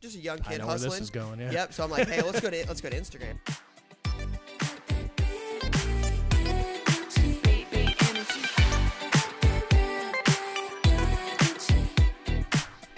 just 0.00 0.16
a 0.16 0.20
young 0.20 0.38
kid 0.38 0.54
I 0.54 0.56
know 0.58 0.66
where 0.66 0.72
hustling. 0.72 0.90
this 0.92 1.00
is 1.00 1.10
going. 1.10 1.40
Yeah. 1.40 1.50
Yep. 1.52 1.72
So 1.72 1.84
I'm 1.84 1.90
like, 1.90 2.08
hey, 2.08 2.22
let's 2.22 2.40
go 2.40 2.50
to 2.50 2.66
let's 2.66 2.80
go 2.80 2.90
to 2.90 3.00
Instagram. 3.00 3.38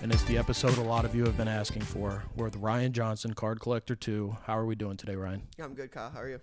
And 0.02 0.10
it's 0.10 0.24
the 0.24 0.38
episode 0.38 0.78
a 0.78 0.82
lot 0.82 1.04
of 1.04 1.14
you 1.14 1.24
have 1.24 1.36
been 1.36 1.46
asking 1.46 1.82
for. 1.82 2.24
We're 2.34 2.46
with 2.46 2.56
Ryan 2.56 2.92
Johnson, 2.92 3.34
Card 3.34 3.60
Collector 3.60 3.94
2. 3.94 4.34
How 4.44 4.56
are 4.56 4.64
we 4.64 4.74
doing 4.74 4.96
today, 4.96 5.14
Ryan? 5.14 5.42
I'm 5.62 5.74
good, 5.74 5.92
Kyle. 5.92 6.10
How 6.10 6.20
are 6.20 6.28
you? 6.28 6.40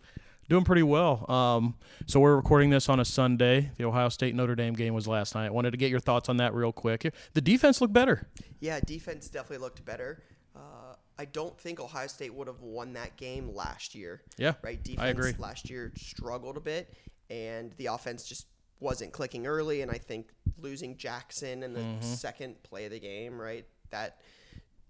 Doing 0.47 0.63
pretty 0.63 0.83
well. 0.83 1.29
Um, 1.29 1.75
so 2.05 2.19
we're 2.19 2.35
recording 2.35 2.69
this 2.69 2.87
on 2.87 2.99
a 2.99 3.05
Sunday. 3.05 3.71
The 3.77 3.85
Ohio 3.85 4.09
State 4.09 4.35
Notre 4.35 4.55
Dame 4.55 4.73
game 4.75 4.93
was 4.93 5.07
last 5.07 5.33
night. 5.33 5.47
I 5.47 5.49
wanted 5.49 5.71
to 5.71 5.77
get 5.77 5.89
your 5.89 5.99
thoughts 5.99 6.29
on 6.29 6.37
that 6.37 6.53
real 6.53 6.71
quick. 6.71 7.11
The 7.33 7.41
defense 7.41 7.81
looked 7.81 7.93
better. 7.93 8.27
Yeah, 8.59 8.79
defense 8.79 9.27
definitely 9.27 9.63
looked 9.63 9.83
better. 9.83 10.21
Uh, 10.57 10.95
I 11.19 11.25
don't 11.25 11.57
think 11.59 11.79
Ohio 11.79 12.07
State 12.07 12.33
would 12.33 12.47
have 12.47 12.61
won 12.61 12.93
that 12.93 13.15
game 13.17 13.53
last 13.53 13.95
year. 13.95 14.21
Yeah, 14.37 14.53
Right. 14.61 14.81
Defense 14.83 15.01
I 15.03 15.07
agree. 15.09 15.33
last 15.39 15.69
year 15.69 15.91
struggled 15.97 16.57
a 16.57 16.61
bit, 16.61 16.93
and 17.29 17.71
the 17.77 17.87
offense 17.87 18.27
just 18.27 18.47
wasn't 18.79 19.11
clicking 19.13 19.47
early. 19.47 19.81
And 19.81 19.89
I 19.91 19.97
think 19.97 20.29
losing 20.59 20.97
Jackson 20.97 21.63
in 21.63 21.73
the 21.73 21.79
Mm-hmm. 21.81 22.01
second 22.01 22.61
play 22.63 22.85
of 22.85 22.91
the 22.91 22.99
game, 22.99 23.39
right, 23.39 23.65
that 23.91 24.21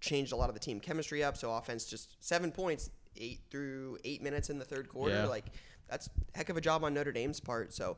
changed 0.00 0.32
a 0.32 0.36
lot 0.36 0.48
of 0.48 0.54
the 0.54 0.60
team 0.60 0.80
chemistry 0.80 1.22
up. 1.24 1.36
So 1.36 1.52
offense 1.52 1.84
just 1.86 2.14
seven 2.20 2.52
points, 2.52 2.90
eight 3.16 3.40
through 3.50 3.98
eight 4.04 4.22
minutes 4.22 4.50
in 4.50 4.58
the 4.58 4.64
third 4.64 4.88
quarter. 4.88 5.14
Yeah. 5.14 5.26
Like 5.26 5.46
that's 5.88 6.08
a 6.34 6.36
heck 6.38 6.48
of 6.50 6.56
a 6.56 6.60
job 6.60 6.84
on 6.84 6.94
Notre 6.94 7.12
Dame's 7.12 7.40
part. 7.40 7.72
So. 7.72 7.96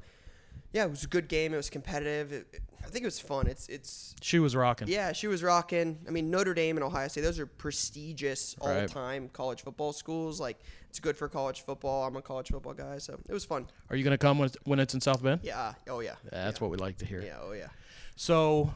Yeah, 0.72 0.84
it 0.84 0.90
was 0.90 1.02
a 1.04 1.09
good 1.09 1.28
game. 1.28 1.52
It 1.52 1.56
was 1.56 1.70
competitive. 1.70 2.32
It, 2.32 2.46
it- 2.52 2.62
I 2.82 2.88
think 2.88 3.02
it 3.02 3.09
was 3.09 3.20
fun. 3.20 3.46
It's 3.46 3.68
it's 3.68 4.14
She 4.22 4.38
was 4.38 4.56
rocking. 4.56 4.88
yeah, 4.88 5.12
she 5.12 5.26
was 5.28 5.42
rocking. 5.42 5.98
I 6.09 6.10
mean, 6.10 6.30
Notre 6.30 6.54
Dame 6.54 6.78
and 6.78 6.82
Ohio 6.82 7.09
State; 7.09 7.20
those 7.20 7.38
are 7.38 7.45
prestigious 7.46 8.56
Right. 8.60 8.80
all-time 8.82 9.28
college 9.28 9.62
football 9.62 9.92
schools. 9.92 10.40
Like, 10.40 10.59
it's 10.88 10.98
good 10.98 11.14
for 11.16 11.29
college 11.29 11.60
football. 11.60 12.07
I'm 12.07 12.16
a 12.16 12.23
college 12.23 12.48
football 12.48 12.73
guy, 12.73 12.96
so 12.96 13.20
it 13.29 13.32
was 13.32 13.45
fun. 13.45 13.66
Are 13.90 13.96
you 13.96 14.02
going 14.02 14.12
to 14.15 14.18
come 14.18 14.38
when 14.38 14.46
it's, 14.46 14.57
when 14.65 14.80
it's 14.80 14.95
in 14.95 15.01
South 15.02 15.23
Bend? 15.23 15.40
Yeah. 15.45 15.74
Oh 15.90 16.01
yeah. 16.01 16.15
That's 16.32 16.59
what 16.60 16.70
we 16.70 16.79
like 16.79 16.96
to 16.98 17.04
hear. 17.04 17.20
Yeah. 17.20 17.37
Oh 17.42 17.52
yeah. 17.52 17.68
So, 18.16 18.73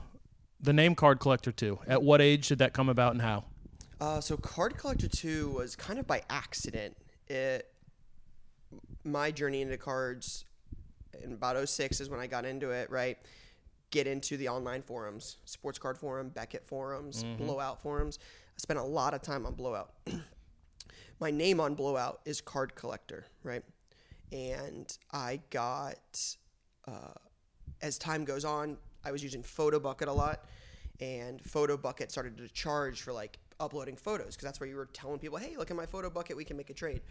the 0.61 0.75
name 0.75 0.95
Card 0.95 1.19
Collector 1.19 1.51
2. 1.51 1.81
At 1.89 2.03
what 2.03 2.21
age 2.21 2.49
did 2.49 2.59
that 2.59 2.75
come 2.75 2.91
about 2.91 3.13
and 3.13 3.23
how? 3.23 3.45
Uh, 4.01 4.21
so 4.21 4.37
Card 4.37 4.77
Collector 4.77 5.09
Two 5.09 5.49
was 5.51 5.77
kind 5.77 5.99
of 5.99 6.07
by 6.07 6.23
accident. 6.29 6.95
It 7.29 7.67
my 9.03 9.31
journey 9.31 9.63
into 9.63 9.77
cards 9.79 10.45
in 11.23 11.33
about 11.33 11.69
06 11.69 12.01
is 12.01 12.09
when 12.11 12.21
I 12.21 12.27
got 12.27 12.45
into 12.45 12.71
it. 12.71 12.91
Right. 12.91 13.19
Get 13.91 14.07
into 14.07 14.37
the 14.37 14.49
online 14.49 14.83
forums, 14.83 15.37
Sports 15.45 15.79
Card 15.79 15.97
Forum, 15.97 16.29
Beckett 16.29 16.67
forums, 16.67 17.25
Blowout 17.39 17.81
forums. 17.81 18.19
I 18.57 18.59
spent 18.59 18.79
a 18.79 18.83
lot 18.83 19.15
of 19.15 19.23
time 19.23 19.47
on 19.47 19.55
Blowout. 19.55 19.93
my 21.21 21.31
name 21.31 21.61
on 21.61 21.75
Blowout 21.75 22.21
is 22.25 22.41
Card 22.41 22.75
Collector, 22.75 23.25
right? 23.45 23.63
And 24.33 24.97
I 25.13 25.41
got, 25.51 26.37
uh, 26.89 27.15
as 27.83 27.99
time 27.99 28.25
goes 28.25 28.45
on, 28.45 28.77
I 29.05 29.13
was 29.13 29.23
using 29.23 29.43
Photo 29.43 29.79
Bucket 29.79 30.09
a 30.09 30.13
lot, 30.13 30.45
and 31.01 31.41
Photo 31.43 31.77
Bucket 31.77 32.11
started 32.11 32.37
to 32.39 32.49
charge 32.49 33.03
for 33.03 33.13
like 33.13 33.39
uploading 33.61 33.97
photos 33.97 34.35
because 34.35 34.45
that's 34.45 34.61
where 34.61 34.69
you 34.69 34.77
were 34.77 34.87
telling 34.87 35.19
people, 35.19 35.39
"Hey, 35.39 35.57
look 35.57 35.71
at 35.71 35.77
my 35.77 35.87
Photo 35.87 36.11
Bucket, 36.11 36.37
we 36.37 36.45
can 36.45 36.57
make 36.57 36.71
a 36.71 36.75
trade." 36.75 37.03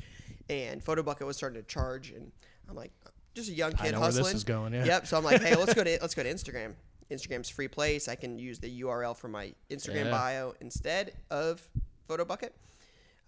And 0.49 0.83
Photo 0.83 1.03
Bucket 1.03 1.27
was 1.27 1.37
starting 1.37 1.61
to 1.61 1.67
charge, 1.67 2.11
and 2.11 2.31
I'm 2.69 2.75
like, 2.75 2.91
just 3.35 3.49
a 3.49 3.53
young 3.53 3.71
kid 3.73 3.87
I 3.87 3.91
know 3.91 3.99
where 4.01 4.07
this 4.09 4.17
hustling. 4.17 4.35
is 4.35 4.43
going, 4.43 4.73
yeah. 4.73 4.85
Yep. 4.85 5.07
So 5.07 5.17
I'm 5.17 5.23
like, 5.23 5.41
hey, 5.41 5.55
let's 5.55 5.73
go 5.73 5.83
to 5.83 5.97
let's 6.01 6.15
go 6.15 6.23
to 6.23 6.31
Instagram. 6.33 6.73
Instagram's 7.11 7.49
free 7.49 7.67
place. 7.67 8.07
I 8.07 8.15
can 8.15 8.39
use 8.39 8.59
the 8.59 8.81
URL 8.81 9.15
for 9.15 9.27
my 9.27 9.53
Instagram 9.69 10.05
Yeah. 10.05 10.11
bio 10.11 10.53
instead 10.61 11.13
of 11.29 11.61
Photo 12.07 12.25
Bucket. 12.25 12.55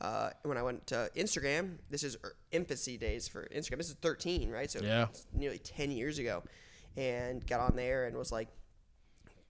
Uh, 0.02 0.30
when 0.44 0.58
I 0.58 0.64
went 0.64 0.88
to 0.88 1.09
Instagram, 1.16 1.78
this 1.89 2.03
is 2.03 2.17
er- 2.23 2.36
infancy 2.52 2.98
days 2.98 3.28
for 3.28 3.48
Instagram. 3.56 3.78
This 3.78 3.89
is 3.89 3.95
13, 4.02 4.50
right? 4.50 4.70
So 4.72 4.80
Yeah. 4.81 5.03
it's 5.09 5.26
nearly 5.33 5.58
10 5.59 5.92
years 5.92 6.20
ago, 6.20 6.43
and 6.98 7.45
got 7.45 7.60
on 7.60 7.76
there 7.76 8.05
and 8.05 8.17
was 8.17 8.32
like, 8.32 8.48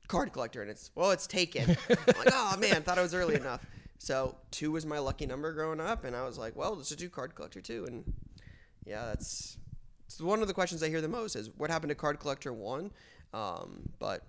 card 0.08 0.34
collector, 0.34 0.62
and 0.62 0.70
it's 0.70 0.92
well, 0.96 1.12
it's 1.12 1.28
taken. 1.28 1.64
I'm 1.90 1.98
like, 2.18 2.30
oh 2.32 2.58
man, 2.60 2.84
thought 2.84 2.98
I 3.00 3.02
was 3.02 3.14
early 3.16 3.36
enough. 3.36 3.66
So 3.98 4.36
two 4.52 4.72
was 4.72 4.86
my 4.86 5.00
lucky 5.00 5.26
number 5.26 5.52
growing 5.54 5.80
up, 5.80 6.04
and 6.04 6.16
I 6.16 6.24
was 6.26 6.38
like, 6.38 6.56
well, 6.56 6.76
let's 6.76 6.90
just 6.90 7.00
do 7.00 7.10
card 7.10 7.34
collector 7.36 7.62
two, 7.62 7.86
and 7.86 8.14
yeah, 8.86 9.06
that's 9.06 9.58
it's 10.06 10.20
one 10.22 10.42
of 10.42 10.48
the 10.48 10.54
questions 10.54 10.82
I 10.84 10.90
hear 10.90 11.02
the 11.02 11.08
most 11.08 11.36
is 11.36 11.50
what 11.58 11.70
happened 11.70 11.90
to 11.90 11.96
card 11.96 12.20
collector 12.20 12.54
one, 12.54 12.92
um, 13.34 13.90
but 14.00 14.24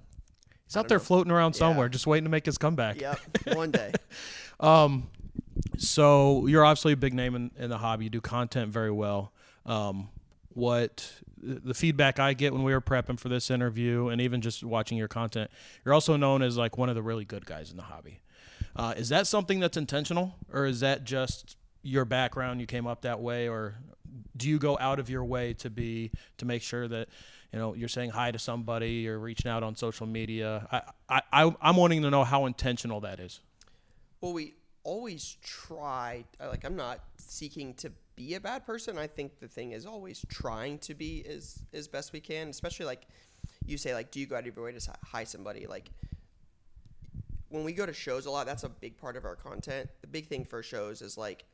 He's 0.67 0.77
out 0.77 0.89
there 0.89 0.99
floating 0.99 1.31
around 1.31 1.55
Yeah. 1.55 1.59
somewhere, 1.61 1.89
just 1.89 2.07
waiting 2.09 2.25
to 2.25 2.31
make 2.31 2.45
his 2.47 2.59
comeback. 2.59 3.01
yep, 3.01 3.19
one 3.55 3.71
day. 3.71 3.93
Um, 4.59 5.09
so 5.77 6.47
you're 6.47 6.65
obviously 6.65 6.93
a 6.93 6.97
big 6.97 7.13
name 7.13 7.35
in, 7.35 7.51
in 7.59 7.69
the 7.71 7.77
hobby. 7.79 8.05
You 8.05 8.11
do 8.11 8.21
content 8.23 8.73
very 8.73 8.91
well. 8.91 9.33
Um, 9.67 10.09
what 10.49 11.13
the 11.43 11.75
feedback 11.75 12.19
I 12.19 12.33
get 12.33 12.55
when 12.55 12.63
we 12.63 12.73
were 12.73 12.81
prepping 12.81 13.21
for 13.21 13.29
this 13.29 13.51
interview, 13.51 14.09
and 14.09 14.21
even 14.21 14.41
just 14.41 14.65
watching 14.65 14.97
your 14.97 15.09
content, 15.09 15.51
you're 15.85 15.93
also 15.93 16.17
known 16.17 16.41
as 16.43 16.57
like 16.57 16.79
one 16.79 16.89
of 16.89 16.95
the 16.95 17.03
really 17.03 17.27
good 17.27 17.45
guys 17.45 17.71
in 17.71 17.77
the 17.77 17.83
hobby. 17.83 18.21
Uh, 18.75 18.95
is 18.97 19.11
that 19.11 19.27
something 19.27 19.61
that's 19.61 19.77
intentional, 19.77 20.35
or 20.51 20.65
is 20.65 20.81
that 20.81 21.05
just 21.05 21.57
your 21.83 22.07
background? 22.07 22.61
You 22.61 22.67
came 22.67 22.87
up 22.87 23.03
that 23.03 23.21
way, 23.21 23.47
or 23.49 23.75
do 24.37 24.49
you 24.49 24.59
go 24.59 24.79
out 24.79 24.99
of 24.99 25.11
your 25.11 25.25
way 25.25 25.55
to 25.55 25.71
be 25.71 26.11
to 26.39 26.45
make 26.45 26.63
sure 26.63 26.89
that 26.89 27.09
you 27.53 27.59
know 27.59 27.75
you're 27.75 27.89
saying 27.89 28.11
hi 28.11 28.31
to 28.31 28.39
somebody 28.39 29.09
or 29.09 29.19
reaching 29.19 29.51
out 29.51 29.63
on 29.63 29.77
social 29.77 30.07
media? 30.07 30.85
I, 31.09 31.23
I, 31.33 31.55
I'm 31.61 31.77
wanting 31.77 32.03
to 32.03 32.11
know 32.11 32.25
how 32.25 32.47
intentional 32.47 33.01
that 33.01 33.21
is. 33.21 33.41
Well, 34.21 34.33
we 34.33 34.55
always 34.83 35.37
try. 35.43 36.25
Like, 36.41 36.65
I'm 36.65 36.77
not 36.77 37.01
seeking 37.19 37.75
to 37.75 37.93
be 38.15 38.35
a 38.35 38.41
bad 38.41 38.65
person. 38.65 38.97
I 38.97 39.07
think 39.07 39.41
the 39.41 39.49
thing 39.49 39.73
is 39.73 39.85
always 39.85 40.25
trying 40.29 40.79
to 40.81 40.95
be 40.95 41.25
as 41.29 41.59
as 41.73 41.89
best 41.89 42.13
we 42.13 42.21
can. 42.21 42.49
Especially 42.49 42.87
like 42.87 43.07
you 43.67 43.77
say, 43.77 43.95
like, 43.95 44.11
do 44.11 44.21
you 44.21 44.27
go 44.27 44.37
out 44.37 44.47
of 44.47 44.57
your 44.57 44.65
way 44.65 44.73
to 44.73 44.93
hi 45.05 45.25
somebody? 45.25 45.67
Like, 45.67 45.91
when 47.49 47.65
we 47.65 47.73
go 47.73 47.87
to 47.87 47.93
shows 47.93 48.27
a 48.27 48.31
lot, 48.31 48.47
that's 48.47 48.65
a 48.65 48.69
big 48.69 48.97
part 48.97 49.17
of 49.17 49.25
our 49.25 49.37
content. 49.37 49.89
The 50.01 50.07
big 50.07 50.27
thing 50.27 50.45
for 50.45 50.63
shows 50.63 51.03
is 51.03 51.17
like 51.17 51.45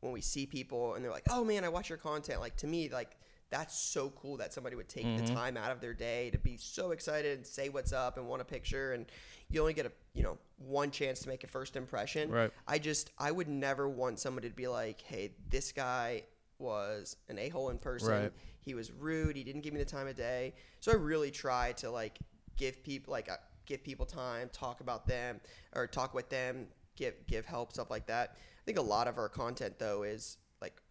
when 0.00 0.12
we 0.12 0.20
see 0.20 0.46
people 0.46 0.94
and 0.94 1.04
they're 1.04 1.12
like, 1.12 1.26
"Oh 1.30 1.44
man, 1.44 1.64
I 1.64 1.68
watch 1.68 1.88
your 1.88 1.98
content." 1.98 2.40
Like 2.40 2.56
to 2.56 2.66
me, 2.66 2.88
like 2.88 3.16
that's 3.50 3.78
so 3.78 4.10
cool 4.10 4.36
that 4.36 4.52
somebody 4.52 4.76
would 4.76 4.88
take 4.88 5.16
the 5.16 5.32
time 5.32 5.56
out 5.56 5.72
of 5.72 5.80
their 5.80 5.94
day 5.94 6.28
to 6.30 6.38
be 6.38 6.58
so 6.58 6.90
excited 6.90 7.38
and 7.38 7.46
say 7.46 7.70
what's 7.70 7.94
up 7.94 8.18
and 8.18 8.28
want 8.28 8.42
a 8.42 8.44
picture 8.44 8.92
and 8.92 9.06
you 9.48 9.58
only 9.60 9.72
get 9.72 9.86
a, 9.86 9.92
you 10.12 10.22
know, 10.22 10.36
one 10.58 10.90
chance 10.90 11.20
to 11.20 11.28
make 11.28 11.44
a 11.44 11.46
first 11.46 11.74
impression. 11.74 12.30
Right. 12.30 12.50
I 12.66 12.78
just 12.78 13.10
I 13.18 13.30
would 13.30 13.48
never 13.48 13.88
want 13.88 14.18
somebody 14.18 14.48
to 14.48 14.54
be 14.54 14.68
like, 14.68 15.00
"Hey, 15.00 15.32
this 15.48 15.72
guy 15.72 16.24
was 16.58 17.16
an 17.28 17.38
a-hole 17.38 17.70
in 17.70 17.78
person. 17.78 18.08
Right. 18.08 18.32
He 18.60 18.74
was 18.74 18.92
rude. 18.92 19.36
He 19.36 19.44
didn't 19.44 19.62
give 19.62 19.72
me 19.72 19.78
the 19.78 19.86
time 19.86 20.06
of 20.06 20.16
day." 20.16 20.54
So 20.80 20.92
I 20.92 20.96
really 20.96 21.30
try 21.30 21.72
to 21.74 21.90
like 21.90 22.18
give 22.56 22.82
people 22.82 23.12
like 23.12 23.30
uh, 23.30 23.36
give 23.64 23.82
people 23.82 24.04
time, 24.04 24.50
talk 24.52 24.80
about 24.80 25.06
them 25.06 25.40
or 25.74 25.86
talk 25.86 26.12
with 26.12 26.28
them, 26.28 26.66
give 26.96 27.14
give 27.26 27.46
help 27.46 27.72
stuff 27.72 27.90
like 27.90 28.06
that. 28.06 28.36
I 28.68 28.70
think 28.70 28.78
a 28.80 28.82
lot 28.82 29.08
of 29.08 29.16
our 29.16 29.30
content 29.30 29.78
though 29.78 30.02
is 30.02 30.36
like 30.60 30.82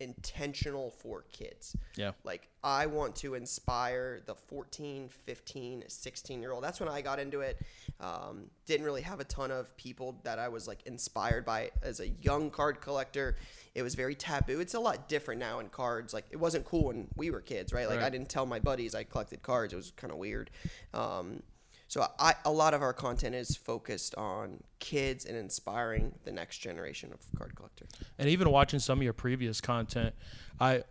intentional 0.00 0.90
for 0.90 1.24
kids. 1.32 1.74
Yeah. 1.96 2.10
Like 2.24 2.50
I 2.62 2.84
want 2.84 3.16
to 3.16 3.32
inspire 3.32 4.20
the 4.26 4.34
14, 4.34 5.08
15, 5.08 5.84
16 5.86 6.42
year 6.42 6.52
old. 6.52 6.62
That's 6.62 6.78
when 6.78 6.90
I 6.90 7.00
got 7.00 7.18
into 7.18 7.40
it. 7.40 7.58
Um, 8.00 8.50
didn't 8.66 8.84
really 8.84 9.00
have 9.00 9.18
a 9.18 9.24
ton 9.24 9.50
of 9.50 9.74
people 9.78 10.20
that 10.24 10.38
I 10.38 10.48
was 10.48 10.68
like 10.68 10.82
inspired 10.84 11.46
by 11.46 11.70
as 11.82 12.00
a 12.00 12.08
young 12.08 12.50
card 12.50 12.82
collector. 12.82 13.36
It 13.74 13.82
was 13.82 13.94
very 13.94 14.14
taboo. 14.14 14.60
It's 14.60 14.74
a 14.74 14.80
lot 14.80 15.08
different 15.08 15.40
now 15.40 15.60
in 15.60 15.70
cards. 15.70 16.12
Like 16.12 16.26
it 16.30 16.36
wasn't 16.36 16.66
cool 16.66 16.88
when 16.88 17.08
we 17.16 17.30
were 17.30 17.40
kids, 17.40 17.72
right? 17.72 17.88
Like 17.88 18.00
Right. 18.00 18.06
I 18.08 18.10
didn't 18.10 18.28
tell 18.28 18.44
my 18.44 18.58
buddies 18.58 18.94
I 18.94 19.04
collected 19.04 19.42
cards. 19.42 19.72
It 19.72 19.76
was 19.76 19.92
kind 19.96 20.12
of 20.12 20.18
weird. 20.18 20.50
Um, 20.92 21.42
so 21.90 22.06
I, 22.20 22.36
a 22.44 22.52
lot 22.52 22.72
of 22.72 22.82
our 22.82 22.92
content 22.92 23.34
is 23.34 23.56
focused 23.56 24.14
on 24.14 24.62
kids 24.78 25.24
and 25.24 25.36
inspiring 25.36 26.14
the 26.22 26.30
next 26.30 26.58
generation 26.58 27.12
of 27.12 27.18
card 27.36 27.56
collectors. 27.56 27.88
and 28.16 28.28
even 28.28 28.48
watching 28.52 28.78
some 28.78 29.00
of 29.00 29.02
your 29.02 29.12
previous 29.12 29.60
content, 29.60 30.14
I, 30.60 30.84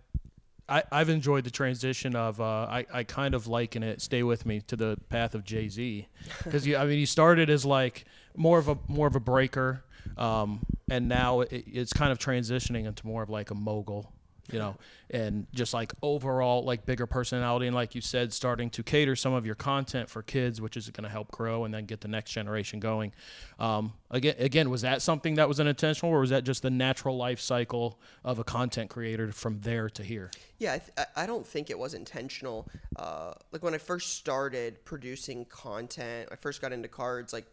I 0.67 0.83
I've 0.91 1.07
enjoyed 1.07 1.45
the 1.45 1.51
transition 1.51 2.17
of 2.17 2.41
uh, 2.41 2.43
I 2.69 2.85
I 2.93 3.03
kind 3.05 3.33
of 3.33 3.47
liken 3.47 3.81
it. 3.81 4.01
Stay 4.01 4.23
with 4.23 4.45
me 4.45 4.59
to 4.67 4.75
the 4.75 4.97
path 5.07 5.35
of 5.35 5.45
Jay 5.45 5.69
Z, 5.69 6.05
because 6.43 6.67
you 6.67 6.75
I 6.75 6.85
mean 6.85 6.99
you 6.99 7.05
started 7.05 7.49
as 7.49 7.65
like 7.65 8.03
more 8.35 8.59
of 8.59 8.67
a 8.67 8.77
more 8.89 9.07
of 9.07 9.15
a 9.15 9.21
breaker, 9.21 9.85
um, 10.17 10.59
and 10.91 11.07
now 11.07 11.39
it, 11.39 11.63
it's 11.65 11.93
kind 11.93 12.11
of 12.11 12.19
transitioning 12.19 12.85
into 12.85 13.07
more 13.07 13.23
of 13.23 13.29
like 13.29 13.51
a 13.51 13.55
mogul. 13.55 14.11
You 14.53 14.59
know, 14.59 14.75
and 15.09 15.47
just 15.53 15.73
like 15.73 15.93
overall, 16.01 16.63
like 16.63 16.85
bigger 16.85 17.05
personality, 17.05 17.67
and 17.67 17.75
like 17.75 17.95
you 17.95 18.01
said, 18.01 18.33
starting 18.33 18.69
to 18.71 18.83
cater 18.83 19.15
some 19.15 19.33
of 19.33 19.45
your 19.45 19.55
content 19.55 20.09
for 20.09 20.21
kids, 20.21 20.61
which 20.61 20.77
is 20.77 20.89
going 20.89 21.03
to 21.03 21.09
help 21.09 21.31
grow 21.31 21.65
and 21.65 21.73
then 21.73 21.85
get 21.85 22.01
the 22.01 22.07
next 22.07 22.31
generation 22.31 22.79
going. 22.79 23.11
Um, 23.59 23.93
again, 24.11 24.35
again, 24.39 24.69
was 24.69 24.81
that 24.81 25.01
something 25.01 25.35
that 25.35 25.47
was 25.47 25.59
an 25.59 25.67
intentional, 25.67 26.13
or 26.13 26.19
was 26.21 26.29
that 26.31 26.43
just 26.43 26.61
the 26.61 26.69
natural 26.69 27.17
life 27.17 27.39
cycle 27.39 27.99
of 28.23 28.39
a 28.39 28.43
content 28.43 28.89
creator 28.89 29.31
from 29.31 29.59
there 29.59 29.89
to 29.89 30.03
here? 30.03 30.31
Yeah, 30.57 30.73
I, 30.73 30.77
th- 30.79 31.07
I- 31.15 31.25
don't 31.25 31.45
think 31.45 31.69
it 31.69 31.77
was 31.77 31.93
intentional. 31.93 32.67
Uh, 32.95 33.33
like 33.51 33.61
when 33.63 33.73
I 33.75 33.77
first 33.77 34.15
started 34.15 34.83
producing 34.83 35.45
content, 35.45 36.29
I 36.31 36.35
first 36.35 36.59
got 36.59 36.73
into 36.73 36.87
cards. 36.87 37.31
Like 37.33 37.45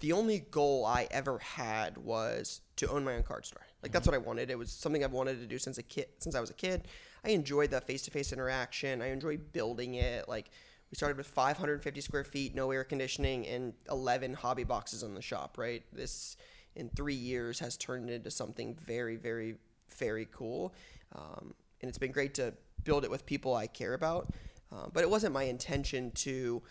the 0.00 0.12
only 0.12 0.40
goal 0.50 0.84
I 0.84 1.06
ever 1.10 1.38
had 1.38 1.96
was 1.96 2.60
to 2.76 2.88
own 2.88 3.04
my 3.04 3.14
own 3.14 3.22
card 3.22 3.46
store. 3.46 3.62
Like 3.82 3.92
that's 3.92 4.06
what 4.06 4.14
I 4.14 4.18
wanted. 4.18 4.50
It 4.50 4.58
was 4.58 4.70
something 4.70 5.04
I've 5.04 5.12
wanted 5.12 5.40
to 5.40 5.46
do 5.46 5.58
since 5.58 5.78
a 5.78 5.82
kid. 5.82 6.06
Since 6.18 6.34
I 6.34 6.40
was 6.40 6.50
a 6.50 6.54
kid, 6.54 6.88
I 7.24 7.30
enjoyed 7.30 7.70
the 7.70 7.80
face-to-face 7.80 8.32
interaction. 8.32 9.02
I 9.02 9.10
enjoyed 9.10 9.52
building 9.52 9.94
it. 9.94 10.28
Like 10.28 10.50
we 10.90 10.96
started 10.96 11.16
with 11.16 11.26
550 11.26 12.00
square 12.00 12.24
feet, 12.24 12.54
no 12.54 12.70
air 12.70 12.84
conditioning, 12.84 13.46
and 13.46 13.74
11 13.90 14.34
hobby 14.34 14.64
boxes 14.64 15.02
in 15.02 15.14
the 15.14 15.22
shop. 15.22 15.58
Right. 15.58 15.84
This 15.92 16.36
in 16.74 16.88
three 16.90 17.14
years 17.14 17.58
has 17.60 17.76
turned 17.76 18.10
into 18.10 18.30
something 18.30 18.76
very, 18.84 19.16
very, 19.16 19.56
very 19.96 20.28
cool. 20.32 20.74
Um, 21.14 21.54
and 21.80 21.88
it's 21.88 21.98
been 21.98 22.12
great 22.12 22.34
to 22.34 22.54
build 22.84 23.04
it 23.04 23.10
with 23.10 23.26
people 23.26 23.54
I 23.54 23.66
care 23.66 23.94
about. 23.94 24.32
Uh, 24.72 24.86
but 24.92 25.02
it 25.02 25.10
wasn't 25.10 25.32
my 25.32 25.44
intention 25.44 26.10
to 26.12 26.62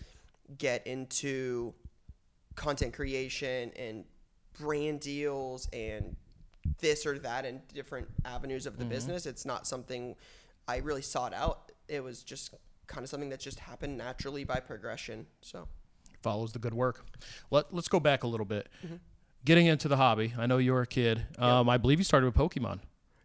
get 0.58 0.86
into 0.86 1.74
content 2.56 2.94
creation 2.94 3.72
and 3.76 4.04
brand 4.60 5.00
deals 5.00 5.68
and 5.74 6.16
this 6.80 7.06
or 7.06 7.18
that 7.20 7.46
in 7.46 7.62
different 7.74 8.08
avenues 8.26 8.66
of 8.66 8.78
the 8.78 8.86
business. 8.86 9.26
It's 9.26 9.46
not 9.46 9.66
something 9.68 10.16
I 10.68 10.78
really 10.78 11.02
sought 11.02 11.34
out. 11.34 11.72
It 11.88 12.04
was 12.04 12.24
just 12.24 12.54
kind 12.88 13.04
of 13.04 13.10
something 13.10 13.30
that 13.30 13.40
just 13.40 13.60
happened 13.60 13.98
naturally 13.98 14.44
by 14.44 14.60
progression. 14.60 15.28
So 15.42 15.68
Follows 16.22 16.52
the 16.52 16.60
good 16.60 16.74
work. 16.74 17.06
Let 17.52 17.74
Let's 17.74 17.88
go 17.88 18.00
back 18.00 18.24
a 18.24 18.28
little 18.28 18.46
bit. 18.46 18.68
Mm-hmm. 18.86 18.96
Getting 19.46 19.68
into 19.68 19.88
the 19.88 19.98
hobby. 19.98 20.34
I 20.38 20.46
know 20.46 20.58
you 20.58 20.74
were 20.74 20.82
a 20.82 20.88
kid. 20.88 21.26
Um, 21.38 21.70
I 21.70 21.78
believe 21.78 22.00
you 22.00 22.04
started 22.04 22.26
with 22.26 22.36
Pokemon. 22.36 22.80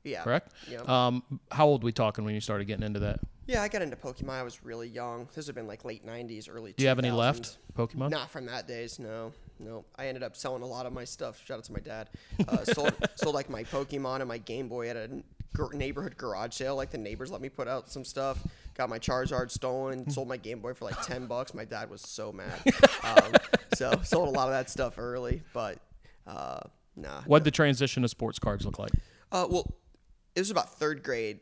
yeah, 0.05 0.22
Correct. 0.22 0.52
Yeah. 0.70 0.81
Um, 0.87 1.22
how 1.50 1.66
old 1.66 1.82
were 1.82 1.87
we 1.87 1.93
talking 1.93 2.25
when 2.25 2.34
you 2.34 2.40
started 2.40 2.66
getting 2.66 2.84
into 2.84 3.00
that? 3.00 3.20
Yeah, 3.46 3.62
I 3.62 3.69
got 3.69 3.82
into 3.82 3.96
Pokemon. 3.96 4.31
I 4.31 4.43
was 4.44 4.62
really 4.62 4.88
young. 4.88 5.26
This 5.34 5.46
would 5.46 5.46
have 5.48 5.55
been 5.56 5.66
like 5.66 5.84
late 5.84 6.06
'90s, 6.06 6.48
early. 6.48 6.75
Do 6.76 6.82
you 6.84 6.88
have 6.88 6.98
any 6.98 7.10
left? 7.10 7.58
Pokemon. 7.76 8.10
Not 8.10 8.31
from 8.31 8.46
that 8.46 8.69
days, 8.69 8.98
no, 9.00 9.32
no. 9.62 9.84
I 9.96 10.08
ended 10.08 10.22
up 10.22 10.36
selling 10.36 10.62
a 10.62 10.66
lot 10.66 10.86
of 10.86 10.92
my 10.92 11.04
stuff. 11.04 11.40
Shout 11.44 11.58
out 11.58 11.64
to 11.64 11.72
my 11.72 11.80
dad. 11.80 12.10
Uh, 12.48 12.64
sold, 12.64 12.94
sold 13.14 13.34
like 13.34 13.48
my 13.48 13.64
Pokemon 13.64 14.20
and 14.20 14.28
my 14.28 14.38
Game 14.38 14.68
Boy 14.68 14.88
at 14.88 14.96
a 14.96 15.22
neighborhood 15.72 16.16
garage 16.16 16.54
sale. 16.54 16.76
Like 16.76 16.90
the 16.90 16.98
neighbors 16.98 17.30
let 17.30 17.40
me 17.40 17.48
put 17.48 17.68
out 17.68 17.90
some 17.90 18.04
stuff. 18.04 18.38
Got 18.74 18.88
my 18.88 18.98
Charizard 18.98 19.50
stolen. 19.50 20.08
Sold 20.10 20.28
my 20.28 20.36
Game 20.36 20.60
Boy 20.60 20.74
for 20.74 20.84
like 20.86 21.00
ten 21.06 21.26
bucks. 21.26 21.54
My 21.54 21.64
dad 21.64 21.90
was 21.90 22.00
so 22.00 22.32
mad. 22.32 22.60
Um, 23.04 23.32
so 23.74 24.00
sold 24.04 24.28
a 24.28 24.30
lot 24.30 24.46
of 24.46 24.52
that 24.52 24.70
stuff 24.70 24.94
early, 24.96 25.42
but 25.52 25.78
uh, 26.24 26.60
nah. 26.94 27.22
What 27.22 27.38
would 27.38 27.44
the 27.44 27.50
transition 27.50 28.02
to 28.02 28.08
sports 28.08 28.38
cards 28.38 28.64
look 28.64 28.78
like? 28.78 28.92
Uh, 29.32 29.48
well, 29.50 29.74
it 30.36 30.40
was 30.40 30.50
about 30.52 30.78
third 30.78 31.02
grade. 31.02 31.40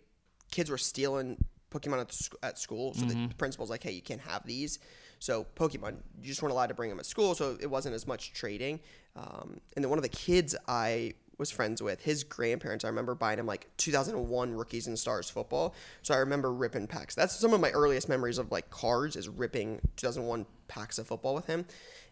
Kids 0.50 0.70
were 0.70 0.78
stealing 0.78 1.36
Pokemon 1.70 2.00
at, 2.00 2.08
the, 2.08 2.14
sc- 2.14 2.34
at 2.42 2.58
school, 2.58 2.94
so 2.94 3.04
the 3.04 3.28
principal's 3.36 3.68
like, 3.68 3.82
"Hey, 3.82 3.92
you 3.92 4.00
can't 4.00 4.22
have 4.22 4.46
these." 4.46 4.78
So 5.20 5.46
Pokemon, 5.54 5.98
you 6.20 6.28
just 6.28 6.42
weren't 6.42 6.52
allowed 6.52 6.68
to 6.68 6.74
bring 6.74 6.90
them 6.90 6.98
at 6.98 7.06
school, 7.06 7.34
so 7.34 7.56
it 7.60 7.70
wasn't 7.70 7.94
as 7.94 8.06
much 8.06 8.32
trading. 8.32 8.80
Um, 9.14 9.60
and 9.76 9.84
then 9.84 9.90
one 9.90 9.98
of 9.98 10.02
the 10.02 10.08
kids 10.08 10.56
I 10.66 11.14
was 11.38 11.50
friends 11.50 11.82
with, 11.82 12.02
his 12.02 12.24
grandparents, 12.24 12.84
I 12.84 12.88
remember 12.88 13.14
buying 13.14 13.38
him 13.38 13.46
like 13.46 13.68
2001 13.76 14.54
Rookies 14.54 14.86
and 14.86 14.98
Stars 14.98 15.30
football. 15.30 15.74
So 16.02 16.14
I 16.14 16.18
remember 16.18 16.52
ripping 16.52 16.86
packs. 16.86 17.14
That's 17.14 17.34
some 17.34 17.52
of 17.52 17.60
my 17.60 17.70
earliest 17.70 18.08
memories 18.08 18.38
of 18.38 18.50
like 18.50 18.70
cards 18.70 19.14
is 19.14 19.28
ripping 19.28 19.80
2001 19.96 20.46
packs 20.68 20.98
of 20.98 21.06
football 21.06 21.34
with 21.34 21.46
him. 21.46 21.66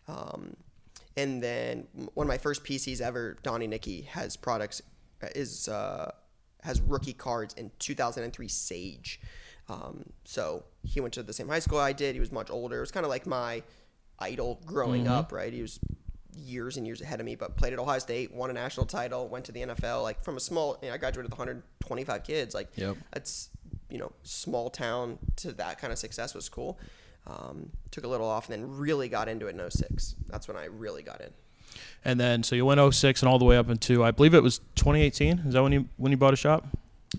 Um, 0.07 0.57
and 1.17 1.43
then 1.43 1.87
one 2.15 2.27
of 2.27 2.29
my 2.29 2.39
first 2.39 2.63
PCs 2.63 3.01
ever, 3.01 3.37
Donnie 3.43 3.67
Nickey, 3.67 4.03
has 4.03 4.37
products 4.37 4.83
is 5.35 5.69
uh, 5.69 6.13
has 6.63 6.81
rookie 6.81 7.13
cards 7.13 7.55
in 7.55 7.71
2003 7.79 8.49
Sage. 8.49 9.21
Um, 9.69 10.05
so 10.25 10.65
he 10.89 11.01
went 11.01 11.15
to 11.15 11.23
the 11.23 11.33
same 11.33 11.49
high 11.49 11.59
school 11.59 11.79
I 11.79 11.93
did. 11.93 12.15
He 12.15 12.21
was 12.21 12.33
much 12.33 12.51
older. 12.51 12.79
It 12.79 12.81
was 12.81 12.91
kind 12.91 13.05
of 13.05 13.11
like 13.11 13.27
my 13.27 13.63
idol 14.19 14.61
growing 14.67 15.07
up, 15.07 15.33
right? 15.33 15.53
He 15.53 15.63
was 15.63 15.79
years 16.37 16.77
and 16.77 16.87
years 16.87 17.01
ahead 17.01 17.21
of 17.21 17.27
me, 17.27 17.35
but 17.35 17.57
played 17.57 17.73
at 17.73 17.79
Ohio 17.79 17.99
State, 17.99 18.33
won 18.33 18.51
a 18.51 18.53
national 18.53 18.87
title, 18.87 19.29
went 19.29 19.45
to 19.47 19.53
the 19.53 19.61
NFL. 19.61 20.03
Like 20.03 20.23
from 20.23 20.37
a 20.37 20.41
small, 20.41 20.79
you 20.83 20.89
know, 20.89 20.95
I 20.95 20.99
graduated 20.99 21.31
with 21.31 21.39
125 21.39 22.25
kids. 22.25 22.55
Like 22.55 22.69
Yep. 22.77 22.97
that's 23.13 23.51
you 23.91 23.99
know 23.99 24.13
small 24.23 24.71
town 24.71 25.19
to 25.37 25.53
that 25.53 25.79
kind 25.79 25.93
of 25.93 25.99
success 25.99 26.35
was 26.35 26.49
cool. 26.49 26.79
Um, 27.27 27.71
took 27.91 28.05
a 28.05 28.09
little 28.09 28.29
off 28.29 28.49
and 28.49 28.63
then 28.63 28.77
really 28.79 29.09
got 29.09 29.29
into 29.29 29.47
it 29.49 29.55
in 29.55 29.71
06. 29.71 30.15
That's 30.29 30.49
when 30.49 30.57
I 30.57 30.65
really 30.65 31.03
got 31.03 31.21
in. 31.21 31.29
And 32.05 32.19
then 32.19 32.43
so 32.43 32.57
you 32.57 32.65
went 32.65 32.81
06 32.95 33.21
and 33.23 33.29
all 33.29 33.39
the 33.39 33.45
way 33.45 33.57
up 33.57 33.69
into 33.69 34.03
I 34.03 34.11
believe 34.11 34.33
it 34.35 34.43
was 34.43 34.59
2018. 34.77 35.41
Is 35.47 35.53
that 35.55 35.63
when 35.63 35.73
you 35.73 35.89
when 35.97 36.13
you 36.13 36.19
bought 36.19 36.33
a 36.33 36.37
shop? 36.37 36.67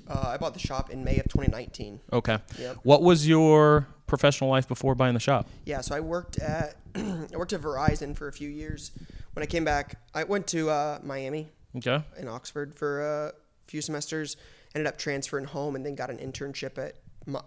Uh, 0.07 0.27
I 0.27 0.37
bought 0.37 0.53
the 0.53 0.59
shop 0.59 0.89
in 0.91 1.03
May 1.03 1.17
of 1.19 1.25
2019. 1.25 1.99
Okay. 2.13 2.37
Yep. 2.59 2.77
What 2.83 3.01
was 3.01 3.27
your 3.27 3.87
professional 4.07 4.49
life 4.49 4.67
before 4.67 4.95
buying 4.95 5.13
the 5.13 5.19
shop? 5.19 5.47
Yeah, 5.65 5.81
so 5.81 5.95
I 5.95 5.99
worked 5.99 6.37
at 6.39 6.75
I 6.95 7.27
worked 7.37 7.53
at 7.53 7.61
Verizon 7.61 8.15
for 8.15 8.27
a 8.27 8.31
few 8.33 8.49
years. 8.49 8.91
When 9.33 9.43
I 9.43 9.45
came 9.45 9.63
back, 9.63 9.99
I 10.13 10.23
went 10.23 10.47
to 10.47 10.69
uh, 10.69 10.99
Miami 11.03 11.49
Okay. 11.77 12.03
in 12.17 12.27
Oxford 12.27 12.75
for 12.75 13.01
a 13.27 13.33
few 13.67 13.81
semesters. 13.81 14.37
Ended 14.75 14.87
up 14.87 14.97
transferring 14.97 15.45
home 15.45 15.75
and 15.75 15.85
then 15.85 15.95
got 15.95 16.09
an 16.09 16.17
internship 16.17 16.77
at 16.77 16.95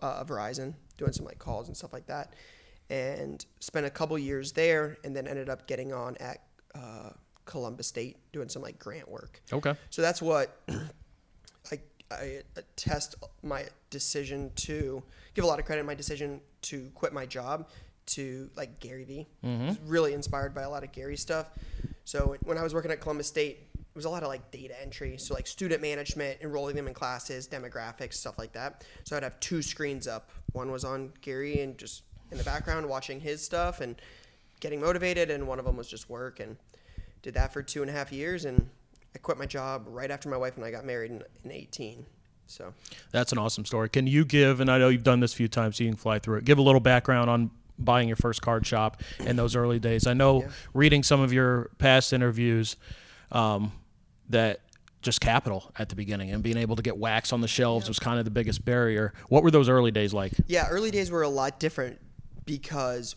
uh, 0.01 0.25
Verizon, 0.25 0.75
doing 0.97 1.13
some 1.13 1.25
like 1.25 1.39
calls 1.39 1.69
and 1.69 1.77
stuff 1.77 1.93
like 1.93 2.07
that. 2.07 2.35
And 2.91 3.45
spent 3.61 3.87
a 3.87 3.91
couple 3.91 4.19
years 4.19 4.53
there, 4.53 4.99
and 5.05 5.15
then 5.15 5.27
ended 5.29 5.49
up 5.49 5.67
getting 5.67 5.93
on 5.93 6.17
at 6.19 6.43
uh, 6.75 7.11
Columbus 7.47 7.87
State 7.87 8.17
doing 8.33 8.49
some 8.49 8.61
like 8.63 8.79
grant 8.79 9.09
work. 9.09 9.41
Okay. 9.53 9.75
So 9.91 10.03
that's 10.03 10.21
what 10.21 10.61
I, 10.69 11.79
I 12.21 12.43
uh, 12.57 12.61
attest 12.61 13.17
my 13.43 13.67
decision 13.91 14.51
to 14.57 15.03
give 15.35 15.45
a 15.45 15.47
lot 15.47 15.59
of 15.59 15.65
credit 15.65 15.85
my 15.85 15.95
decision 15.95 16.41
to 16.63 16.91
quit 16.95 17.13
my 17.13 17.27
job 17.27 17.69
to 18.05 18.51
like 18.57 18.81
Gary 18.81 19.05
Vee. 19.05 19.27
Mm-hmm. 19.45 19.69
Was 19.69 19.79
really 19.87 20.13
inspired 20.13 20.55
by 20.55 20.63
a 20.63 20.71
lot 20.71 20.85
of 20.85 20.93
Gary 20.93 21.17
stuff. 21.17 21.51
So 22.05 22.37
when 22.43 22.59
I 22.59 22.63
was 22.63 22.75
working 22.75 22.91
at 22.91 23.01
Columbus 23.01 23.29
State, 23.29 23.69
it 23.75 23.97
was 23.97 24.05
a 24.05 24.11
lot 24.11 24.23
of 24.23 24.29
like 24.29 24.51
data 24.51 24.75
entry. 24.81 25.19
So 25.19 25.35
like 25.35 25.47
student 25.47 25.83
management, 25.83 26.39
enrolling 26.41 26.77
them 26.77 26.89
in 26.89 26.95
classes, 26.95 27.47
demographics, 27.47 28.15
stuff 28.15 28.39
like 28.39 28.53
that. 28.53 28.85
So 29.05 29.17
I'd 29.17 29.23
have 29.23 29.39
two 29.41 29.63
screens 29.63 30.09
up. 30.09 30.31
One 30.53 30.71
was 30.71 30.85
on 30.85 31.13
Gary 31.21 31.61
and 31.61 31.79
just 31.79 32.03
in 32.31 32.39
the 32.39 32.45
background 32.45 32.89
watching 32.89 33.21
his 33.21 33.45
stuff 33.45 33.81
and 33.81 34.01
getting 34.61 34.81
motivated, 34.81 35.31
and 35.31 35.47
one 35.47 35.59
of 35.59 35.65
them 35.65 35.77
was 35.77 35.89
just 35.89 36.09
work 36.09 36.41
and 36.41 36.57
did 37.21 37.35
that 37.35 37.53
for 37.53 37.63
two 37.63 37.83
and 37.83 37.91
a 37.91 37.93
half 37.93 38.13
years 38.13 38.45
and 38.45 38.69
I 39.15 39.19
quit 39.19 39.39
my 39.39 39.47
job 39.47 39.85
right 39.87 40.11
after 40.11 40.29
my 40.29 40.37
wife 40.37 40.57
and 40.57 40.65
I 40.65 40.71
got 40.71 40.85
married 40.85 41.11
in, 41.11 41.23
in 41.45 41.51
18. 41.53 42.05
So 42.47 42.75
That's 43.13 43.33
an 43.33 43.39
awesome 43.39 43.65
story. 43.65 43.89
Can 43.89 44.07
you 44.07 44.25
give, 44.25 44.61
and 44.61 44.71
I 44.71 44.79
know 44.79 44.89
you've 44.89 45.03
done 45.05 45.21
this 45.21 45.33
a 45.33 45.37
few 45.37 45.49
times, 45.49 45.77
so 45.77 45.85
you 45.85 45.91
can 45.91 45.97
fly 45.97 46.19
through 46.19 46.39
it, 46.39 46.45
give 46.45 46.59
a 46.59 46.63
little 46.63 46.81
background 46.81 47.31
on 47.31 47.51
buying 47.79 48.09
your 48.09 48.17
first 48.17 48.43
card 48.43 48.67
shop 48.67 49.01
in 49.21 49.37
those 49.37 49.57
early 49.57 49.79
days? 49.79 50.07
I 50.07 50.13
know 50.13 50.43
Yeah. 50.43 50.49
reading 50.75 51.03
some 51.03 51.21
of 51.21 51.33
your 51.33 51.71
past 51.79 52.13
interviews 52.13 52.77
um, 53.31 53.73
that 54.29 54.61
just 55.01 55.21
capital 55.21 55.73
at 55.79 55.89
the 55.89 55.97
beginning 55.97 56.31
and 56.31 56.43
being 56.43 56.57
able 56.59 56.77
to 56.77 56.83
get 56.83 56.97
wax 56.97 57.33
on 57.33 57.41
the 57.41 57.49
shelves 57.49 57.89
was 57.89 57.99
kind 57.99 58.19
of 58.19 58.25
the 58.25 58.31
biggest 58.31 58.65
barrier. 58.65 59.13
What 59.29 59.43
were 59.43 59.51
those 59.51 59.69
early 59.69 59.91
days 59.91 60.13
like? 60.15 60.33
yeah, 60.47 60.69
early 60.69 60.91
days 60.91 61.11
were 61.11 61.23
a 61.23 61.29
lot 61.29 61.59
different 61.59 61.99
because 62.45 63.17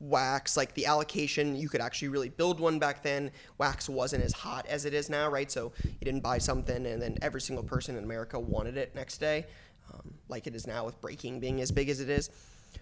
wax, 0.00 0.56
like 0.56 0.74
the 0.74 0.86
allocation, 0.86 1.54
you 1.54 1.68
could 1.68 1.80
actually 1.80 2.08
really 2.08 2.30
build 2.30 2.58
one 2.58 2.78
back 2.78 3.02
then. 3.02 3.30
Wax 3.58 3.88
wasn't 3.88 4.24
as 4.24 4.32
hot 4.32 4.66
as 4.66 4.86
it 4.86 4.94
is 4.94 5.10
now, 5.10 5.28
right? 5.28 5.50
So 5.50 5.72
you 5.84 6.04
didn't 6.04 6.22
buy 6.22 6.38
something 6.38 6.86
and 6.86 7.00
then 7.00 7.18
every 7.22 7.40
single 7.40 7.64
person 7.64 7.96
in 7.96 8.04
America 8.04 8.40
wanted 8.40 8.76
it 8.76 8.94
next 8.94 9.18
day, 9.18 9.46
um, 9.92 10.14
like 10.28 10.46
it 10.46 10.54
is 10.54 10.66
now 10.66 10.84
with 10.84 11.00
breaking 11.00 11.38
being 11.38 11.60
as 11.60 11.70
big 11.70 11.88
as 11.90 12.00
it 12.00 12.08
is. 12.08 12.30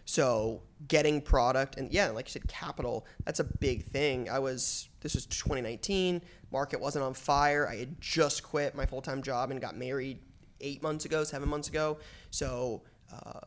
So 0.04 0.62
getting 0.86 1.20
product 1.20 1.76
and 1.76 1.90
yeah, 1.92 2.10
like 2.10 2.28
you 2.28 2.32
said, 2.32 2.46
capital, 2.46 3.06
that's 3.24 3.40
a 3.40 3.44
big 3.44 3.84
thing. 3.84 4.30
I 4.30 4.38
was 4.38 4.88
this 5.00 5.14
was 5.14 5.26
2019, 5.26 6.22
market 6.52 6.80
wasn't 6.80 7.04
on 7.04 7.14
fire. 7.14 7.68
I 7.68 7.76
had 7.76 8.00
just 8.00 8.42
quit 8.42 8.74
my 8.74 8.86
full 8.86 9.02
time 9.02 9.22
job 9.22 9.50
and 9.50 9.60
got 9.60 9.76
married 9.76 10.20
eight 10.60 10.82
months 10.82 11.04
ago, 11.04 11.24
seven 11.24 11.48
months 11.48 11.68
ago. 11.68 11.98
So 12.30 12.82
uh, 13.12 13.40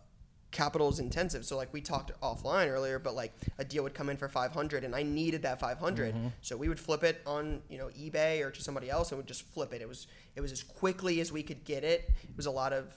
capital 0.52 0.90
is 0.90 1.00
intensive. 1.00 1.46
So 1.46 1.58
like 1.58 1.74
we 1.74 1.82
talked 1.82 2.12
offline 2.22 2.68
earlier, 2.70 3.00
but 3.00 3.16
like 3.16 3.34
a 3.58 3.66
deal 3.66 3.84
would 3.84 3.94
come 3.94 4.10
in 4.10 4.18
for 4.18 4.28
500 4.28 4.84
and 4.84 4.96
I 4.96 5.04
needed 5.04 5.42
that 5.44 5.60
500. 5.60 6.14
Mm-hmm. 6.14 6.28
So 6.42 6.58
we 6.58 6.70
would 6.70 6.80
flip 6.80 7.04
it 7.04 7.22
on, 7.26 7.62
you 7.70 7.78
know, 7.78 7.88
eBay 7.88 8.46
or 8.46 8.52
to 8.52 8.62
somebody 8.62 8.90
else 8.90 9.12
and 9.12 9.18
would 9.18 9.28
just 9.28 9.44
flip 9.54 9.74
it. 9.74 9.82
It 9.82 9.88
was 9.88 10.08
it 10.36 10.42
was 10.42 10.52
as 10.52 10.64
quickly 10.64 11.22
as 11.22 11.32
we 11.32 11.42
could 11.42 11.64
get 11.64 11.84
it. 11.84 12.12
It 12.24 12.38
was 12.38 12.46
a 12.46 12.52
lot 12.52 12.74
of 12.74 12.94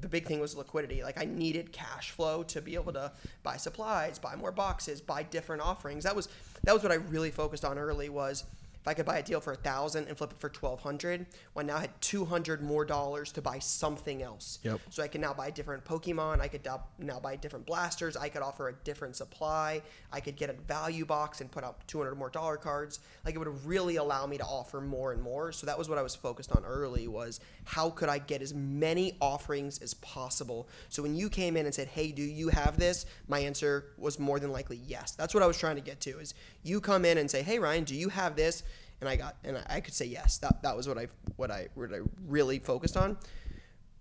the 0.00 0.08
big 0.08 0.26
thing 0.26 0.38
was 0.38 0.54
liquidity. 0.54 1.02
Like 1.02 1.20
I 1.20 1.24
needed 1.24 1.72
cash 1.72 2.10
flow 2.10 2.42
to 2.44 2.60
be 2.60 2.74
able 2.74 2.92
to 2.92 3.10
buy 3.42 3.56
supplies, 3.56 4.18
buy 4.18 4.36
more 4.36 4.52
boxes, 4.52 5.00
buy 5.00 5.22
different 5.22 5.62
offerings. 5.62 6.04
That 6.04 6.14
was 6.14 6.28
that 6.64 6.74
was 6.74 6.82
what 6.82 6.92
I 6.92 6.96
really 6.96 7.30
focused 7.30 7.64
on 7.64 7.78
early 7.78 8.08
was 8.08 8.44
if 8.80 8.86
I 8.86 8.94
could 8.94 9.06
buy 9.06 9.18
a 9.18 9.22
deal 9.22 9.40
for 9.40 9.52
a 9.52 9.56
thousand 9.56 10.06
and 10.08 10.16
flip 10.16 10.32
it 10.32 10.40
for 10.40 10.48
twelve 10.48 10.80
hundred, 10.80 11.26
well, 11.54 11.64
now 11.64 11.76
I 11.76 11.80
had 11.80 12.00
two 12.00 12.24
hundred 12.24 12.62
more 12.62 12.84
dollars 12.84 13.32
to 13.32 13.42
buy 13.42 13.58
something 13.58 14.22
else. 14.22 14.60
Yep. 14.62 14.80
So 14.90 15.02
I 15.02 15.08
can 15.08 15.20
now 15.20 15.34
buy 15.34 15.50
different 15.50 15.84
Pokemon. 15.84 16.40
I 16.40 16.48
could 16.48 16.64
now- 16.64 16.84
now 16.98 17.18
buy 17.18 17.36
different 17.36 17.66
blasters. 17.66 18.16
I 18.16 18.28
could 18.28 18.42
offer 18.42 18.68
a 18.68 18.72
different 18.84 19.16
supply. 19.16 19.82
I 20.12 20.20
could 20.20 20.36
get 20.36 20.48
a 20.48 20.52
value 20.52 21.04
box 21.04 21.40
and 21.40 21.50
put 21.50 21.64
out 21.64 21.86
two 21.86 21.98
hundred 21.98 22.14
more 22.14 22.30
dollar 22.30 22.56
cards. 22.56 23.00
Like 23.24 23.34
it 23.34 23.38
would 23.38 23.64
really 23.66 23.96
allow 23.96 24.26
me 24.26 24.38
to 24.38 24.44
offer 24.44 24.80
more 24.80 25.12
and 25.12 25.20
more. 25.20 25.52
So 25.52 25.66
that 25.66 25.76
was 25.76 25.88
what 25.88 25.98
I 25.98 26.02
was 26.02 26.14
focused 26.14 26.52
on 26.52 26.64
early 26.64 27.08
was 27.08 27.40
how 27.64 27.90
could 27.90 28.08
I 28.08 28.18
get 28.18 28.42
as 28.42 28.54
many 28.54 29.16
offerings 29.20 29.78
as 29.80 29.94
possible. 29.94 30.68
So 30.88 31.02
when 31.02 31.14
you 31.14 31.28
came 31.28 31.56
in 31.56 31.66
and 31.66 31.74
said, 31.74 31.88
"Hey, 31.88 32.12
do 32.12 32.22
you 32.22 32.48
have 32.48 32.78
this?" 32.78 33.06
My 33.26 33.40
answer 33.40 33.86
was 33.98 34.18
more 34.18 34.38
than 34.40 34.50
likely 34.52 34.80
yes. 34.86 35.12
That's 35.12 35.34
what 35.34 35.42
I 35.42 35.46
was 35.46 35.58
trying 35.58 35.76
to 35.76 35.82
get 35.82 36.00
to. 36.02 36.18
Is 36.20 36.32
you 36.62 36.80
come 36.80 37.04
in 37.04 37.18
and 37.18 37.30
say, 37.30 37.42
"Hey, 37.42 37.58
Ryan, 37.58 37.84
do 37.84 37.94
you 37.94 38.08
have 38.08 38.36
this?" 38.36 38.62
And 39.00 39.08
I 39.08 39.16
got 39.16 39.36
and 39.44 39.58
I- 39.68 39.80
could 39.80 39.94
say 39.94 40.06
yes. 40.06 40.38
That 40.38 40.62
that 40.62 40.76
was 40.76 40.88
what 40.88 40.98
I 40.98 41.08
what 41.36 41.50
I 41.50 41.68
what 41.74 41.92
I 41.92 42.00
really 42.26 42.58
focused 42.58 42.96
on. 42.96 43.16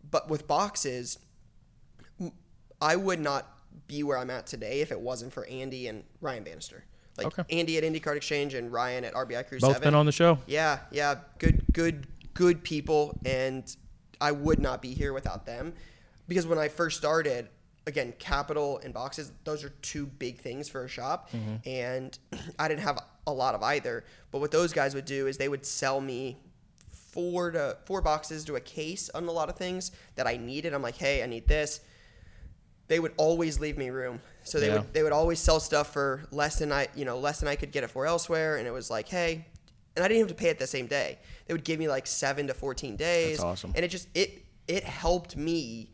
But 0.10 0.30
with 0.30 0.48
boxes, 0.48 1.20
I 2.82 2.96
would 2.96 3.20
not 3.20 3.48
be 3.88 4.04
where 4.04 4.18
I'm 4.18 4.30
at 4.30 4.48
today 4.48 4.82
if 4.82 4.92
it 4.92 5.00
wasn't 5.00 5.34
for 5.34 5.46
Andy 5.46 5.88
and 5.88 6.04
Ryan 6.22 6.44
Bannister. 6.44 6.84
Like 7.18 7.28
Okay. 7.28 7.58
Andy 7.58 7.78
at 7.78 7.84
IndyCard 7.84 8.16
Exchange 8.16 8.54
and 8.54 8.72
Ryan 8.72 9.04
at 9.04 9.14
RBI 9.14 9.48
Crew 9.48 9.60
Both 9.60 9.74
7. 9.74 9.82
been 9.88 9.96
on 9.96 10.06
the 10.06 10.12
show. 10.12 10.38
Yeah, 10.46 10.80
yeah, 10.92 11.16
good, 11.40 11.64
good, 11.74 12.08
good 12.34 12.64
people, 12.64 13.20
and 13.26 13.76
I 14.22 14.32
would 14.32 14.60
not 14.60 14.82
be 14.82 14.94
here 14.94 15.14
without 15.14 15.46
them, 15.46 15.74
because 16.28 16.46
when 16.46 16.60
I 16.60 16.68
first 16.68 16.98
started, 16.98 17.48
again, 17.88 18.14
capital 18.20 18.80
and 18.84 18.94
boxes, 18.94 19.32
those 19.46 19.64
are 19.64 19.70
two 19.82 20.06
big 20.06 20.40
things 20.40 20.70
for 20.70 20.84
a 20.84 20.88
shop, 20.88 21.32
mm-hmm. 21.32 21.68
and 21.68 22.18
I 22.60 22.68
didn't 22.68 22.82
have 22.82 23.00
a 23.28 23.32
lot 23.32 23.54
of 23.54 23.62
either. 23.62 24.04
But 24.32 24.40
what 24.40 24.52
those 24.52 24.74
guys 24.74 24.96
would 24.96 25.06
do 25.06 25.28
is 25.28 25.38
they 25.38 25.50
would 25.50 25.66
sell 25.66 26.02
me 26.02 26.38
four 27.12 27.52
to 27.52 27.78
four 27.86 28.02
boxes 28.02 28.44
to 28.46 28.56
a 28.56 28.60
case 28.60 29.10
on 29.10 29.28
a 29.28 29.32
lot 29.32 29.50
of 29.50 29.56
things 29.56 29.92
that 30.16 30.26
I 30.26 30.38
needed. 30.38 30.74
I'm 30.74 30.82
like, 30.82 30.98
hey, 30.98 31.22
I 31.24 31.28
need 31.28 31.48
this 31.48 31.82
they 32.88 33.00
would 33.00 33.14
always 33.18 33.60
leave 33.60 33.78
me 33.78 33.90
room. 33.90 34.22
So 34.44 34.60
they 34.60 34.68
Yeah. 34.68 34.76
would 34.80 34.94
they 34.94 35.04
would 35.04 35.12
always 35.12 35.40
sell 35.40 35.60
stuff 35.60 35.92
for 35.92 36.24
less 36.32 36.58
than 36.60 36.72
I 36.72 36.88
you 36.96 37.06
know 37.06 37.20
less 37.20 37.40
than 37.40 37.50
I 37.50 37.56
could 37.56 37.72
get 37.72 37.84
it 37.84 37.90
for 37.90 38.06
elsewhere, 38.06 38.58
and 38.58 38.68
it 38.68 38.72
was 38.72 38.90
like 38.90 39.08
hey, 39.10 39.46
and 39.96 40.06
I 40.06 40.08
didn't 40.08 40.22
have 40.22 40.30
to 40.30 40.42
pay 40.42 40.50
it 40.50 40.60
the 40.60 40.68
same 40.68 40.88
day. 40.88 41.20
They 41.48 41.54
would 41.54 41.66
give 41.66 41.80
me 41.80 41.88
like 41.88 42.08
seven 42.08 42.48
to 42.48 42.54
fourteen 42.54 42.96
days. 42.96 43.38
That's 43.38 43.44
awesome. 43.44 43.74
And 43.76 43.84
it 43.84 43.90
just 43.90 44.08
it 44.16 44.42
it 44.68 44.84
helped 44.84 45.36
me 45.36 45.92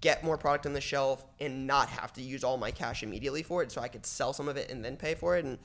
get 0.00 0.22
more 0.22 0.36
product 0.36 0.66
on 0.66 0.74
the 0.74 0.82
shelf 0.82 1.24
and 1.40 1.66
not 1.66 1.88
have 1.88 2.12
to 2.12 2.20
use 2.20 2.44
all 2.44 2.58
my 2.58 2.70
cash 2.70 3.02
immediately 3.02 3.42
for 3.42 3.62
it, 3.62 3.72
so 3.72 3.80
I 3.80 3.88
could 3.88 4.04
sell 4.04 4.34
some 4.34 4.48
of 4.48 4.58
it 4.58 4.70
and 4.70 4.84
then 4.84 4.96
pay 4.96 5.14
for 5.14 5.38
it. 5.38 5.46
And 5.46 5.58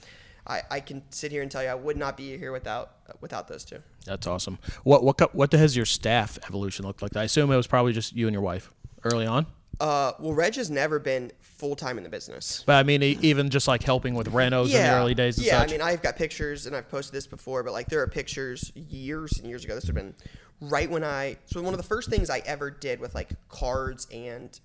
I, 0.50 0.64
I 0.72 0.80
can 0.80 1.04
sit 1.12 1.32
here 1.32 1.42
and 1.44 1.50
tell 1.52 1.62
you 1.64 1.70
I 1.70 1.76
would 1.76 1.96
not 1.96 2.18
be 2.18 2.36
here 2.38 2.52
without 2.52 2.92
without 3.22 3.48
those 3.48 3.64
two. 3.64 3.78
That's 4.06 4.26
awesome. 4.28 4.58
What 4.84 5.04
what 5.04 5.36
what 5.36 5.54
has 5.54 5.76
your 5.78 5.86
staff 5.86 6.38
evolution 6.48 6.86
looked 6.86 7.02
like? 7.02 7.16
I 7.16 7.24
assume 7.24 7.52
it 7.52 7.56
was 7.56 7.68
probably 7.68 7.94
just 7.94 8.16
you 8.16 8.28
and 8.28 8.34
your 8.34 8.42
wife 8.42 8.72
early 9.04 9.26
on. 9.28 9.46
Uh, 9.80 10.12
well, 10.20 10.34
Reg 10.34 10.56
has 10.56 10.70
never 10.70 11.00
been 11.00 11.32
full 11.40 11.74
time 11.74 11.98
in 11.98 12.04
the 12.04 12.10
business. 12.10 12.64
But 12.66 12.74
I 12.76 12.84
mean, 12.84 13.02
even 13.02 13.50
just 13.50 13.66
like 13.68 13.82
helping 13.82 14.14
with 14.14 14.28
renos 14.34 14.66
in 14.66 14.72
the 14.84 14.92
early 14.92 15.14
days 15.14 15.38
and 15.38 15.48
yeah, 15.48 15.60
such. 15.62 15.70
I 15.70 15.72
mean, 15.72 15.82
I've 15.82 16.02
got 16.02 16.18
pictures 16.18 16.66
and 16.66 16.76
I've 16.76 16.90
posted 16.90 17.14
this 17.14 17.28
before, 17.28 17.64
but 17.64 17.72
like 17.72 17.88
there 17.88 18.02
are 18.02 18.08
pictures 18.08 18.74
years 18.76 19.38
and 19.40 19.48
years 19.48 19.64
ago. 19.64 19.76
This 19.76 19.86
would 19.86 19.96
have 19.96 20.04
been 20.04 20.16
right 20.60 20.90
when 20.90 21.06
I. 21.06 21.38
So 21.46 21.62
one 21.62 21.74
of 21.74 21.78
the 21.78 21.88
first 21.88 22.10
things 22.10 22.30
I 22.30 22.40
ever 22.40 22.70
did 22.70 23.00
with 23.00 23.16
like 23.16 23.30
cards 23.48 24.06
and 24.12 24.60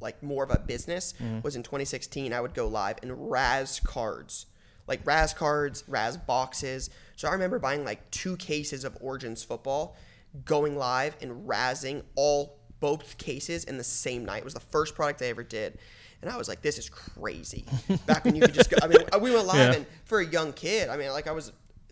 like 0.00 0.20
more 0.22 0.42
of 0.42 0.50
a 0.50 0.58
business 0.58 1.12
Mm-hmm. 1.22 1.40
was 1.42 1.54
in 1.54 1.62
2016. 1.62 2.32
I 2.32 2.40
would 2.40 2.54
go 2.54 2.66
live 2.66 2.96
and 3.02 3.30
Raz 3.30 3.78
cards, 3.84 4.46
like 4.90 5.00
Raz 5.06 5.32
cards, 5.32 5.84
Raz 5.88 6.18
boxes. 6.18 6.90
So 7.16 7.28
I 7.28 7.32
remember 7.32 7.58
buying 7.58 7.84
like 7.84 8.10
two 8.10 8.36
cases 8.36 8.84
of 8.84 8.98
Origins 9.00 9.42
football, 9.42 9.96
going 10.44 10.76
live 10.76 11.16
and 11.22 11.48
razzing 11.48 12.02
all 12.16 12.58
both 12.80 13.16
cases 13.16 13.64
in 13.64 13.78
the 13.78 13.84
same 13.84 14.24
night. 14.26 14.38
It 14.38 14.44
was 14.44 14.54
the 14.54 14.60
first 14.60 14.94
product 14.94 15.22
I 15.22 15.26
ever 15.26 15.42
did. 15.42 15.78
And 16.22 16.30
I 16.30 16.36
was 16.36 16.48
like, 16.48 16.60
this 16.60 16.76
is 16.76 16.90
crazy. 16.90 17.64
Back 18.06 18.24
when 18.26 18.34
you 18.36 18.42
could 18.42 18.52
just 18.54 18.68
go, 18.68 18.76
I 18.82 18.86
mean, 18.88 18.98
we 19.22 19.32
went 19.32 19.46
live 19.46 19.56
Yeah. 19.56 19.76
and 19.78 19.86
for 20.04 20.20
a 20.20 20.26
young 20.26 20.52
kid, 20.52 20.88
I 20.90 20.96
mean, 20.98 21.10
like 21.10 21.26
I 21.26 21.32
was 21.32 21.48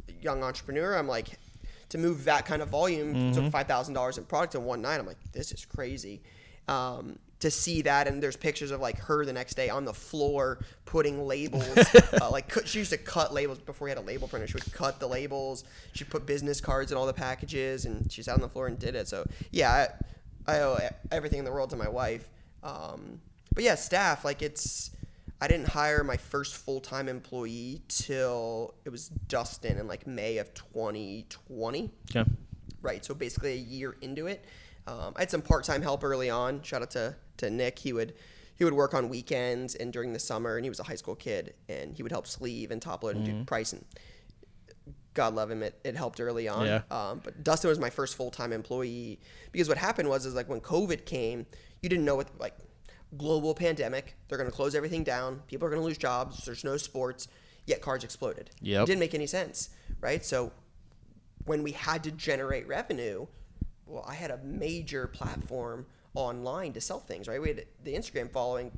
a 0.09 0.13
young 0.23 0.43
entrepreneur. 0.43 0.97
I'm 0.97 1.09
like, 1.09 1.29
to 1.91 1.97
move 1.99 2.25
that 2.25 2.45
kind 2.45 2.61
of 2.61 2.69
volume, 2.69 3.15
Mm-hmm. 3.33 3.49
thousand 3.63 3.95
dollars 3.95 4.19
in 4.19 4.25
product 4.25 4.55
in 4.55 4.65
one 4.65 4.83
night. 4.83 4.99
I'm 4.99 5.07
like, 5.07 5.17
this 5.33 5.53
is 5.53 5.65
crazy. 5.65 6.21
Um, 6.69 7.19
to 7.41 7.51
see 7.51 7.83
that, 7.83 8.09
and 8.09 8.23
there's 8.23 8.37
pictures 8.37 8.71
of 8.71 8.81
like 8.81 8.99
her 8.99 9.25
the 9.25 9.33
next 9.33 9.55
day 9.55 9.69
on 9.69 9.85
the 9.85 9.95
floor 9.95 10.59
putting 10.85 11.27
labels. 11.27 11.79
uh, 12.21 12.31
like 12.31 12.49
cut, 12.49 12.67
she 12.67 12.79
used 12.79 12.91
to 12.91 12.99
cut 12.99 13.33
labels 13.33 13.59
before 13.59 13.87
we 13.87 13.91
had 13.91 13.99
a 13.99 14.03
label 14.03 14.29
printer. 14.29 14.47
She 14.47 14.55
would 14.55 14.73
cut 14.73 14.99
the 14.99 15.07
labels. 15.07 15.65
She'd 15.93 16.11
put 16.11 16.27
business 16.27 16.61
cards 16.61 16.91
in 16.91 16.99
all 16.99 17.07
the 17.07 17.13
packages, 17.13 17.85
and 17.85 18.11
she 18.11 18.23
sat 18.23 18.35
on 18.35 18.41
the 18.41 18.49
floor 18.49 18.67
and 18.67 18.79
did 18.79 18.95
it. 18.95 19.09
So 19.09 19.25
yeah, 19.53 19.89
I, 20.47 20.53
I 20.53 20.61
owe 20.61 20.79
everything 21.13 21.39
in 21.39 21.45
the 21.45 21.53
world 21.53 21.71
to 21.71 21.77
my 21.77 21.89
wife. 21.89 22.29
Um, 22.63 23.21
but 23.55 23.65
yeah, 23.65 23.75
staff 23.75 24.25
like 24.25 24.43
it's. 24.43 24.91
I 25.41 25.47
didn't 25.47 25.69
hire 25.69 26.03
my 26.03 26.17
first 26.17 26.57
full 26.57 26.81
time 26.81 27.09
employee 27.09 27.83
till 27.87 28.75
it 28.85 28.91
was 28.91 29.09
Dustin 29.09 29.79
in 29.79 29.87
like 29.87 30.05
May 30.05 30.39
of 30.39 30.53
2020. 30.55 31.91
yeah 32.13 32.25
Right. 32.83 33.05
So 33.05 33.15
basically 33.15 33.53
a 33.53 33.57
year 33.57 33.97
into 34.01 34.27
it. 34.27 34.45
Um, 34.87 35.13
I 35.17 35.21
had 35.21 35.31
some 35.31 35.43
part 35.43 35.65
time 35.65 35.83
help 35.83 36.03
early 36.05 36.31
on. 36.31 36.63
Shout 36.63 36.83
out 36.83 36.91
to, 36.93 37.15
to 37.39 37.51
Nick. 37.51 37.79
He 37.79 37.93
would 37.93 38.15
he 38.57 38.65
would 38.65 38.75
work 38.75 38.93
on 38.93 39.09
weekends 39.09 39.75
and 39.75 39.93
during 39.93 40.13
the 40.13 40.19
summer, 40.19 40.57
and 40.57 40.65
he 40.65 40.69
was 40.69 40.81
a 40.81 40.85
high 40.85 40.97
school 40.97 41.15
kid, 41.15 41.55
and 41.69 41.95
he 41.95 42.03
would 42.03 42.13
help 42.13 42.27
sleeve 42.27 42.71
and 42.71 42.83
top 42.83 43.03
load 43.03 43.17
and 43.17 43.25
do 43.25 43.45
price 43.45 43.73
and. 43.73 43.85
God 45.15 45.35
love 45.35 45.51
him. 45.51 45.65
It, 45.65 45.81
it 45.83 45.97
helped 45.97 46.21
early 46.21 46.47
on. 46.47 46.65
Yeah. 46.65 46.83
Um, 46.93 47.21
but 47.25 47.43
Dustin 47.43 47.69
was 47.69 47.81
my 47.81 47.91
first 47.91 48.15
full 48.15 48.31
time 48.31 48.53
employee 48.53 49.19
because 49.51 49.69
what 49.69 49.77
happened 49.77 50.09
was 50.09 50.25
is 50.25 50.35
like 50.35 50.49
when 50.49 50.61
COVID 50.61 51.07
came, 51.07 51.45
you 51.83 51.89
didn't 51.89 52.05
know 52.05 52.15
what 52.15 52.29
like 52.39 52.55
global 53.17 53.53
pandemic. 53.55 54.15
They're 54.29 54.39
going 54.39 54.51
to 54.51 54.55
close 54.55 54.77
everything 54.77 55.03
down. 55.03 55.43
People 55.49 55.67
are 55.67 55.71
going 55.71 55.81
to 55.81 55.85
lose 55.87 55.99
jobs. 55.99 56.45
There's 56.45 56.63
no 56.63 56.77
sports. 56.77 57.27
Yet 57.67 57.83
cards 57.83 58.05
exploded. 58.05 58.51
Yeah. 58.61 58.83
It 58.83 58.87
didn't 58.87 59.01
make 59.01 59.15
any 59.15 59.27
sense, 59.27 59.71
right? 60.01 60.25
So 60.25 60.53
when 61.45 61.63
we 61.63 61.73
had 61.73 62.05
to 62.05 62.11
generate 62.11 62.67
revenue, 62.69 63.27
well, 63.87 64.05
I 64.09 64.15
had 64.15 64.31
a 64.31 64.39
major 64.39 65.07
platform 65.07 65.87
online 66.19 66.73
to 66.73 66.81
sell 66.81 66.99
things, 66.99 67.29
right? 67.29 67.41
We 67.41 67.49
had 67.49 67.65
the 67.85 67.95
Instagram 67.95 68.29
following, 68.31 68.73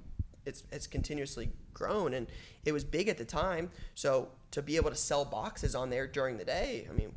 it's, 0.45 0.63
it's 0.71 0.87
continuously 0.87 1.51
grown 1.73 2.13
and 2.13 2.27
it 2.67 2.73
was 2.73 2.85
big 2.85 3.09
at 3.09 3.17
the 3.17 3.25
time. 3.25 3.71
So 3.95 4.29
to 4.51 4.61
be 4.61 4.77
able 4.77 4.91
to 4.91 4.97
sell 4.97 5.25
boxes 5.25 5.75
on 5.75 5.89
there 5.89 6.07
during 6.07 6.37
the 6.37 6.45
day, 6.45 6.87
I 6.89 6.93
mean, 6.93 7.07
it 7.09 7.15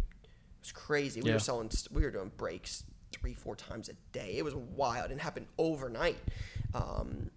was 0.61 0.71
crazy. 0.71 1.21
We 1.21 1.27
Yeah. 1.29 1.35
were 1.35 1.39
selling, 1.39 1.69
we 1.91 2.03
were 2.03 2.11
doing 2.11 2.31
breaks 2.37 2.85
three, 3.11 3.33
four 3.33 3.55
times 3.57 3.89
a 3.89 3.93
day. 4.13 4.37
It 4.37 4.45
was 4.45 4.55
wild 4.55 5.11
and 5.11 5.19
happened 5.19 5.47
overnight. 5.57 6.17
Um, 6.73 7.29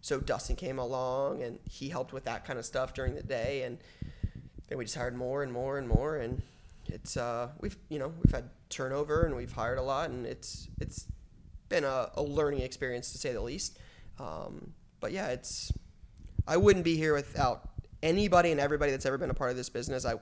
so 0.00 0.18
Dustin 0.18 0.56
came 0.56 0.78
along 0.78 1.42
and 1.42 1.58
he 1.70 1.90
helped 1.90 2.14
with 2.14 2.24
that 2.24 2.46
kind 2.46 2.58
of 2.58 2.64
stuff 2.64 2.94
during 2.94 3.14
the 3.14 3.22
day. 3.22 3.62
And 3.64 3.76
then 4.68 4.78
we 4.78 4.84
just 4.84 4.96
hired 4.96 5.14
more 5.14 5.42
and 5.42 5.52
more 5.52 5.76
and 5.76 5.86
more. 5.86 6.16
And 6.16 6.40
it's, 6.86 7.18
uh, 7.18 7.48
we've, 7.60 7.76
you 7.90 7.98
know, 7.98 8.08
we've 8.24 8.34
had 8.34 8.48
turnover 8.70 9.22
and 9.26 9.36
we've 9.36 9.52
hired 9.52 9.76
a 9.78 9.82
lot 9.82 10.08
and 10.08 10.24
it's, 10.24 10.68
it's 10.80 11.06
been 11.72 11.84
a, 11.84 12.10
a 12.16 12.22
learning 12.22 12.60
experience 12.60 13.12
to 13.12 13.18
say 13.18 13.32
the 13.32 13.40
least. 13.40 13.78
Um, 14.20 14.74
but 15.00 15.10
yeah, 15.10 15.28
it's, 15.28 15.72
I 16.46 16.58
wouldn't 16.58 16.84
be 16.84 16.96
here 16.96 17.14
without 17.14 17.70
anybody 18.02 18.50
and 18.50 18.60
everybody 18.60 18.90
that's 18.90 19.06
ever 19.06 19.16
been 19.16 19.30
a 19.30 19.34
part 19.34 19.50
of 19.50 19.56
this 19.56 19.70
business. 19.70 20.04
I, 20.04 20.16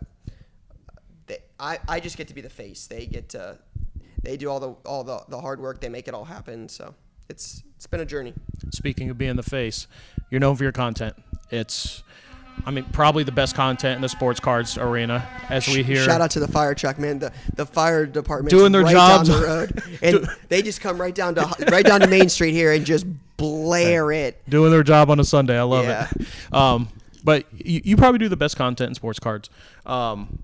they, 1.26 1.38
I, 1.59 1.78
I 1.88 1.99
just 1.99 2.16
get 2.16 2.28
to 2.28 2.35
be 2.35 2.40
the 2.40 2.49
face. 2.49 2.87
They 2.87 3.04
get 3.04 3.30
to, 3.30 3.59
they 4.23 4.37
do 4.37 4.49
all 4.49 4.61
the, 4.61 4.71
all 4.88 5.02
the, 5.02 5.25
the 5.28 5.40
hard 5.40 5.61
work. 5.61 5.80
They 5.80 5.88
make 5.88 6.07
it 6.07 6.14
all 6.14 6.25
happen. 6.25 6.69
So 6.69 6.95
it's, 7.28 7.64
it's 7.75 7.88
been 7.88 8.00
a 8.00 8.07
journey. 8.07 8.33
Speaking 8.71 9.11
of 9.11 9.19
being 9.19 9.35
the 9.35 9.42
face, 9.42 9.88
you're 10.30 10.40
known 10.40 10.54
for 10.54 10.62
your 10.62 10.73
content. 10.73 11.16
It's, 11.50 12.04
I 12.67 12.71
mean, 12.71 12.85
probably 12.93 13.25
the 13.25 13.33
best 13.33 13.55
content 13.55 13.97
in 13.97 14.02
the 14.02 14.09
sports 14.09 14.40
cards 14.40 14.76
arena, 14.79 15.26
as 15.49 15.67
we 15.69 15.83
hear. 15.83 16.05
Shout 16.05 16.21
out 16.21 16.31
to 16.33 16.40
the 16.40 16.49
fire 16.49 16.75
truck, 16.75 16.99
man. 16.99 17.19
The 17.19 17.33
the 17.55 17.67
fire 17.67 18.07
department 18.07 18.50
Doing 18.50 18.73
their 18.73 18.83
right 18.83 18.93
jobs. 18.93 19.29
down 19.29 19.40
the 19.40 19.47
road, 19.47 19.83
and 20.02 20.29
they 20.49 20.62
just 20.62 20.81
come 20.81 21.00
right 21.00 21.14
down 21.14 21.35
to 21.37 21.43
right 21.71 21.85
down 21.85 22.00
to 22.00 22.07
Main 22.07 22.29
Street 22.29 22.52
here 22.52 22.73
and 22.73 22.85
just 22.85 23.07
blare 23.37 24.12
it. 24.12 24.43
doing 24.49 24.71
their 24.71 24.83
job 24.83 25.11
on 25.11 25.19
a 25.19 25.25
Sunday. 25.25 25.59
I 25.59 25.62
love 25.62 25.87
Yeah. 25.87 26.09
it. 26.19 26.55
Um, 26.55 26.88
but 27.25 27.47
you, 27.52 27.81
you 27.85 27.97
probably 27.97 28.19
do 28.19 28.29
the 28.29 28.37
best 28.37 28.57
content 28.57 28.88
in 28.90 28.95
sports 28.95 29.19
cards. 29.19 29.49
Um, 29.87 30.38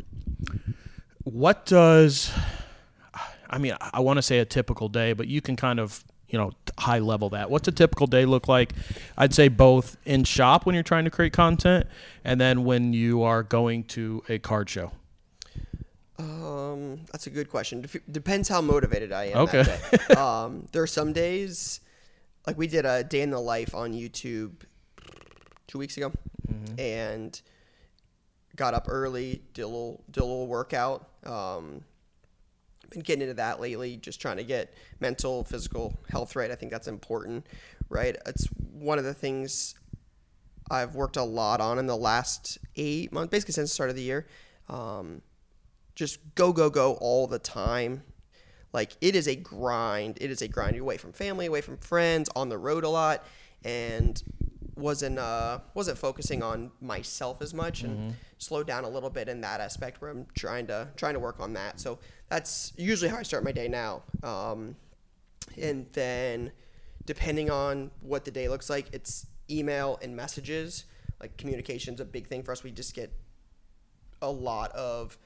what 1.24 1.66
does, 1.66 2.32
I 3.50 3.58
mean, 3.58 3.76
I 3.80 4.00
want 4.00 4.16
to 4.18 4.22
say 4.22 4.38
a 4.38 4.44
typical 4.44 4.88
day, 4.88 5.12
but 5.12 5.26
you 5.28 5.40
can 5.40 5.56
kind 5.56 5.80
of, 5.80 6.04
you 6.28 6.38
know, 6.38 6.52
high 6.78 6.98
level 6.98 7.30
that. 7.30 7.50
What's 7.50 7.68
a 7.68 7.72
typical 7.72 8.06
day 8.06 8.24
look 8.24 8.48
like? 8.48 8.72
I'd 9.16 9.32
say 9.34 9.48
both 9.48 9.96
in 10.04 10.24
shop 10.24 10.66
when 10.66 10.74
you're 10.74 10.82
trying 10.84 11.04
to 11.04 11.10
create 11.10 11.32
content 11.32 11.86
and 12.24 12.40
then 12.40 12.64
when 12.64 12.92
you 12.92 13.22
are 13.22 13.42
going 13.42 13.84
to 13.84 14.22
a 14.28 14.38
card 14.38 14.68
show. 14.68 14.92
Um, 16.18 17.00
that's 17.12 17.26
a 17.26 17.30
good 17.30 17.50
question. 17.50 17.84
Depends 18.10 18.48
how 18.48 18.60
motivated 18.60 19.12
I 19.12 19.24
am. 19.26 19.36
Okay. 19.38 19.62
That 19.62 20.08
day. 20.08 20.14
um, 20.16 20.66
there 20.72 20.82
are 20.82 20.86
some 20.86 21.12
days, 21.12 21.80
like 22.46 22.56
we 22.56 22.66
did 22.66 22.86
a 22.86 23.04
day 23.04 23.20
in 23.20 23.30
the 23.30 23.40
life 23.40 23.74
on 23.74 23.92
YouTube 23.92 24.52
two 25.66 25.78
weeks 25.78 25.96
ago, 25.96 26.12
Mm-hmm. 26.46 26.78
and 26.78 27.40
got 28.54 28.72
up 28.72 28.86
early, 28.88 29.42
did 29.52 29.62
a 29.62 29.66
little, 29.66 30.04
did 30.12 30.20
a 30.20 30.24
little 30.24 30.46
workout. 30.46 31.08
Um, 31.24 31.82
been 32.90 33.02
getting 33.02 33.22
into 33.22 33.34
that 33.34 33.60
lately, 33.60 33.96
just 33.96 34.20
trying 34.20 34.36
to 34.36 34.44
get 34.44 34.72
mental, 35.00 35.44
physical 35.44 35.98
health 36.08 36.36
right. 36.36 36.50
I 36.50 36.54
think 36.54 36.72
that's 36.72 36.88
important, 36.88 37.46
right? 37.88 38.16
It's 38.26 38.46
one 38.72 38.98
of 38.98 39.04
the 39.04 39.14
things 39.14 39.74
I've 40.70 40.94
worked 40.94 41.16
a 41.16 41.22
lot 41.22 41.60
on 41.60 41.78
in 41.78 41.86
the 41.86 41.96
last 41.96 42.58
eight 42.76 43.12
months, 43.12 43.30
basically 43.30 43.52
since 43.52 43.70
the 43.70 43.74
start 43.74 43.90
of 43.90 43.96
the 43.96 44.02
year. 44.02 44.26
Um, 44.68 45.22
just 45.94 46.18
go, 46.34 46.52
go, 46.52 46.70
go 46.70 46.94
all 46.94 47.26
the 47.26 47.38
time. 47.38 48.02
Like 48.72 48.96
it 49.00 49.16
is 49.16 49.26
a 49.28 49.36
grind. 49.36 50.18
It 50.20 50.30
is 50.30 50.42
a 50.42 50.48
grind. 50.48 50.74
You're 50.74 50.82
away 50.82 50.98
from 50.98 51.12
family, 51.12 51.46
away 51.46 51.60
from 51.60 51.78
friends, 51.78 52.28
on 52.36 52.48
the 52.48 52.58
road 52.58 52.84
a 52.84 52.88
lot, 52.88 53.24
and 53.64 54.22
wasn't 54.74 55.18
uh, 55.18 55.60
wasn't 55.74 55.98
focusing 55.98 56.42
on 56.42 56.70
myself 56.80 57.40
as 57.40 57.54
much 57.54 57.82
and 57.82 57.98
mm-hmm. 57.98 58.10
Slowed 58.38 58.66
down 58.66 58.84
a 58.84 58.88
little 58.88 59.10
bit 59.10 59.28
in 59.28 59.40
that 59.40 59.60
aspect 59.60 60.00
where 60.00 60.10
I'm 60.10 60.26
trying 60.34 60.66
to 60.68 60.88
trying 60.96 61.14
to 61.14 61.20
work 61.20 61.40
on 61.40 61.52
that. 61.54 61.80
So 61.80 61.98
that's 62.28 62.72
usually 62.76 63.10
how 63.10 63.18
I 63.18 63.22
start 63.22 63.44
my 63.44 63.52
day 63.52 63.68
now. 63.68 64.02
Um, 64.22 64.76
and 65.60 65.86
then 65.92 66.52
depending 67.04 67.50
on 67.50 67.90
what 68.00 68.24
the 68.24 68.30
day 68.30 68.48
looks 68.48 68.68
like, 68.68 68.86
it's 68.92 69.26
email 69.50 69.98
and 70.02 70.14
messages. 70.14 70.84
Like 71.20 71.36
communication's 71.36 72.00
a 72.00 72.04
big 72.04 72.26
thing 72.26 72.42
for 72.42 72.52
us. 72.52 72.62
We 72.62 72.72
just 72.72 72.94
get 72.94 73.12
a 74.20 74.30
lot 74.30 74.72
of 74.72 75.16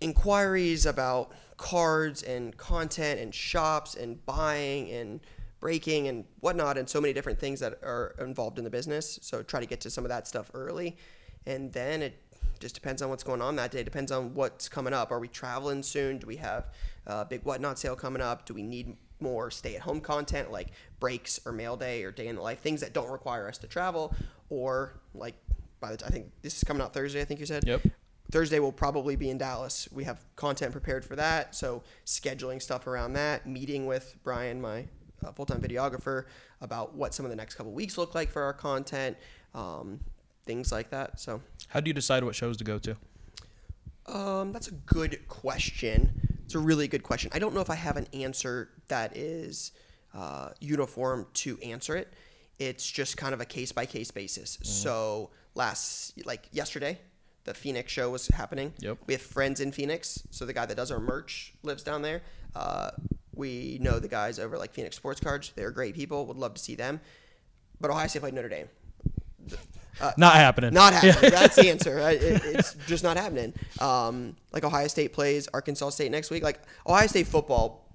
inquiries 0.00 0.86
about 0.86 1.32
cards 1.56 2.22
and 2.22 2.56
content 2.56 3.20
and 3.20 3.34
shops 3.34 3.94
and 3.94 4.24
buying 4.26 4.90
and 4.90 5.20
breaking 5.60 6.06
and 6.06 6.24
whatnot 6.40 6.78
and 6.78 6.88
so 6.88 7.00
many 7.00 7.12
different 7.12 7.40
things 7.40 7.58
that 7.60 7.80
are 7.82 8.14
involved 8.20 8.58
in 8.58 8.64
the 8.64 8.70
business. 8.70 9.18
So 9.22 9.42
try 9.42 9.60
to 9.60 9.66
get 9.66 9.80
to 9.80 9.90
some 9.90 10.04
of 10.04 10.08
that 10.08 10.28
stuff 10.28 10.50
early. 10.54 10.96
And 11.48 11.72
then 11.72 12.02
it 12.02 12.14
just 12.60 12.74
depends 12.74 13.00
on 13.00 13.08
what's 13.08 13.22
going 13.22 13.40
on 13.40 13.56
that 13.56 13.70
day. 13.70 13.82
Depends 13.82 14.12
on 14.12 14.34
what's 14.34 14.68
coming 14.68 14.92
up. 14.92 15.10
Are 15.10 15.18
we 15.18 15.28
traveling 15.28 15.82
soon? 15.82 16.18
Do 16.18 16.26
we 16.26 16.36
have 16.36 16.66
a 17.06 17.24
big 17.24 17.42
whatnot 17.44 17.78
sale 17.78 17.96
coming 17.96 18.20
up? 18.20 18.44
Do 18.44 18.52
we 18.52 18.62
need 18.62 18.96
more 19.20 19.50
stay 19.50 19.74
at 19.74 19.80
home 19.80 20.00
content 20.00 20.52
like 20.52 20.68
breaks 21.00 21.40
or 21.44 21.52
mail 21.52 21.76
day 21.76 22.04
or 22.04 22.12
day 22.12 22.28
in 22.28 22.36
the 22.36 22.42
life, 22.42 22.60
things 22.60 22.80
that 22.82 22.92
don't 22.92 23.10
require 23.10 23.48
us 23.48 23.56
to 23.58 23.66
travel? 23.66 24.14
Or 24.50 25.00
like 25.14 25.34
by 25.80 25.90
the 25.90 25.96
time 25.96 26.08
I 26.08 26.12
think 26.12 26.26
this 26.42 26.56
is 26.56 26.64
coming 26.64 26.82
out 26.82 26.92
Thursday, 26.92 27.22
I 27.22 27.24
think 27.24 27.40
you 27.40 27.46
said. 27.46 27.66
Yep. 27.66 27.86
Thursday 28.30 28.58
will 28.58 28.72
probably 28.72 29.16
be 29.16 29.30
in 29.30 29.38
Dallas. 29.38 29.88
We 29.90 30.04
have 30.04 30.22
content 30.36 30.72
prepared 30.72 31.02
for 31.02 31.16
that. 31.16 31.54
So 31.54 31.82
scheduling 32.04 32.60
stuff 32.60 32.86
around 32.86 33.14
that, 33.14 33.46
meeting 33.46 33.86
with 33.86 34.16
Brian, 34.22 34.60
my 34.60 34.84
uh, 35.24 35.32
full-time 35.32 35.62
videographer, 35.62 36.24
about 36.60 36.94
what 36.94 37.14
some 37.14 37.24
of 37.24 37.30
the 37.30 37.36
next 37.36 37.54
couple 37.54 37.72
weeks 37.72 37.96
look 37.96 38.14
like 38.14 38.30
for 38.30 38.42
our 38.42 38.52
content. 38.52 39.16
Um, 39.54 40.00
things 40.48 40.72
like 40.72 40.90
that. 40.90 41.20
So, 41.20 41.42
how 41.68 41.78
do 41.78 41.88
you 41.88 41.94
decide 41.94 42.24
what 42.24 42.34
shows 42.34 42.56
to 42.56 42.64
go 42.64 42.78
to? 42.78 42.96
Um, 44.06 44.52
that's 44.52 44.68
a 44.68 44.72
good 44.72 45.28
question. 45.28 46.20
It's 46.44 46.54
a 46.54 46.58
really 46.58 46.88
good 46.88 47.02
question. 47.02 47.30
I 47.34 47.38
don't 47.38 47.54
know 47.54 47.60
if 47.60 47.70
I 47.70 47.74
have 47.74 47.98
an 47.98 48.06
answer 48.14 48.70
that 48.88 49.16
is 49.16 49.72
uh, 50.14 50.48
uniform 50.58 51.26
to 51.34 51.58
answer 51.60 51.94
it. 51.94 52.12
It's 52.58 52.90
just 52.90 53.18
kind 53.18 53.34
of 53.34 53.40
a 53.40 53.44
case 53.44 53.70
by 53.70 53.84
case 53.84 54.10
basis. 54.10 54.56
Mm-hmm. 54.56 54.64
So 54.64 55.30
last, 55.54 56.24
like 56.24 56.48
yesterday, 56.50 56.98
the 57.44 57.52
Phoenix 57.52 57.92
show 57.92 58.10
was 58.10 58.26
happening. 58.28 58.72
Yep. 58.78 58.98
We 59.06 59.12
have 59.12 59.22
friends 59.22 59.60
in 59.60 59.70
Phoenix. 59.70 60.26
So 60.30 60.46
the 60.46 60.54
guy 60.54 60.64
that 60.64 60.76
does 60.76 60.90
our 60.90 60.98
merch 60.98 61.52
lives 61.62 61.82
down 61.82 62.00
there. 62.00 62.22
Uh, 62.56 62.90
we 63.34 63.78
know 63.82 63.98
the 63.98 64.08
guys 64.08 64.38
over 64.38 64.56
like 64.56 64.72
Phoenix 64.72 64.96
Sports 64.96 65.20
Cards. 65.20 65.52
They're 65.54 65.70
great 65.70 65.94
people. 65.94 66.24
Would 66.26 66.38
love 66.38 66.54
to 66.54 66.62
see 66.62 66.74
them. 66.74 67.00
But 67.80 67.90
Ohio 67.90 68.08
State 68.08 68.20
played 68.20 68.34
Notre 68.34 68.48
Dame. 68.48 68.68
Uh, 70.00 70.12
not 70.16 70.34
happening. 70.34 70.72
Not 70.72 70.92
happening. 70.94 71.30
That's 71.30 71.56
the 71.56 71.68
answer. 71.70 71.98
It, 72.10 72.22
it's 72.22 72.74
just 72.86 73.02
not 73.02 73.16
happening. 73.16 73.52
Um, 73.80 74.36
like 74.52 74.64
Ohio 74.64 74.88
State 74.88 75.12
plays 75.12 75.48
Arkansas 75.52 75.90
State 75.90 76.10
next 76.10 76.30
week. 76.30 76.42
Like 76.42 76.60
Ohio 76.86 77.06
State 77.06 77.26
football 77.26 77.87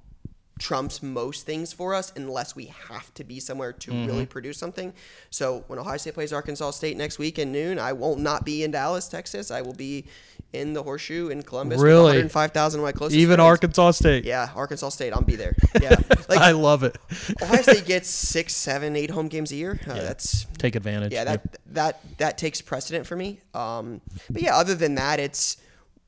trumps 0.59 1.01
most 1.01 1.45
things 1.45 1.73
for 1.73 1.93
us 1.93 2.13
unless 2.15 2.55
we 2.55 2.65
have 2.89 3.13
to 3.15 3.23
be 3.23 3.39
somewhere 3.39 3.73
to 3.73 3.91
mm-hmm. 3.91 4.05
really 4.05 4.25
produce 4.25 4.57
something. 4.57 4.93
So 5.29 5.63
when 5.67 5.79
Ohio 5.79 5.97
State 5.97 6.13
plays 6.13 6.31
Arkansas 6.31 6.71
State 6.71 6.95
next 6.97 7.19
week 7.19 7.39
at 7.39 7.47
noon, 7.47 7.79
I 7.79 7.93
won't 7.93 8.19
not 8.19 8.45
be 8.45 8.63
in 8.63 8.71
Dallas, 8.71 9.07
Texas. 9.07 9.51
I 9.51 9.61
will 9.61 9.73
be 9.73 10.05
in 10.53 10.73
the 10.73 10.83
Horseshoe 10.83 11.29
in 11.29 11.41
Columbus. 11.41 11.81
Really, 11.81 12.03
105,000 12.03 12.79
of 12.79 12.83
my 12.85 12.91
closest. 12.91 13.17
Even 13.17 13.37
friends. 13.37 13.47
Arkansas 13.47 13.91
State. 13.91 14.25
Yeah, 14.25 14.49
Arkansas 14.55 14.89
State. 14.89 15.11
I'll 15.13 15.21
be 15.21 15.35
there. 15.35 15.55
Yeah, 15.81 15.95
like 16.29 16.39
I 16.39 16.51
love 16.51 16.83
it. 16.83 16.97
Ohio 17.41 17.61
State 17.63 17.85
gets 17.85 18.07
six, 18.07 18.53
seven, 18.53 18.95
eight 18.95 19.09
home 19.09 19.27
games 19.27 19.51
a 19.51 19.55
year. 19.55 19.79
Uh, 19.85 19.95
yeah. 19.95 20.03
That's 20.03 20.45
take 20.59 20.75
advantage. 20.75 21.11
Yeah, 21.11 21.23
that 21.25 21.41
yep. 21.43 21.57
that 21.71 22.17
that 22.19 22.37
takes 22.37 22.61
precedent 22.61 23.07
for 23.07 23.15
me. 23.15 23.41
Um, 23.53 23.99
but 24.29 24.43
yeah, 24.43 24.55
other 24.55 24.75
than 24.75 24.95
that, 24.95 25.19
it's 25.19 25.57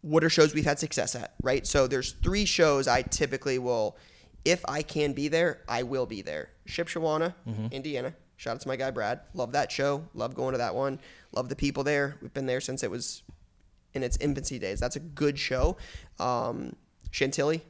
what 0.05 0.23
are 0.23 0.29
shows 0.29 0.53
we've 0.53 0.65
had 0.65 0.77
success 0.77 1.15
at, 1.15 1.33
right? 1.41 1.65
So 1.65 1.87
there's 1.87 2.11
three 2.11 2.45
shows 2.45 2.87
I 2.87 3.01
typically 3.01 3.57
will, 3.57 3.97
if 4.45 4.63
I 4.67 4.83
can 4.83 5.13
be 5.13 5.27
there, 5.27 5.61
I 5.67 5.83
will 5.83 6.05
be 6.05 6.21
there. 6.21 6.49
Shipshewana, 6.67 7.33
mm-hmm. 7.47 7.67
Indiana. 7.71 8.13
Shout 8.37 8.55
out 8.55 8.61
to 8.61 8.67
my 8.67 8.75
guy 8.75 8.91
Brad. 8.91 9.21
Love 9.33 9.53
that 9.53 9.71
show. 9.71 10.07
Love 10.13 10.35
going 10.35 10.51
to 10.53 10.57
that 10.59 10.75
one. 10.75 10.99
Love 11.31 11.49
the 11.49 11.55
people 11.55 11.83
there. 11.83 12.15
We've 12.21 12.33
been 12.33 12.45
there 12.45 12.61
since 12.61 12.83
it 12.83 12.91
was 12.91 13.23
in 13.93 14.03
its 14.03 14.17
infancy 14.17 14.59
days. 14.59 14.79
That's 14.79 14.95
a 14.95 14.99
good 14.99 15.39
show. 15.39 15.77
Um, 16.19 16.75
Chantilly, 17.11 17.61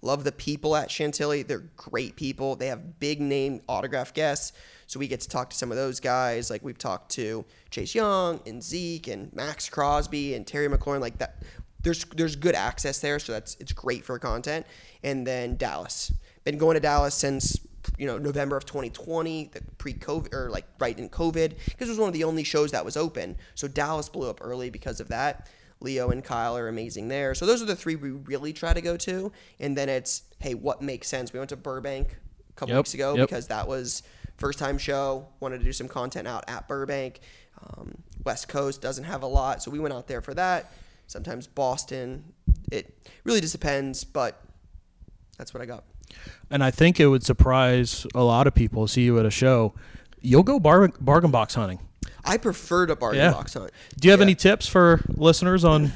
love 0.00 0.24
the 0.24 0.32
people 0.32 0.74
at 0.74 0.90
Chantilly. 0.90 1.42
They're 1.42 1.68
great 1.76 2.16
people. 2.16 2.56
They 2.56 2.68
have 2.68 2.98
big 2.98 3.20
name 3.20 3.60
autograph 3.68 4.14
guests. 4.14 4.52
So 4.86 4.98
we 4.98 5.08
get 5.08 5.20
to 5.20 5.28
talk 5.28 5.50
to 5.50 5.56
some 5.56 5.70
of 5.70 5.76
those 5.76 6.00
guys. 6.00 6.48
Like 6.48 6.64
we've 6.64 6.78
talked 6.78 7.10
to 7.12 7.44
Chase 7.70 7.94
Young 7.94 8.40
and 8.46 8.62
Zeke 8.62 9.08
and 9.08 9.32
Maxx 9.34 9.68
Crosby 9.68 10.34
and 10.34 10.46
Terry 10.46 10.68
McLaurin. 10.68 11.00
Like 11.00 11.18
that, 11.18 11.42
there's 11.82 12.04
there's 12.04 12.36
good 12.36 12.54
access 12.54 13.00
there. 13.00 13.18
So 13.18 13.32
that's 13.32 13.56
it's 13.60 13.72
great 13.72 14.04
for 14.04 14.18
content. 14.18 14.66
And 15.06 15.26
then 15.26 15.56
Dallas. 15.56 16.12
Been 16.44 16.58
going 16.58 16.74
to 16.74 16.80
Dallas 16.80 17.14
since 17.14 17.58
you 17.96 18.06
know 18.06 18.18
November 18.18 18.56
of 18.56 18.64
2020, 18.66 19.50
the 19.54 19.60
pre-COVID 19.78 20.34
or 20.34 20.50
like 20.50 20.66
right 20.78 20.98
in 20.98 21.08
COVID, 21.08 21.54
because 21.64 21.88
it 21.88 21.92
was 21.92 21.98
one 21.98 22.08
of 22.08 22.12
the 22.12 22.24
only 22.24 22.44
shows 22.44 22.72
that 22.72 22.84
was 22.84 22.96
open. 22.96 23.36
So 23.54 23.68
Dallas 23.68 24.08
blew 24.08 24.28
up 24.28 24.40
early 24.42 24.68
because 24.68 25.00
of 25.00 25.08
that. 25.08 25.48
Leo 25.80 26.10
and 26.10 26.24
Kyle 26.24 26.56
are 26.56 26.68
amazing 26.68 27.08
there. 27.08 27.34
So 27.34 27.46
those 27.46 27.62
are 27.62 27.66
the 27.66 27.76
three 27.76 27.96
we 27.96 28.10
really 28.10 28.52
try 28.52 28.72
to 28.72 28.80
go 28.80 28.96
to. 28.96 29.30
And 29.60 29.76
then 29.76 29.88
it's, 29.88 30.22
hey, 30.38 30.54
what 30.54 30.82
makes 30.82 31.06
sense? 31.06 31.32
We 31.32 31.38
went 31.38 31.50
to 31.50 31.56
Burbank 31.56 32.16
a 32.48 32.52
couple 32.54 32.74
yep, 32.74 32.80
weeks 32.80 32.94
ago 32.94 33.14
yep. 33.14 33.28
because 33.28 33.46
that 33.48 33.68
was 33.68 34.02
first 34.38 34.58
time 34.58 34.78
show. 34.78 35.28
Wanted 35.40 35.58
to 35.58 35.64
do 35.64 35.72
some 35.72 35.88
content 35.88 36.26
out 36.26 36.44
at 36.48 36.66
Burbank. 36.66 37.20
Um, 37.62 37.98
West 38.24 38.48
Coast 38.48 38.80
doesn't 38.80 39.04
have 39.04 39.22
a 39.22 39.26
lot, 39.26 39.62
so 39.62 39.70
we 39.70 39.78
went 39.78 39.94
out 39.94 40.08
there 40.08 40.20
for 40.20 40.34
that. 40.34 40.72
Sometimes 41.06 41.46
Boston. 41.46 42.24
It 42.72 42.98
really 43.24 43.40
just 43.40 43.52
depends, 43.52 44.02
but 44.02 44.42
that's 45.36 45.52
what 45.54 45.62
I 45.62 45.66
got. 45.66 45.84
And 46.50 46.62
I 46.62 46.70
think 46.70 47.00
it 47.00 47.08
would 47.08 47.24
surprise 47.24 48.06
a 48.14 48.22
lot 48.22 48.46
of 48.46 48.54
people 48.54 48.86
to 48.86 48.92
see 48.92 49.02
you 49.02 49.18
at 49.18 49.26
a 49.26 49.30
show. 49.30 49.74
You'll 50.20 50.42
go 50.42 50.58
bar- 50.58 50.92
bargain 51.00 51.30
box 51.30 51.54
hunting. 51.54 51.80
I 52.24 52.36
prefer 52.38 52.86
to 52.86 52.96
bargain 52.96 53.20
yeah. 53.20 53.32
box 53.32 53.54
hunt. 53.54 53.70
Do 53.98 54.08
you 54.08 54.12
have 54.12 54.20
yeah. 54.20 54.26
any 54.26 54.34
tips 54.34 54.66
for 54.66 55.04
listeners 55.08 55.64
on? 55.64 55.92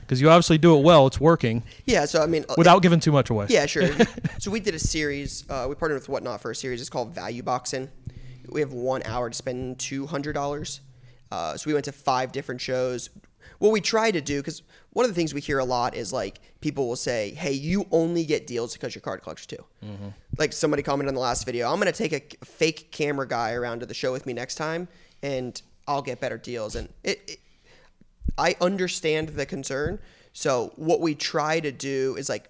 Because 0.00 0.20
you 0.20 0.28
obviously 0.28 0.58
do 0.58 0.76
it 0.76 0.82
well. 0.82 1.06
It's 1.06 1.20
working. 1.20 1.62
Yeah. 1.86 2.04
So 2.04 2.22
I 2.22 2.26
mean, 2.26 2.44
uh, 2.48 2.54
without 2.58 2.82
giving 2.82 3.00
too 3.00 3.12
much 3.12 3.30
away. 3.30 3.46
Yeah, 3.48 3.66
sure. 3.66 3.88
so 4.38 4.50
we 4.50 4.60
did 4.60 4.74
a 4.74 4.78
series. 4.78 5.48
Uh, 5.48 5.66
we 5.68 5.74
partnered 5.74 6.00
with 6.00 6.08
Whatnot 6.08 6.40
for 6.40 6.50
a 6.50 6.54
series. 6.54 6.80
It's 6.80 6.90
called 6.90 7.14
Value 7.14 7.42
Boxing. 7.42 7.88
We 8.48 8.60
have 8.60 8.72
one 8.72 9.02
hour 9.04 9.30
to 9.30 9.34
spend 9.34 9.78
two 9.78 10.06
hundred 10.06 10.32
dollars. 10.32 10.80
Uh, 11.30 11.56
so 11.56 11.68
we 11.68 11.74
went 11.74 11.84
to 11.84 11.92
five 11.92 12.32
different 12.32 12.60
shows. 12.60 13.08
What 13.60 13.70
we 13.70 13.80
try 13.80 14.10
to 14.10 14.20
do, 14.20 14.40
because 14.40 14.62
one 14.90 15.04
of 15.04 15.10
the 15.10 15.14
things 15.14 15.32
we 15.32 15.40
hear 15.40 15.58
a 15.58 15.64
lot 15.64 15.94
is 15.94 16.12
like 16.12 16.40
people 16.60 16.88
will 16.88 16.96
say, 16.96 17.30
"Hey, 17.30 17.52
you 17.52 17.86
only 17.92 18.24
get 18.24 18.46
deals 18.46 18.72
because 18.72 18.94
you're 18.94 19.02
card 19.02 19.22
collector 19.22 19.56
too." 19.56 19.64
Mm-hmm. 19.84 20.08
Like 20.38 20.52
somebody 20.52 20.82
commented 20.82 21.10
on 21.10 21.14
the 21.14 21.20
last 21.20 21.44
video, 21.46 21.70
"I'm 21.70 21.78
going 21.78 21.92
to 21.92 21.96
take 21.96 22.12
a 22.12 22.44
fake 22.44 22.90
camera 22.90 23.28
guy 23.28 23.52
around 23.52 23.80
to 23.80 23.86
the 23.86 23.94
show 23.94 24.10
with 24.12 24.26
me 24.26 24.32
next 24.32 24.56
time, 24.56 24.88
and 25.22 25.60
I'll 25.86 26.02
get 26.02 26.20
better 26.20 26.38
deals. 26.38 26.74
And 26.74 26.88
it, 27.04 27.20
it 27.28 27.38
I 28.38 28.56
understand 28.60 29.30
the 29.30 29.46
concern. 29.46 30.00
So 30.32 30.72
what 30.76 31.00
we 31.00 31.14
try 31.14 31.60
to 31.60 31.72
do 31.72 32.16
is 32.18 32.28
like 32.28 32.48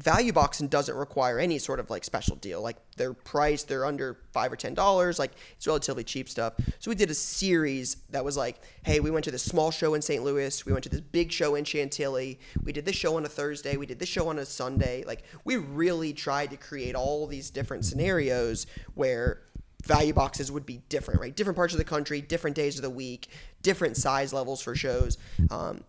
value 0.00 0.32
boxing 0.32 0.68
doesn't 0.68 0.96
require 0.96 1.38
any 1.38 1.58
sort 1.58 1.78
of 1.78 1.88
like 1.88 2.04
special 2.04 2.36
deal. 2.36 2.60
Like 2.60 2.76
they're 2.96 3.14
priced, 3.14 3.68
they're 3.68 3.86
under 3.86 4.18
five 4.32 4.52
or 4.52 4.56
ten 4.56 4.74
dollars. 4.74 5.18
Like 5.18 5.32
it's 5.56 5.66
relatively 5.66 6.04
cheap 6.04 6.28
stuff. 6.28 6.54
So 6.80 6.90
we 6.90 6.94
did 6.94 7.10
a 7.10 7.14
series 7.14 7.96
that 8.10 8.24
was 8.24 8.36
like, 8.36 8.60
hey, 8.84 9.00
we 9.00 9.10
went 9.10 9.24
to 9.26 9.30
this 9.30 9.42
small 9.42 9.70
show 9.70 9.94
in 9.94 10.02
St. 10.02 10.22
Louis, 10.24 10.66
we 10.66 10.72
went 10.72 10.82
to 10.84 10.90
this 10.90 11.00
big 11.00 11.30
show 11.30 11.54
in 11.54 11.64
Chantilly, 11.64 12.40
we 12.62 12.72
did 12.72 12.84
this 12.84 12.96
show 12.96 13.16
on 13.16 13.24
a 13.24 13.28
Thursday, 13.28 13.76
we 13.76 13.86
did 13.86 13.98
this 13.98 14.08
show 14.08 14.28
on 14.28 14.38
a 14.38 14.44
Sunday. 14.44 15.04
Like 15.04 15.22
we 15.44 15.56
really 15.56 16.12
tried 16.12 16.50
to 16.50 16.56
create 16.56 16.94
all 16.94 17.26
these 17.26 17.50
different 17.50 17.84
scenarios 17.84 18.66
where 18.94 19.42
value 19.84 20.12
boxes 20.12 20.50
would 20.50 20.66
be 20.66 20.78
different, 20.88 21.20
right? 21.20 21.34
Different 21.34 21.56
parts 21.56 21.74
of 21.74 21.78
the 21.78 21.84
country, 21.84 22.20
different 22.20 22.56
days 22.56 22.76
of 22.76 22.82
the 22.82 22.90
week, 22.90 23.28
different 23.62 23.96
size 23.96 24.32
levels 24.32 24.60
for 24.62 24.74
shows. 24.74 25.18
Um, 25.50 25.84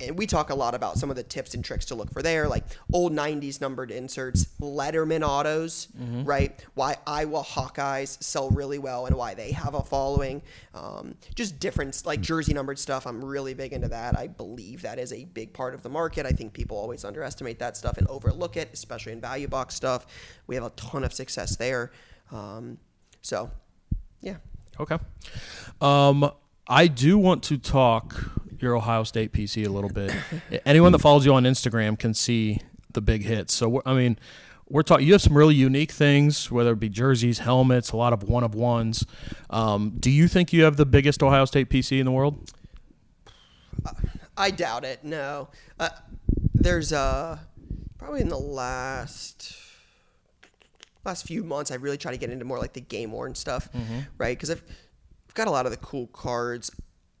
and 0.00 0.16
we 0.16 0.26
talk 0.26 0.50
a 0.50 0.54
lot 0.54 0.74
about 0.74 0.96
some 0.96 1.10
of 1.10 1.16
the 1.16 1.22
tips 1.22 1.54
and 1.54 1.64
tricks 1.64 1.86
to 1.86 1.94
look 1.94 2.12
for 2.12 2.22
there, 2.22 2.48
like 2.48 2.64
old 2.92 3.12
90s 3.12 3.60
numbered 3.60 3.90
inserts, 3.90 4.46
Letterman 4.60 5.26
autos, 5.26 5.88
right? 6.24 6.64
Why 6.74 6.96
Iowa 7.06 7.42
Hawkeyes 7.42 8.22
sell 8.22 8.50
really 8.50 8.78
well 8.78 9.06
and 9.06 9.16
why 9.16 9.34
they 9.34 9.50
have 9.52 9.74
a 9.74 9.82
following. 9.82 10.42
Um, 10.74 11.16
just 11.34 11.58
different, 11.58 12.00
like 12.06 12.20
jersey 12.20 12.54
numbered 12.54 12.78
stuff. 12.78 13.06
I'm 13.06 13.24
really 13.24 13.54
big 13.54 13.72
into 13.72 13.88
that. 13.88 14.16
I 14.16 14.28
believe 14.28 14.82
that 14.82 14.98
is 14.98 15.12
a 15.12 15.24
big 15.24 15.52
part 15.52 15.74
of 15.74 15.82
the 15.82 15.88
market. 15.88 16.26
I 16.26 16.30
think 16.30 16.52
people 16.52 16.76
always 16.76 17.04
underestimate 17.04 17.58
that 17.58 17.76
stuff 17.76 17.98
and 17.98 18.06
overlook 18.08 18.56
it, 18.56 18.70
especially 18.72 19.12
in 19.12 19.20
value 19.20 19.48
box 19.48 19.74
stuff. 19.74 20.06
We 20.46 20.54
have 20.54 20.64
a 20.64 20.70
ton 20.70 21.02
of 21.02 21.12
success 21.12 21.56
there. 21.56 21.90
Um, 22.30 22.78
so, 23.20 23.50
yeah. 24.20 24.36
Okay. 24.78 24.98
Um, 25.80 26.30
I 26.68 26.86
do 26.86 27.18
want 27.18 27.42
to 27.44 27.58
talk 27.58 28.38
your 28.62 28.76
Ohio 28.76 29.04
State 29.04 29.32
PC 29.32 29.66
a 29.66 29.70
little 29.70 29.90
bit. 29.90 30.12
Anyone 30.66 30.92
that 30.92 31.00
follows 31.00 31.24
you 31.24 31.34
on 31.34 31.44
Instagram 31.44 31.98
can 31.98 32.14
see 32.14 32.60
the 32.92 33.00
big 33.00 33.24
hits. 33.24 33.54
So 33.54 33.82
I 33.84 33.94
mean, 33.94 34.18
we're 34.68 34.82
talking. 34.82 35.06
You 35.06 35.12
have 35.14 35.22
some 35.22 35.36
really 35.36 35.54
unique 35.54 35.92
things, 35.92 36.50
whether 36.50 36.72
it 36.72 36.80
be 36.80 36.88
jerseys, 36.88 37.40
helmets, 37.40 37.92
a 37.92 37.96
lot 37.96 38.12
of 38.12 38.22
one 38.22 38.44
of 38.44 38.54
ones. 38.54 39.06
Um, 39.50 39.96
do 39.98 40.10
you 40.10 40.28
think 40.28 40.52
you 40.52 40.64
have 40.64 40.76
the 40.76 40.86
biggest 40.86 41.22
Ohio 41.22 41.44
State 41.44 41.70
PC 41.70 41.98
in 41.98 42.06
the 42.06 42.12
world? 42.12 42.50
I 44.36 44.50
doubt 44.50 44.84
it. 44.84 45.04
No. 45.04 45.48
Uh, 45.78 45.88
there's 46.54 46.92
uh 46.92 47.38
probably 47.98 48.20
in 48.20 48.28
the 48.28 48.38
last 48.38 49.56
last 51.04 51.26
few 51.26 51.42
months 51.42 51.70
I've 51.70 51.82
really 51.82 51.96
tried 51.96 52.12
to 52.12 52.18
get 52.18 52.30
into 52.30 52.44
more 52.44 52.58
like 52.58 52.72
the 52.72 52.80
game 52.80 53.12
worn 53.12 53.34
stuff, 53.34 53.68
right? 54.18 54.36
Because 54.36 54.50
I've, 54.50 54.62
I've 55.28 55.34
got 55.34 55.48
a 55.48 55.50
lot 55.50 55.64
of 55.64 55.72
the 55.72 55.78
cool 55.78 56.06
cards 56.08 56.70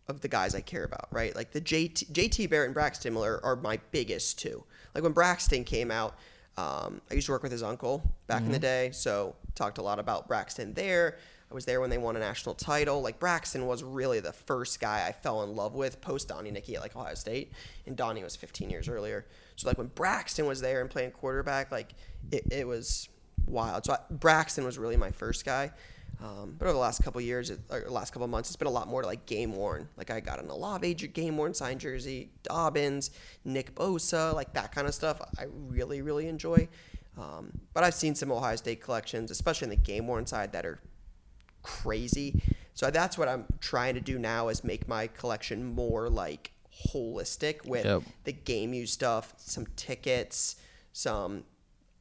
of 0.08 0.20
the 0.20 0.28
guys 0.28 0.54
I 0.54 0.60
care 0.60 0.84
about, 0.84 1.08
right? 1.10 1.34
Like 1.36 1.52
the 1.52 1.60
JT, 1.60 2.10
JT 2.12 2.50
Barrett 2.50 2.68
and 2.68 2.74
Braxton 2.74 3.12
Miller 3.12 3.40
are 3.44 3.56
my 3.56 3.78
biggest 3.92 4.38
two. 4.38 4.64
Like 4.94 5.04
when 5.04 5.12
Braxton 5.12 5.64
came 5.64 5.90
out, 5.90 6.16
um, 6.56 7.00
I 7.10 7.14
used 7.14 7.26
to 7.26 7.32
work 7.32 7.42
with 7.42 7.52
his 7.52 7.62
uncle 7.62 8.02
back 8.26 8.42
in 8.42 8.50
the 8.50 8.58
day, 8.58 8.90
so 8.92 9.36
talked 9.54 9.78
a 9.78 9.82
lot 9.82 10.00
about 10.00 10.26
Braxton 10.26 10.74
there. 10.74 11.18
I 11.50 11.54
was 11.54 11.64
there 11.64 11.80
when 11.80 11.88
they 11.88 11.98
won 11.98 12.16
a 12.16 12.18
national 12.18 12.54
title. 12.56 13.00
Like 13.00 13.18
Braxton 13.20 13.66
was 13.66 13.82
really 13.82 14.20
the 14.20 14.32
first 14.32 14.80
guy 14.80 15.06
I 15.06 15.12
fell 15.12 15.44
in 15.44 15.54
love 15.54 15.74
with 15.74 16.00
post 16.00 16.28
Donnie 16.28 16.50
Nickey 16.50 16.74
at 16.74 16.82
like 16.82 16.96
Ohio 16.96 17.14
State, 17.14 17.52
and 17.86 17.96
Donnie 17.96 18.24
was 18.24 18.34
15 18.34 18.70
years 18.70 18.88
earlier. 18.88 19.24
So 19.56 19.68
like 19.68 19.78
when 19.78 19.86
Braxton 19.88 20.46
was 20.46 20.60
there 20.60 20.80
and 20.80 20.90
playing 20.90 21.12
quarterback, 21.12 21.70
like 21.70 21.94
it, 22.32 22.44
it 22.50 22.66
was 22.66 23.08
wild. 23.46 23.84
So 23.84 23.94
I, 23.94 23.98
Braxton 24.10 24.64
was 24.64 24.78
really 24.78 24.96
my 24.96 25.10
first 25.10 25.44
guy. 25.44 25.70
Um, 26.20 26.56
but 26.58 26.64
over 26.66 26.72
the 26.72 26.78
last 26.80 27.02
couple 27.04 27.20
years, 27.20 27.52
or 27.70 27.84
last 27.88 28.12
couple 28.12 28.26
months, 28.26 28.48
it's 28.48 28.56
been 28.56 28.66
a 28.66 28.72
lot 28.72 28.88
more 28.88 29.04
like 29.04 29.24
game 29.26 29.54
worn. 29.54 29.88
Like 29.96 30.10
I 30.10 30.18
got 30.20 30.42
an 30.42 30.50
Olave 30.50 30.94
game 30.94 31.36
worn 31.36 31.54
signed 31.54 31.80
jersey, 31.80 32.30
Dobbins, 32.42 33.10
Nick 33.44 33.74
Bosa, 33.74 34.34
like 34.34 34.52
that 34.54 34.74
kind 34.74 34.88
of 34.88 34.94
stuff. 34.94 35.20
I 35.38 35.46
really, 35.68 36.02
really 36.02 36.26
enjoy. 36.26 36.68
Um, 37.16 37.52
but 37.72 37.84
I've 37.84 37.94
seen 37.94 38.14
some 38.14 38.32
Ohio 38.32 38.56
State 38.56 38.80
collections, 38.80 39.30
especially 39.30 39.66
in 39.66 39.70
the 39.70 39.76
game 39.76 40.06
worn 40.06 40.26
side, 40.26 40.52
that 40.52 40.66
are 40.66 40.80
crazy. 41.62 42.42
So 42.74 42.90
that's 42.90 43.18
what 43.18 43.28
I'm 43.28 43.44
trying 43.60 43.94
to 43.94 44.00
do 44.00 44.18
now 44.18 44.48
is 44.48 44.62
make 44.64 44.88
my 44.88 45.08
collection 45.08 45.64
more 45.64 46.08
like 46.08 46.52
holistic 46.92 47.64
with 47.66 47.84
Yep. 47.84 48.02
the 48.24 48.32
game 48.32 48.72
use 48.72 48.92
stuff, 48.92 49.34
some 49.36 49.66
tickets, 49.76 50.56
some 50.92 51.44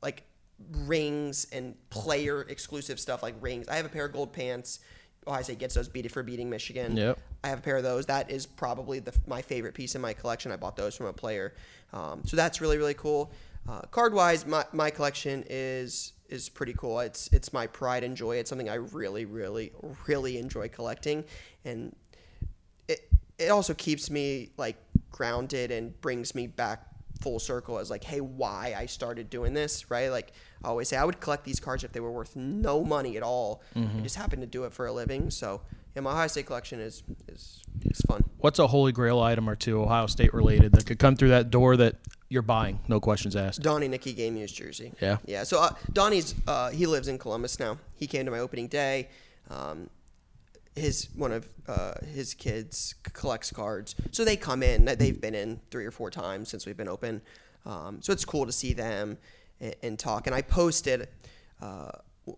like 0.01 0.23
rings 0.71 1.47
and 1.51 1.75
player 1.89 2.41
exclusive 2.49 2.99
stuff 2.99 3.23
like 3.23 3.35
rings. 3.41 3.67
I 3.67 3.75
have 3.75 3.85
a 3.85 3.89
pair 3.89 4.05
of 4.05 4.13
gold 4.13 4.33
pants. 4.33 4.79
Ohio 5.27 5.41
State 5.41 5.59
gets 5.59 5.75
those 5.75 5.87
beat 5.87 6.05
it 6.05 6.11
for 6.11 6.23
beating 6.23 6.49
Michigan. 6.49 6.95
Yep. 6.95 7.19
I 7.43 7.49
have 7.49 7.59
a 7.59 7.61
pair 7.61 7.77
of 7.77 7.83
those. 7.83 8.05
That 8.05 8.31
is 8.31 8.45
probably 8.45 8.99
the, 8.99 9.13
my 9.27 9.41
favorite 9.41 9.73
piece 9.73 9.93
in 9.95 10.01
my 10.01 10.13
collection. 10.13 10.51
I 10.51 10.55
bought 10.55 10.75
those 10.77 10.95
from 10.95 11.07
a 11.07 11.13
player. 11.13 11.53
Um, 11.93 12.21
so 12.25 12.37
that's 12.37 12.61
really, 12.61 12.77
really 12.77 12.93
cool. 12.93 13.31
Uh, 13.67 13.81
card 13.81 14.13
wise, 14.13 14.45
my, 14.45 14.65
my 14.71 14.89
collection 14.89 15.43
is 15.49 16.13
is 16.29 16.49
pretty 16.49 16.73
cool. 16.73 16.99
It's 16.99 17.27
it's 17.31 17.53
my 17.53 17.67
pride 17.67 18.03
and 18.03 18.15
joy. 18.15 18.37
It's 18.37 18.49
something 18.49 18.69
I 18.69 18.75
really, 18.75 19.25
really, 19.25 19.71
really 20.07 20.37
enjoy 20.37 20.69
collecting, 20.69 21.25
and 21.65 21.95
it 22.87 23.09
it 23.37 23.49
also 23.49 23.73
keeps 23.73 24.09
me 24.09 24.51
like 24.57 24.77
grounded 25.11 25.71
and 25.71 25.99
brings 26.01 26.35
me 26.35 26.47
back 26.47 26.85
full 27.21 27.39
circle 27.39 27.79
as 27.79 27.89
like, 27.89 28.03
hey, 28.03 28.21
why 28.21 28.75
I 28.77 28.85
started 28.85 29.29
doing 29.29 29.53
this, 29.53 29.89
right? 29.89 30.09
Like 30.09 30.33
I 30.63 30.67
always 30.69 30.87
say, 30.87 30.97
I 30.97 31.05
would 31.05 31.19
collect 31.19 31.43
these 31.43 31.59
cards 31.59 31.83
if 31.83 31.91
they 31.91 31.99
were 31.99 32.11
worth 32.11 32.35
no 32.35 32.83
money 32.83 33.17
at 33.17 33.23
all. 33.23 33.61
I 33.75 34.01
just 34.01 34.15
happen 34.15 34.39
to 34.41 34.45
do 34.45 34.63
it 34.65 34.73
for 34.73 34.85
a 34.85 34.91
living. 34.91 35.29
So 35.29 35.61
yeah, 35.95 36.01
my 36.01 36.11
Ohio 36.11 36.27
State 36.27 36.45
collection 36.45 36.79
is 36.79 37.03
is 37.27 37.61
is 37.85 37.99
fun. 38.07 38.23
What's 38.37 38.59
a 38.59 38.67
holy 38.67 38.91
grail 38.91 39.19
item 39.19 39.49
or 39.49 39.55
two 39.55 39.81
Ohio 39.81 40.07
State 40.07 40.33
related 40.33 40.73
that 40.73 40.85
could 40.85 40.99
come 40.99 41.15
through 41.15 41.29
that 41.29 41.49
door 41.49 41.75
that 41.77 41.95
you're 42.29 42.43
buying? 42.43 42.79
No 42.87 42.99
questions 42.99 43.35
asked. 43.35 43.61
Donnie 43.61 43.87
Nickey 43.87 44.13
game 44.13 44.37
used 44.37 44.55
jersey. 44.55 44.93
Yeah. 45.01 45.17
Yeah. 45.25 45.43
So 45.43 45.61
uh, 45.61 45.71
Donnie's 45.91 46.35
uh, 46.47 46.69
he 46.69 46.85
lives 46.85 47.07
in 47.07 47.17
Columbus 47.17 47.59
now. 47.59 47.79
He 47.95 48.05
came 48.05 48.25
to 48.25 48.31
my 48.31 48.39
opening 48.39 48.67
day. 48.67 49.09
Um, 49.49 49.89
his 50.77 51.09
one 51.15 51.31
of 51.31 51.47
uh, 51.67 51.93
his 52.13 52.33
kids 52.33 52.95
collects 53.13 53.51
cards, 53.51 53.95
so 54.11 54.23
they 54.23 54.37
come 54.37 54.63
in. 54.63 54.85
They've 54.85 55.19
been 55.19 55.35
in 55.35 55.59
three 55.71 55.85
or 55.85 55.91
four 55.91 56.09
times 56.09 56.49
since 56.49 56.65
we've 56.65 56.77
been 56.77 56.87
open. 56.87 57.21
Um, 57.65 58.01
so 58.01 58.13
it's 58.13 58.25
cool 58.25 58.45
to 58.45 58.51
see 58.51 58.73
them 58.73 59.17
and, 59.59 59.75
and 59.83 59.99
talk. 59.99 60.27
And 60.27 60.35
I 60.35 60.41
posted 60.41 61.09
uh, 61.61 61.91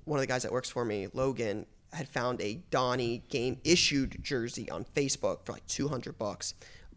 one 0.06 0.18
of 0.20 0.22
the 0.22 0.28
guys 0.28 0.44
that 0.44 0.52
works 0.52 0.70
for 0.70 0.84
me, 0.84 1.08
Logan, 1.14 1.66
had 1.94 2.08
found 2.08 2.42
a 2.42 2.60
Donnie 2.72 3.24
game 3.30 3.58
issued 3.64 4.24
jersey 4.24 4.70
on 4.70 4.86
Facebook 4.96 5.46
for 5.46 5.52
like 5.52 5.66
two 5.68 5.88
hundred 5.88 6.18
bucks. 6.18 6.56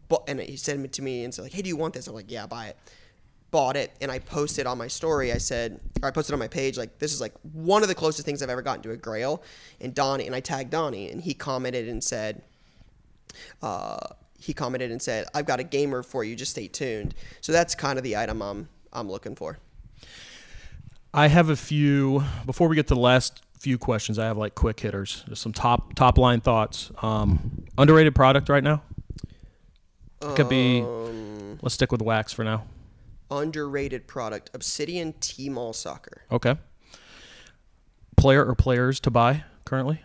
But 0.09 0.23
and 0.27 0.39
he 0.39 0.57
sent 0.57 0.83
it 0.83 0.93
to 0.93 1.01
me 1.01 1.23
and 1.23 1.33
said 1.33 1.43
like, 1.43 1.53
"Hey, 1.53 1.61
do 1.61 1.69
you 1.69 1.77
want 1.77 1.93
this?" 1.93 2.07
I'm 2.07 2.15
like, 2.15 2.31
"Yeah, 2.31 2.47
buy 2.47 2.67
it." 2.67 2.77
Bought 3.53 3.77
it 3.77 3.91
and 4.01 4.11
I 4.11 4.17
posted 4.17 4.65
on 4.65 4.79
my 4.79 4.87
story. 4.87 5.31
I 5.31 5.37
said, 5.37 5.79
or 6.01 6.09
I 6.09 6.11
posted 6.11 6.33
on 6.33 6.39
my 6.39 6.47
page, 6.47 6.75
like, 6.75 6.97
this 6.97 7.13
is 7.13 7.21
like 7.21 7.33
one 7.53 7.83
of 7.83 7.87
the 7.87 7.93
closest 7.93 8.25
things 8.25 8.41
I've 8.41 8.49
ever 8.49 8.63
gotten 8.63 8.81
to 8.81 8.91
a 8.91 8.97
grail. 8.97 9.43
And 9.79 9.93
Donnie, 9.93 10.25
and 10.25 10.35
I 10.35 10.39
tagged 10.39 10.71
Donnie, 10.71 11.11
and 11.11 11.21
he 11.21 11.35
commented 11.35 11.87
and 11.87 12.03
said, 12.03 12.41
uh, 13.61 13.99
he 14.39 14.53
commented 14.55 14.89
and 14.89 14.99
said, 14.99 15.27
I've 15.35 15.45
got 15.45 15.59
a 15.59 15.63
gamer 15.63 16.01
for 16.01 16.23
you, 16.23 16.35
just 16.35 16.49
stay 16.49 16.67
tuned. 16.67 17.13
So 17.41 17.51
that's 17.51 17.75
kind 17.75 17.99
of 17.99 18.03
the 18.03 18.17
item 18.17 18.41
I'm, 18.41 18.69
I'm 18.91 19.07
looking 19.07 19.35
for. 19.35 19.59
I 21.13 21.27
have 21.27 21.49
a 21.49 21.55
few. 21.55 22.23
Before 22.47 22.67
we 22.67 22.75
get 22.75 22.87
to 22.87 22.95
the 22.95 22.99
last 22.99 23.43
few 23.59 23.77
questions, 23.77 24.17
I 24.17 24.25
have 24.25 24.37
like 24.37 24.55
quick 24.55 24.79
hitters, 24.79 25.23
just 25.29 25.43
some 25.43 25.53
top 25.53 25.93
top 25.93 26.17
line 26.17 26.41
thoughts. 26.41 26.91
Um, 27.03 27.65
underrated 27.77 28.15
product 28.15 28.49
right 28.49 28.63
now. 28.63 28.81
It 30.23 30.35
Could 30.35 30.49
be. 30.49 30.81
Um, 30.81 31.59
Let's 31.61 31.75
stick 31.75 31.91
with 31.91 32.01
wax 32.01 32.33
for 32.33 32.43
now. 32.43 32.63
Underrated 33.31 34.07
product, 34.07 34.49
Obsidian 34.53 35.13
T-Mall 35.19 35.73
Soccer. 35.73 36.21
Okay. 36.31 36.55
Player 38.15 38.45
or 38.45 38.55
players 38.55 38.99
to 39.01 39.11
buy 39.11 39.43
currently? 39.65 40.01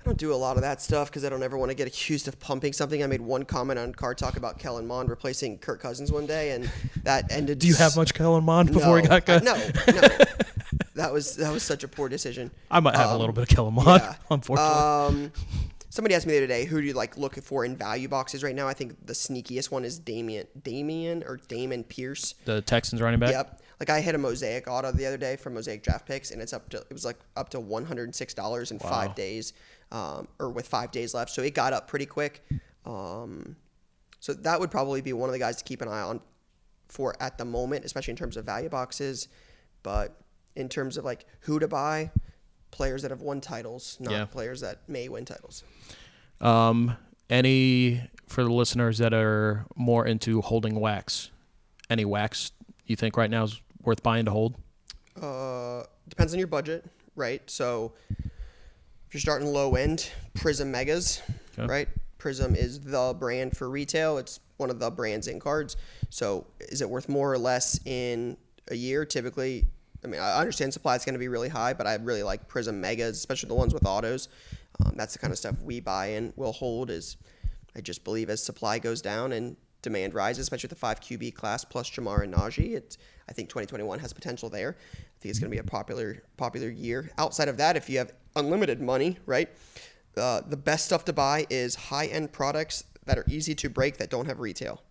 I 0.00 0.04
don't 0.04 0.18
do 0.18 0.34
a 0.34 0.36
lot 0.36 0.56
of 0.56 0.62
that 0.62 0.82
stuff 0.82 1.08
because 1.10 1.24
I 1.24 1.28
don't 1.30 1.42
ever 1.42 1.56
want 1.56 1.70
to 1.70 1.74
get 1.74 1.86
accused 1.86 2.28
of 2.28 2.38
pumping 2.38 2.72
something. 2.74 3.02
I 3.02 3.06
made 3.06 3.22
one 3.22 3.44
comment 3.44 3.78
on 3.78 3.94
Car 3.94 4.14
Talk 4.14 4.36
about 4.36 4.58
Kellen 4.58 4.86
Mond 4.86 5.08
replacing 5.08 5.58
Kirk 5.58 5.80
Cousins 5.80 6.12
one 6.12 6.26
day, 6.26 6.50
and 6.50 6.70
that 7.04 7.30
ended. 7.32 7.58
Do 7.58 7.66
you 7.68 7.74
have 7.76 7.96
much 7.96 8.12
Kellen 8.12 8.44
Mond 8.44 8.70
before 8.72 8.98
he 8.98 9.02
No, 9.04 9.08
got 9.08 9.16
I- 9.16 9.20
cut? 9.20 9.44
no, 9.44 9.54
no. 9.54 10.08
that 10.94 11.10
was 11.12 11.36
that 11.36 11.50
was 11.52 11.62
such 11.62 11.84
a 11.84 11.88
poor 11.88 12.08
decision. 12.10 12.50
I 12.70 12.80
might 12.80 12.96
have 12.96 13.10
a 13.10 13.12
Um, 13.14 13.18
little 13.20 13.32
bit 13.32 13.42
of 13.42 13.48
Kellen 13.48 13.74
Mond, 13.74 14.02
yeah. 14.02 14.14
unfortunately. 14.30 14.74
Um, 14.74 15.32
somebody 15.94 16.12
asked 16.16 16.26
me 16.26 16.32
the 16.32 16.38
other 16.38 16.46
day, 16.48 16.64
who 16.64 16.80
do 16.80 16.86
you 16.88 16.92
like 16.92 17.16
looking 17.16 17.42
for 17.42 17.64
in 17.64 17.76
value 17.76 18.08
boxes 18.08 18.42
right 18.42 18.54
now? 18.54 18.66
I 18.66 18.74
think 18.74 19.06
the 19.06 19.12
sneakiest 19.12 19.70
one 19.70 19.84
is 19.84 19.96
Damian, 19.98 20.48
Damian 20.60 21.22
or 21.22 21.36
Damon 21.46 21.84
Pierce. 21.84 22.34
the 22.44 22.60
Texans 22.62 23.00
running 23.00 23.20
back. 23.20 23.30
Yep. 23.30 23.60
Like 23.78 23.90
I 23.90 24.00
hit 24.00 24.16
a 24.16 24.18
mosaic 24.18 24.68
auto 24.68 24.90
the 24.90 25.06
other 25.06 25.16
day 25.16 25.36
from 25.36 25.54
Mosaic 25.54 25.84
Draft 25.84 26.06
Picks, 26.06 26.32
and 26.32 26.42
it's 26.42 26.52
up 26.52 26.68
to 26.70 26.78
it 26.78 26.92
was 26.92 27.04
like 27.04 27.18
up 27.36 27.48
to 27.50 27.60
one 27.60 27.84
hundred 27.84 28.04
and 28.04 28.14
six 28.14 28.34
dollars 28.34 28.72
in 28.72 28.78
Wow. 28.78 28.90
five 28.90 29.14
days, 29.14 29.52
um, 29.92 30.26
or 30.40 30.50
with 30.50 30.66
five 30.66 30.90
days 30.90 31.14
left. 31.14 31.30
So 31.30 31.42
it 31.42 31.54
got 31.54 31.72
up 31.72 31.86
pretty 31.86 32.06
quick. 32.06 32.44
Um, 32.84 33.54
so 34.18 34.32
that 34.34 34.58
would 34.58 34.70
probably 34.72 35.00
be 35.00 35.12
one 35.12 35.28
of 35.28 35.32
the 35.32 35.38
guys 35.38 35.56
to 35.56 35.64
keep 35.64 35.80
an 35.80 35.88
eye 35.88 36.00
on 36.02 36.20
for 36.88 37.14
at 37.20 37.38
the 37.38 37.44
moment, 37.44 37.84
especially 37.84 38.12
in 38.12 38.16
terms 38.16 38.36
of 38.36 38.44
value 38.44 38.68
boxes. 38.68 39.28
But 39.84 40.20
in 40.56 40.68
terms 40.68 40.96
of 40.96 41.04
like 41.04 41.26
who 41.40 41.58
to 41.60 41.68
buy, 41.68 42.10
players 42.74 43.02
that 43.02 43.12
have 43.12 43.22
won 43.22 43.40
titles, 43.40 43.96
not 44.00 44.10
Yeah. 44.12 44.24
players 44.24 44.60
that 44.60 44.80
may 44.88 45.08
win 45.08 45.24
titles. 45.24 45.62
Um, 46.40 46.96
any 47.30 48.02
for 48.26 48.42
the 48.42 48.50
listeners 48.52 48.98
that 48.98 49.14
are 49.14 49.64
more 49.76 50.04
into 50.06 50.40
holding 50.42 50.80
wax? 50.80 51.30
Any 51.88 52.04
wax 52.04 52.50
you 52.86 52.96
think 52.96 53.16
right 53.16 53.30
now 53.30 53.44
is 53.44 53.60
worth 53.82 54.02
buying 54.02 54.24
to 54.24 54.32
hold? 54.32 54.56
Uh, 55.20 55.84
depends 56.08 56.32
on 56.32 56.38
your 56.40 56.48
budget, 56.48 56.84
right? 57.14 57.48
So 57.48 57.92
if 58.10 59.14
you're 59.14 59.20
starting 59.20 59.46
low 59.52 59.76
end, 59.76 60.10
Prizm 60.34 60.66
Megas, 60.66 61.22
Okay. 61.56 61.66
right? 61.68 61.88
Prizm 62.18 62.56
is 62.56 62.80
the 62.80 63.14
brand 63.16 63.56
for 63.56 63.70
retail. 63.70 64.18
It's 64.18 64.40
one 64.56 64.70
of 64.70 64.80
the 64.80 64.90
brands 64.90 65.28
in 65.28 65.38
cards. 65.38 65.76
So 66.10 66.46
is 66.58 66.80
it 66.80 66.90
worth 66.90 67.08
more 67.08 67.32
or 67.32 67.38
less 67.38 67.78
in 67.86 68.36
a 68.68 68.74
year? 68.74 69.04
Typically, 69.04 69.66
I 70.04 70.08
mean, 70.08 70.20
I 70.20 70.38
understand 70.38 70.72
supply 70.72 70.96
is 70.96 71.04
going 71.04 71.14
to 71.14 71.18
be 71.18 71.28
really 71.28 71.48
high, 71.48 71.72
but 71.72 71.86
I 71.86 71.94
really 71.94 72.22
like 72.22 72.48
Prizm 72.48 72.74
Megas, 72.74 73.16
especially 73.16 73.48
the 73.48 73.54
ones 73.54 73.72
with 73.72 73.86
autos. 73.86 74.28
Um, 74.84 74.94
that's 74.96 75.12
the 75.12 75.18
kind 75.18 75.32
of 75.32 75.38
stuff 75.38 75.60
we 75.62 75.80
buy 75.80 76.06
and 76.06 76.32
will 76.36 76.52
hold. 76.52 76.90
Is 76.90 77.16
I 77.76 77.80
just 77.80 78.04
believe 78.04 78.28
as 78.28 78.42
supply 78.42 78.78
goes 78.78 79.00
down 79.00 79.32
and 79.32 79.56
demand 79.82 80.14
rises, 80.14 80.42
especially 80.42 80.68
with 80.68 80.78
the 80.78 80.80
five 80.80 81.00
QB 81.00 81.34
class 81.34 81.64
plus 81.64 81.90
Ja'Marr 81.90 82.24
and 82.24 82.34
Najee. 82.34 82.74
It, 82.74 82.96
I 83.28 83.32
think 83.32 83.48
2021 83.48 83.98
has 84.00 84.12
potential 84.12 84.50
there. 84.50 84.76
I 84.80 85.20
think 85.20 85.30
it's 85.30 85.38
going 85.38 85.50
to 85.50 85.54
be 85.54 85.60
a 85.60 85.64
popular 85.64 86.22
popular 86.36 86.68
year. 86.68 87.10
Outside 87.18 87.48
of 87.48 87.56
that, 87.58 87.76
if 87.76 87.88
you 87.88 87.98
have 87.98 88.12
unlimited 88.36 88.80
money, 88.80 89.18
right, 89.26 89.48
uh, 90.16 90.42
the 90.46 90.56
best 90.56 90.86
stuff 90.86 91.04
to 91.06 91.12
buy 91.12 91.46
is 91.50 91.74
high 91.74 92.06
end 92.06 92.32
products 92.32 92.84
that 93.06 93.18
are 93.18 93.24
easy 93.28 93.54
to 93.54 93.68
break 93.68 93.98
that 93.98 94.10
don't 94.10 94.26
have 94.26 94.40
retail. 94.40 94.82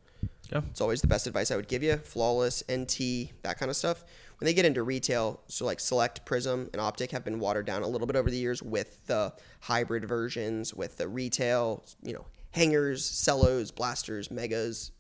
Yeah. 0.51 0.61
It's 0.69 0.81
always 0.81 1.01
the 1.01 1.07
best 1.07 1.27
advice 1.27 1.51
I 1.51 1.55
would 1.55 1.67
give 1.67 1.83
you. 1.83 1.97
Flawless, 1.97 2.63
NT, 2.71 3.31
that 3.43 3.57
kind 3.57 3.69
of 3.69 3.75
stuff. 3.75 4.03
When 4.43 4.47
they 4.47 4.53
get 4.55 4.65
into 4.65 4.83
retail, 4.83 5.39
so 5.47 5.63
like 5.63 5.79
Select, 5.79 6.25
Prizm, 6.25 6.67
and 6.73 6.81
Optic 6.81 7.11
have 7.11 7.23
been 7.23 7.39
watered 7.39 7.65
down 7.65 7.81
a 7.81 7.87
little 7.87 8.05
bit 8.05 8.17
over 8.17 8.29
the 8.29 8.35
years 8.35 8.61
with 8.61 9.07
the 9.07 9.31
hybrid 9.61 10.03
versions, 10.03 10.73
with 10.73 10.97
the 10.97 11.07
retail, 11.07 11.85
you 12.01 12.11
know, 12.11 12.25
hangers, 12.51 13.05
cellos, 13.05 13.71
blasters, 13.71 14.29
megas, 14.29 14.91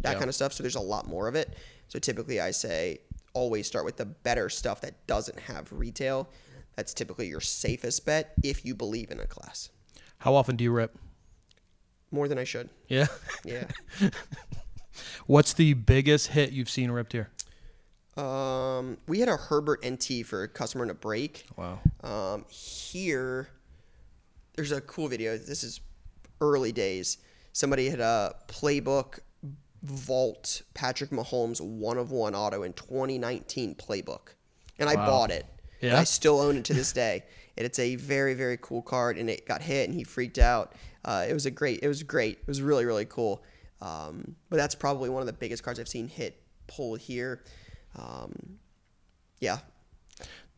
that 0.00 0.14
Yeah. 0.14 0.18
kind 0.18 0.28
of 0.28 0.34
stuff. 0.34 0.52
So 0.52 0.64
there's 0.64 0.74
a 0.74 0.80
lot 0.80 1.06
more 1.06 1.28
of 1.28 1.36
it. 1.36 1.54
So 1.86 2.00
typically 2.00 2.40
I 2.40 2.50
say 2.50 2.98
always 3.34 3.68
start 3.68 3.84
with 3.84 3.98
the 3.98 4.04
better 4.04 4.48
stuff 4.48 4.80
that 4.80 5.06
doesn't 5.06 5.38
have 5.38 5.70
retail. 5.72 6.28
That's 6.74 6.92
typically 6.92 7.28
your 7.28 7.40
safest 7.40 8.04
bet 8.04 8.32
if 8.42 8.64
you 8.64 8.74
believe 8.74 9.12
in 9.12 9.20
a 9.20 9.26
class. 9.26 9.70
How 10.18 10.34
often 10.34 10.56
do 10.56 10.64
you 10.64 10.72
rip? 10.72 10.98
More 12.10 12.26
than 12.26 12.36
I 12.36 12.42
should. 12.42 12.68
Yeah. 12.88 13.06
Yeah. 13.44 13.68
What's 15.28 15.52
the 15.52 15.74
biggest 15.74 16.28
hit 16.28 16.50
you've 16.50 16.68
seen 16.68 16.90
ripped 16.90 17.12
here? 17.12 17.30
Um, 18.18 18.98
we 19.06 19.20
had 19.20 19.28
a 19.28 19.36
Herbert 19.36 19.86
NT 19.86 20.26
for 20.26 20.42
a 20.42 20.48
customer 20.48 20.82
in 20.84 20.90
a 20.90 20.94
break. 20.94 21.46
Wow. 21.56 21.78
Um, 22.02 22.44
here, 22.48 23.48
there's 24.56 24.72
a 24.72 24.80
cool 24.80 25.06
video. 25.08 25.38
This 25.38 25.62
is 25.62 25.80
early 26.40 26.72
days. 26.72 27.18
Somebody 27.52 27.88
had 27.88 28.00
a 28.00 28.34
playbook 28.48 29.20
vault 29.84 30.62
Patrick 30.74 31.10
Mahomes 31.10 31.60
one 31.60 31.98
of 31.98 32.10
one 32.10 32.34
auto 32.34 32.64
in 32.64 32.72
2019 32.72 33.76
playbook, 33.76 34.30
and 34.80 34.88
I 34.90 34.96
Wow. 34.96 35.06
bought 35.06 35.30
it. 35.30 35.46
And 35.80 35.92
Yeah? 35.92 36.00
I 36.00 36.04
still 36.04 36.40
own 36.40 36.56
it 36.56 36.64
to 36.66 36.74
this 36.74 36.92
day. 36.92 37.24
And 37.58 37.66
it's 37.66 37.80
a 37.80 37.96
very 37.96 38.34
very 38.34 38.56
cool 38.56 38.82
card, 38.82 39.18
and 39.18 39.28
it 39.28 39.44
got 39.44 39.62
hit, 39.62 39.88
and 39.88 39.92
he 39.98 40.04
freaked 40.04 40.38
out. 40.38 40.76
Uh, 41.04 41.26
it 41.28 41.32
was 41.32 41.44
a 41.44 41.50
great. 41.50 41.80
It 41.82 41.88
was 41.88 42.04
great. 42.04 42.38
It 42.38 42.46
was 42.46 42.62
really 42.62 42.84
really 42.84 43.04
cool. 43.04 43.42
Um, 43.82 44.36
but 44.48 44.58
that's 44.58 44.76
probably 44.76 45.08
one 45.10 45.22
of 45.22 45.26
the 45.26 45.32
biggest 45.32 45.64
cards 45.64 45.80
I've 45.80 45.88
seen 45.88 46.06
hit 46.06 46.40
pull 46.68 46.94
here. 46.94 47.42
Um, 47.98 48.58
yeah, 49.40 49.58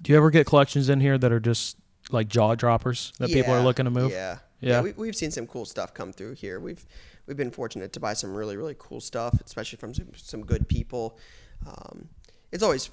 Do 0.03 0.13
you 0.13 0.17
ever 0.19 0.31
get 0.31 0.47
collections 0.47 0.89
in 0.89 1.01
here 1.01 1.19
that 1.19 1.31
are 1.33 1.41
just 1.41 1.77
like 2.11 2.29
jaw 2.29 2.55
droppers 2.55 3.13
that 3.19 3.29
people 3.31 3.53
are 3.53 3.63
looking 3.63 3.85
to 3.85 3.91
move? 3.91 4.11
Yeah, 4.13 4.39
Yeah. 4.61 4.81
we, 4.83 4.93
we've 4.93 5.17
seen 5.17 5.31
some 5.31 5.47
cool 5.47 5.65
stuff 5.65 5.93
come 5.95 6.13
through 6.13 6.35
here. 6.35 6.59
We've 6.61 6.85
we've 7.27 7.37
been 7.37 7.51
fortunate 7.51 7.93
to 7.95 8.01
buy 8.01 8.15
some 8.15 8.35
really 8.35 8.57
really 8.57 8.77
cool 8.79 9.01
stuff, 9.01 9.39
especially 9.45 9.77
from 9.79 9.95
some, 9.95 10.09
some 10.17 10.45
good 10.45 10.69
people. 10.69 11.19
Um, 11.67 12.09
it's 12.53 12.63
always 12.63 12.91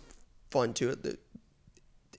fun 0.52 0.74
to 0.76 0.96
the, 0.96 1.18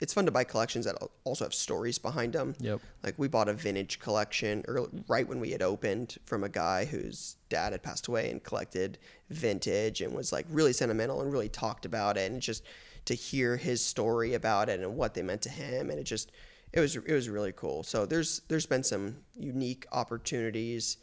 It's 0.00 0.14
fun 0.14 0.26
to 0.26 0.30
buy 0.30 0.44
collections 0.44 0.84
that 0.84 0.96
also 1.24 1.44
have 1.44 1.54
stories 1.54 1.98
behind 1.98 2.32
them. 2.32 2.54
Yep. 2.60 2.80
Like 3.02 3.14
we 3.18 3.28
bought 3.28 3.48
a 3.48 3.52
vintage 3.52 3.98
collection 3.98 4.64
early, 4.68 4.88
right 5.08 5.26
when 5.26 5.40
we 5.40 5.50
had 5.50 5.62
opened 5.62 6.18
from 6.24 6.44
a 6.44 6.48
guy 6.48 6.84
whose 6.84 7.36
dad 7.48 7.72
had 7.72 7.82
passed 7.82 8.06
away 8.06 8.30
and 8.30 8.42
collected 8.42 8.98
vintage 9.30 10.00
and 10.00 10.14
was 10.14 10.32
like 10.32 10.46
really 10.50 10.72
sentimental 10.72 11.20
and 11.20 11.32
really 11.32 11.48
talked 11.48 11.84
about 11.84 12.16
it 12.16 12.30
and 12.30 12.40
just 12.40 12.62
to 13.06 13.14
hear 13.14 13.56
his 13.56 13.84
story 13.84 14.34
about 14.34 14.68
it 14.68 14.80
and 14.80 14.96
what 14.96 15.14
they 15.14 15.22
meant 15.22 15.42
to 15.42 15.48
him 15.48 15.90
and 15.90 15.98
it 15.98 16.04
just 16.04 16.30
it 16.72 16.80
was 16.80 16.96
it 16.96 17.12
was 17.12 17.28
really 17.28 17.52
cool. 17.52 17.82
So 17.82 18.06
there's 18.06 18.42
there's 18.48 18.66
been 18.66 18.84
some 18.84 19.16
unique 19.38 19.86
opportunities, 19.92 20.98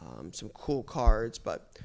um, 0.00 0.32
some 0.32 0.48
cool 0.50 0.82
cards, 0.82 1.38
but 1.38 1.78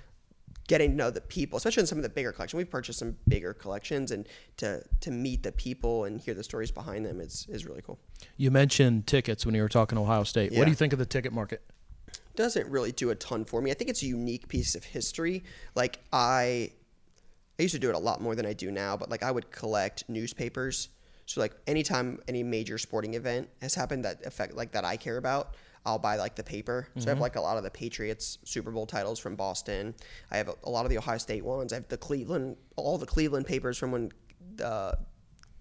getting 0.67 0.91
to 0.91 0.95
know 0.95 1.11
the 1.11 1.21
people, 1.21 1.57
especially 1.57 1.81
in 1.81 1.87
some 1.87 1.97
of 1.97 2.03
the 2.03 2.09
bigger 2.09 2.31
collections. 2.31 2.57
We've 2.57 2.69
purchased 2.69 2.99
some 2.99 3.15
bigger 3.27 3.53
collections, 3.53 4.11
and 4.11 4.27
to 4.57 4.83
to 5.01 5.11
meet 5.11 5.43
the 5.43 5.51
people 5.51 6.05
and 6.05 6.19
hear 6.19 6.33
the 6.33 6.43
stories 6.43 6.71
behind 6.71 7.05
them 7.05 7.19
is 7.21 7.47
is 7.49 7.65
really 7.65 7.81
cool. 7.81 7.99
You 8.37 8.51
mentioned 8.51 9.07
tickets 9.07 9.45
when 9.45 9.55
you 9.55 9.61
were 9.61 9.69
talking 9.69 9.97
Ohio 9.97 10.23
State. 10.23 10.53
What 10.53 10.65
do 10.65 10.69
you 10.69 10.75
think 10.75 10.93
of 10.93 10.99
the 10.99 11.05
ticket 11.05 11.33
market? 11.33 11.61
Doesn't 12.35 12.69
really 12.69 12.91
do 12.91 13.11
a 13.11 13.15
ton 13.15 13.45
for 13.45 13.61
me. 13.61 13.71
I 13.71 13.73
think 13.75 13.89
it's 13.89 14.03
a 14.03 14.07
unique 14.07 14.47
piece 14.47 14.75
of 14.75 14.83
history. 14.83 15.43
Like 15.73 15.99
I, 16.11 16.71
I 17.57 17.61
used 17.61 17.73
to 17.75 17.79
do 17.79 17.89
it 17.89 17.95
a 17.95 17.99
lot 17.99 18.21
more 18.21 18.35
than 18.35 18.45
I 18.45 18.51
do 18.51 18.71
now, 18.71 18.97
but 18.97 19.09
like 19.09 19.23
I 19.23 19.31
would 19.31 19.51
collect 19.51 20.03
newspapers. 20.09 20.89
So 21.27 21.39
like 21.39 21.53
anytime 21.65 22.19
any 22.27 22.43
major 22.43 22.77
sporting 22.77 23.13
event 23.13 23.49
has 23.61 23.73
happened 23.73 24.03
that 24.03 24.25
affect 24.25 24.53
like 24.53 24.73
that 24.73 24.83
I 24.83 24.97
care 24.97 25.17
about, 25.17 25.55
I'll 25.85 25.99
buy 25.99 26.15
like 26.15 26.35
the 26.35 26.43
paper. 26.43 26.87
So 26.97 27.07
I 27.07 27.09
have 27.09 27.19
like 27.19 27.35
a 27.35 27.41
lot 27.41 27.57
of 27.57 27.63
the 27.63 27.69
Patriots 27.69 28.39
Super 28.43 28.71
Bowl 28.71 28.85
titles 28.87 29.19
from 29.19 29.35
Boston. 29.35 29.93
I 30.31 30.37
have 30.37 30.49
a, 30.49 30.55
a 30.63 30.69
lot 30.69 30.85
of 30.85 30.89
the 30.89 30.97
Ohio 30.97 31.17
State 31.19 31.45
ones. 31.45 31.71
I 31.73 31.75
have 31.75 31.87
the 31.87 31.97
Cleveland, 31.97 32.57
all 32.75 32.97
the 32.97 33.05
Cleveland 33.05 33.45
papers 33.45 33.77
from 33.77 33.91
when 33.91 34.11
the 34.55 34.97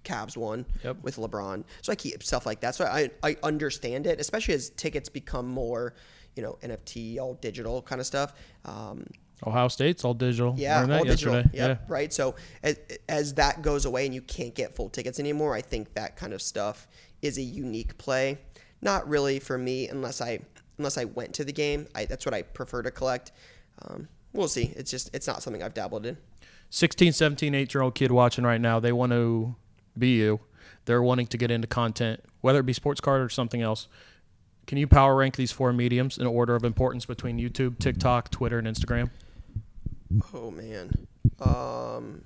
Cavs 0.05 0.37
won 0.37 0.65
Yep. 0.83 0.97
with 1.03 1.17
LeBron. 1.17 1.65
So 1.83 1.93
I 1.93 1.95
keep 1.97 2.23
stuff 2.23 2.47
like 2.47 2.61
that. 2.61 2.75
So 2.75 2.85
I, 2.85 3.11
I 3.23 3.37
understand 3.43 4.07
it, 4.07 4.21
especially 4.21 4.55
as 4.55 4.71
tickets 4.71 5.09
become 5.09 5.47
more, 5.47 5.95
you 6.37 6.43
know, 6.43 6.59
NFT, 6.63 7.19
all 7.19 7.35
digital 7.35 7.83
kind 7.83 8.01
of 8.01 8.07
stuff. 8.07 8.35
Um, 8.65 9.07
Ohio 9.47 9.69
State's 9.69 10.05
all 10.05 10.15
digital. 10.15 10.55
yeah, 10.57 10.81
Learned 10.81 10.93
all 10.95 11.05
digital. 11.05 11.43
Yep, 11.53 11.85
Right. 11.89 12.13
So 12.13 12.35
as, 12.63 12.79
as 13.09 13.35
that 13.35 13.63
goes 13.63 13.85
away 13.85 14.07
and 14.07 14.15
you 14.15 14.23
can't 14.23 14.55
get 14.55 14.75
full 14.75 14.89
tickets 14.89 15.19
anymore, 15.19 15.55
I 15.55 15.61
think 15.61 15.93
that 15.95 16.17
kind 16.17 16.33
of 16.33 16.41
stuff 16.41 16.87
is 17.21 17.37
a 17.39 17.43
unique 17.43 17.99
play. 17.99 18.39
Not 18.85 19.09
really 19.09 19.41
for 19.41 19.59
me 19.59 19.89
unless 19.89 20.21
I 20.21 20.39
unless 20.79 20.99
I 20.99 21.05
went 21.05 21.33
to 21.35 21.45
the 21.45 21.53
game. 21.53 21.89
I, 21.95 22.05
that's 22.05 22.25
what 22.25 22.35
I 22.35 22.43
prefer 22.43 22.83
to 22.83 22.91
collect. 22.91 23.33
Um, 23.83 24.09
we'll 24.33 24.49
see. 24.49 24.73
It's 24.77 24.91
just 24.91 25.13
it's 25.15 25.27
not 25.27 25.43
something 25.43 25.63
I've 25.63 25.75
dabbled 25.75 26.07
in. 26.07 26.17
16, 26.71 27.13
17, 27.13 27.55
8 27.55 27.75
year 27.75 27.83
old 27.83 27.95
kid 27.95 28.11
watching 28.11 28.45
right 28.45 28.61
now, 28.61 28.81
they 28.81 28.93
want 28.93 29.13
to 29.13 29.55
be 29.99 30.17
you. 30.17 30.41
They're 30.87 31.03
wanting 31.03 31.27
to 31.29 31.39
get 31.39 31.51
into 31.51 31.67
content, 31.67 32.21
whether 32.41 32.61
it 32.61 32.67
be 32.67 32.73
sports 32.73 33.01
card 33.01 33.23
or 33.23 33.29
something 33.29 33.63
else. 33.63 33.89
Can 34.67 34.79
you 34.79 34.87
power 34.87 35.15
rank 35.15 35.37
these 35.37 35.53
four 35.53 35.73
mediums 35.73 36.19
in 36.19 36.27
order 36.27 36.55
of 36.55 36.65
importance 36.65 37.07
between 37.07 37.39
YouTube, 37.39 37.79
TikTok, 37.79 38.31
Twitter, 38.31 38.59
and 38.59 38.67
Instagram? 38.67 39.11
Oh 40.33 40.51
man. 40.51 41.07
Um, 41.41 42.23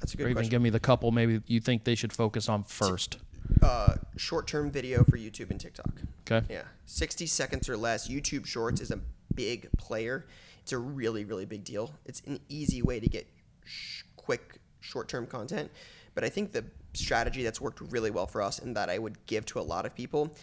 that's 0.00 0.14
a 0.14 0.16
Or 0.16 0.18
good 0.18 0.22
even 0.24 0.34
question. 0.34 0.50
give 0.50 0.62
me 0.62 0.70
the 0.70 0.80
couple 0.80 1.10
maybe 1.10 1.42
you 1.46 1.60
think 1.60 1.84
they 1.84 1.94
should 1.94 2.12
focus 2.12 2.48
on 2.48 2.64
first. 2.64 3.18
Uh, 3.62 3.94
short-term 4.16 4.70
video 4.70 5.04
for 5.04 5.16
YouTube 5.16 5.50
and 5.50 5.60
TikTok. 5.60 5.90
Okay. 6.30 6.44
Yeah, 6.52 6.62
60 6.86 7.26
seconds 7.26 7.68
or 7.68 7.76
less. 7.76 8.08
YouTube 8.08 8.44
Shorts 8.46 8.80
is 8.80 8.90
a 8.90 8.98
big 9.34 9.68
player. 9.78 10.26
It's 10.62 10.72
a 10.72 10.78
really, 10.78 11.24
really 11.24 11.44
big 11.44 11.62
deal. 11.62 11.94
It's 12.04 12.20
an 12.26 12.40
easy 12.48 12.82
way 12.82 12.98
to 12.98 13.06
get 13.06 13.26
sh- 13.64 14.02
quick, 14.16 14.58
short 14.80 15.08
term 15.08 15.26
content. 15.26 15.70
But 16.14 16.24
I 16.24 16.28
think 16.28 16.52
the 16.52 16.64
strategy 16.94 17.42
that's 17.44 17.60
worked 17.60 17.80
really 17.80 18.10
well 18.10 18.26
for 18.26 18.42
us 18.42 18.58
and 18.58 18.76
that 18.76 18.88
I 18.90 18.98
would 18.98 19.24
give 19.26 19.46
to 19.46 19.60
a 19.60 19.62
lot 19.62 19.86
of 19.86 19.94
people 19.94 20.34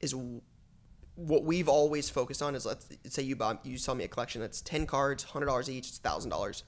is 0.00 0.10
w- 0.12 0.42
what 1.14 1.44
we've 1.44 1.68
always 1.68 2.10
focused 2.10 2.42
on 2.42 2.54
is 2.54 2.66
let's 2.66 2.86
say 3.08 3.22
you 3.22 3.36
buy, 3.36 3.56
you 3.64 3.78
sell 3.78 3.94
me 3.94 4.04
a 4.04 4.08
collection 4.08 4.40
that's 4.42 4.60
10 4.60 4.86
cards, 4.86 5.24
$100 5.24 5.68
each, 5.70 5.88
it's 5.88 5.98
$1,000. 6.00 6.62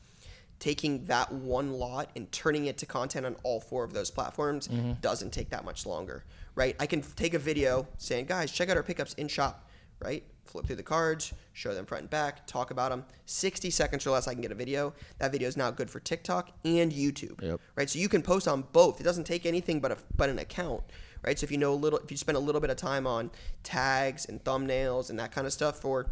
Taking 0.58 1.04
that 1.06 1.30
one 1.32 1.72
lot 1.72 2.10
and 2.16 2.30
turning 2.32 2.66
it 2.66 2.78
to 2.78 2.86
content 2.86 3.26
on 3.26 3.36
all 3.42 3.60
four 3.60 3.84
of 3.84 3.92
those 3.92 4.10
platforms 4.10 4.68
mm-hmm. 4.68 4.92
doesn't 5.00 5.32
take 5.32 5.50
that 5.50 5.64
much 5.64 5.84
longer, 5.84 6.24
right? 6.54 6.76
I 6.80 6.86
can 6.86 7.02
take 7.02 7.34
a 7.34 7.38
video 7.38 7.86
saying, 7.98 8.26
guys, 8.26 8.50
check 8.50 8.68
out 8.70 8.76
our 8.76 8.82
pickups 8.82 9.14
in 9.14 9.28
shop, 9.28 9.68
right? 10.00 10.22
Flip 10.44 10.66
through 10.66 10.76
the 10.76 10.82
cards, 10.82 11.32
show 11.52 11.74
them 11.74 11.86
front 11.86 12.02
and 12.02 12.10
back, 12.10 12.46
talk 12.46 12.70
about 12.70 12.90
them. 12.90 13.04
60 13.26 13.70
seconds 13.70 14.06
or 14.06 14.10
less, 14.10 14.28
I 14.28 14.32
can 14.32 14.42
get 14.42 14.52
a 14.52 14.54
video. 14.54 14.92
That 15.18 15.32
video 15.32 15.48
is 15.48 15.56
now 15.56 15.70
good 15.70 15.90
for 15.90 16.00
TikTok 16.00 16.50
and 16.64 16.92
YouTube, 16.92 17.42
Yep. 17.42 17.60
right? 17.76 17.90
So 17.90 17.98
you 17.98 18.08
can 18.08 18.22
post 18.22 18.46
on 18.46 18.64
both. 18.72 19.00
It 19.00 19.04
doesn't 19.04 19.24
take 19.24 19.46
anything 19.46 19.80
but 19.80 19.92
a, 19.92 19.96
but 20.16 20.28
an 20.28 20.38
account, 20.38 20.82
right? 21.26 21.38
So 21.38 21.44
if 21.44 21.50
you 21.50 21.58
know 21.58 21.72
a 21.72 21.74
little, 21.74 21.98
if 21.98 22.10
you 22.10 22.16
spend 22.16 22.36
a 22.36 22.40
little 22.40 22.60
bit 22.60 22.70
of 22.70 22.76
time 22.76 23.06
on 23.06 23.30
tags 23.62 24.26
and 24.26 24.42
thumbnails 24.44 25.10
and 25.10 25.18
that 25.18 25.32
kind 25.32 25.46
of 25.46 25.52
stuff 25.52 25.80
for 25.80 26.06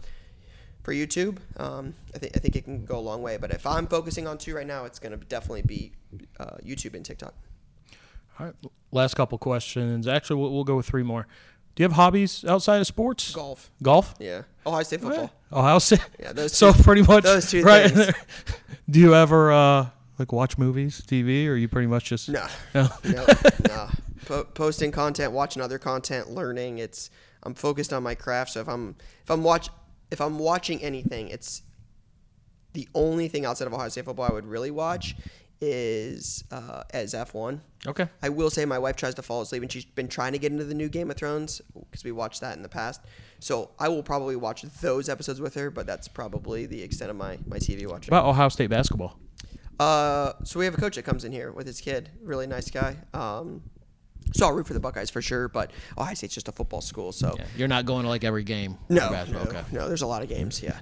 for 0.82 0.92
YouTube, 0.92 1.38
um, 1.58 1.94
I 2.14 2.18
think 2.18 2.36
I 2.36 2.40
think 2.40 2.56
it 2.56 2.64
can 2.64 2.84
go 2.84 2.98
a 2.98 3.00
long 3.00 3.22
way. 3.22 3.36
But 3.36 3.50
if 3.52 3.66
I'm 3.66 3.86
focusing 3.86 4.26
on 4.26 4.38
two 4.38 4.54
right 4.54 4.66
now, 4.66 4.84
it's 4.84 4.98
going 4.98 5.18
to 5.18 5.24
definitely 5.26 5.62
be 5.62 5.92
uh, 6.40 6.56
YouTube 6.64 6.94
and 6.94 7.04
TikTok. 7.04 7.34
All 8.38 8.46
right. 8.46 8.54
Last 8.90 9.14
couple 9.14 9.38
questions. 9.38 10.06
Actually, 10.06 10.40
we'll, 10.40 10.52
we'll 10.52 10.64
go 10.64 10.76
with 10.76 10.86
three 10.86 11.02
more. 11.02 11.26
Do 11.74 11.82
you 11.82 11.84
have 11.84 11.92
hobbies 11.96 12.44
outside 12.44 12.80
of 12.80 12.86
sports? 12.86 13.32
Golf, 13.32 13.70
Golf? 13.82 14.14
yeah. 14.18 14.42
Ohio 14.66 14.82
State 14.82 15.00
football. 15.00 15.32
Ohio 15.52 15.78
State. 15.78 16.00
Yeah, 16.20 16.32
those 16.32 16.52
so 16.52 16.72
pretty 16.72 17.02
much 17.02 17.24
those 17.24 17.50
two 17.50 17.62
right 17.62 17.90
things. 17.90 18.12
Do 18.90 19.00
you 19.00 19.14
ever 19.14 19.50
uh, 19.52 19.86
like 20.18 20.32
watch 20.32 20.58
movies, 20.58 21.00
TV, 21.06 21.46
or 21.48 21.54
you 21.54 21.68
pretty 21.68 21.86
much 21.86 22.04
just 22.06 22.28
No, 22.28 22.46
No. 22.74 22.88
no, 23.04 23.26
no. 23.68 23.88
Po- 24.26 24.44
posting 24.44 24.92
content, 24.92 25.32
watching 25.32 25.62
other 25.62 25.78
content, 25.78 26.30
learning. 26.30 26.78
It's 26.78 27.08
I'm 27.42 27.54
focused 27.54 27.92
on 27.92 28.02
my 28.02 28.14
craft. 28.14 28.52
So 28.52 28.60
if 28.60 28.68
I'm 28.68 28.94
if 29.22 29.30
I'm 29.30 29.42
watch 29.42 29.68
if 30.12 30.20
I'm 30.20 30.38
watching 30.38 30.82
anything, 30.82 31.28
it's 31.28 31.62
the 32.74 32.88
only 32.94 33.28
thing 33.28 33.44
outside 33.44 33.66
of 33.66 33.74
Ohio 33.74 33.88
State 33.88 34.04
football 34.04 34.28
I 34.30 34.32
would 34.32 34.46
really 34.46 34.70
watch 34.70 35.16
is 35.60 36.44
uh, 36.50 36.82
as 36.90 37.14
F1. 37.14 37.60
Okay. 37.86 38.08
I 38.22 38.28
will 38.28 38.50
say 38.50 38.64
my 38.64 38.78
wife 38.78 38.96
tries 38.96 39.14
to 39.14 39.22
fall 39.22 39.42
asleep, 39.42 39.62
and 39.62 39.72
she's 39.72 39.84
been 39.84 40.08
trying 40.08 40.32
to 40.32 40.38
get 40.38 40.52
into 40.52 40.64
the 40.64 40.74
new 40.74 40.88
Game 40.88 41.10
of 41.10 41.16
Thrones 41.16 41.62
because 41.74 42.04
we 42.04 42.12
watched 42.12 42.40
that 42.40 42.56
in 42.56 42.62
the 42.62 42.68
past. 42.68 43.00
So 43.40 43.70
I 43.78 43.88
will 43.88 44.02
probably 44.02 44.36
watch 44.36 44.62
those 44.62 45.08
episodes 45.08 45.40
with 45.40 45.54
her, 45.54 45.70
but 45.70 45.86
that's 45.86 46.08
probably 46.08 46.66
the 46.66 46.82
extent 46.82 47.10
of 47.10 47.16
my, 47.16 47.38
my 47.46 47.58
TV 47.58 47.86
watching. 47.86 48.12
About 48.12 48.26
Ohio 48.26 48.48
State 48.48 48.70
basketball. 48.70 49.18
Uh, 49.80 50.32
so 50.44 50.58
we 50.58 50.64
have 50.64 50.74
a 50.74 50.80
coach 50.80 50.96
that 50.96 51.04
comes 51.04 51.24
in 51.24 51.32
here 51.32 51.50
with 51.52 51.66
his 51.66 51.80
kid, 51.80 52.10
really 52.22 52.46
nice 52.46 52.70
guy. 52.70 52.96
Um, 53.14 53.62
so 54.34 54.46
I'll 54.46 54.52
root 54.52 54.66
for 54.66 54.74
the 54.74 54.80
Buckeyes 54.80 55.10
for 55.10 55.22
sure, 55.22 55.48
but 55.48 55.70
Ohio 55.98 56.14
State's 56.14 56.34
just 56.34 56.48
a 56.48 56.52
football 56.52 56.80
school, 56.80 57.12
so 57.12 57.34
Yeah. 57.38 57.44
You're 57.56 57.68
not 57.68 57.86
going 57.86 58.02
to 58.04 58.08
like 58.08 58.24
every 58.24 58.44
game. 58.44 58.78
no, 58.88 59.10
no. 59.10 59.38
Okay. 59.40 59.62
no. 59.72 59.88
There's 59.88 60.02
a 60.02 60.06
lot 60.06 60.22
of 60.22 60.28
games. 60.28 60.62
Yeah, 60.62 60.78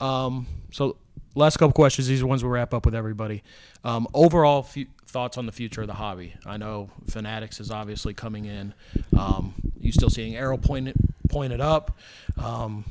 no. 0.00 0.06
Um, 0.06 0.46
so 0.70 0.96
last 1.34 1.56
couple 1.58 1.72
questions. 1.72 2.06
These 2.08 2.22
are 2.22 2.26
ones 2.26 2.42
we 2.44 2.50
wrap 2.50 2.72
up 2.74 2.84
with 2.84 2.94
everybody. 2.94 3.42
Um, 3.84 4.06
overall 4.14 4.62
fu- 4.62 4.86
thoughts 5.06 5.38
on 5.38 5.46
the 5.46 5.52
future 5.52 5.80
of 5.80 5.86
the 5.86 5.94
hobby. 5.94 6.34
I 6.46 6.56
know 6.56 6.90
Fanatics 7.08 7.60
is 7.60 7.70
obviously 7.70 8.14
coming 8.14 8.44
in. 8.44 8.74
Um, 9.18 9.54
you 9.80 9.90
still 9.92 10.10
seeing 10.10 10.36
arrow 10.36 10.56
pointed 10.56 10.94
pointed 11.28 11.60
up. 11.60 11.96
Um, 12.36 12.84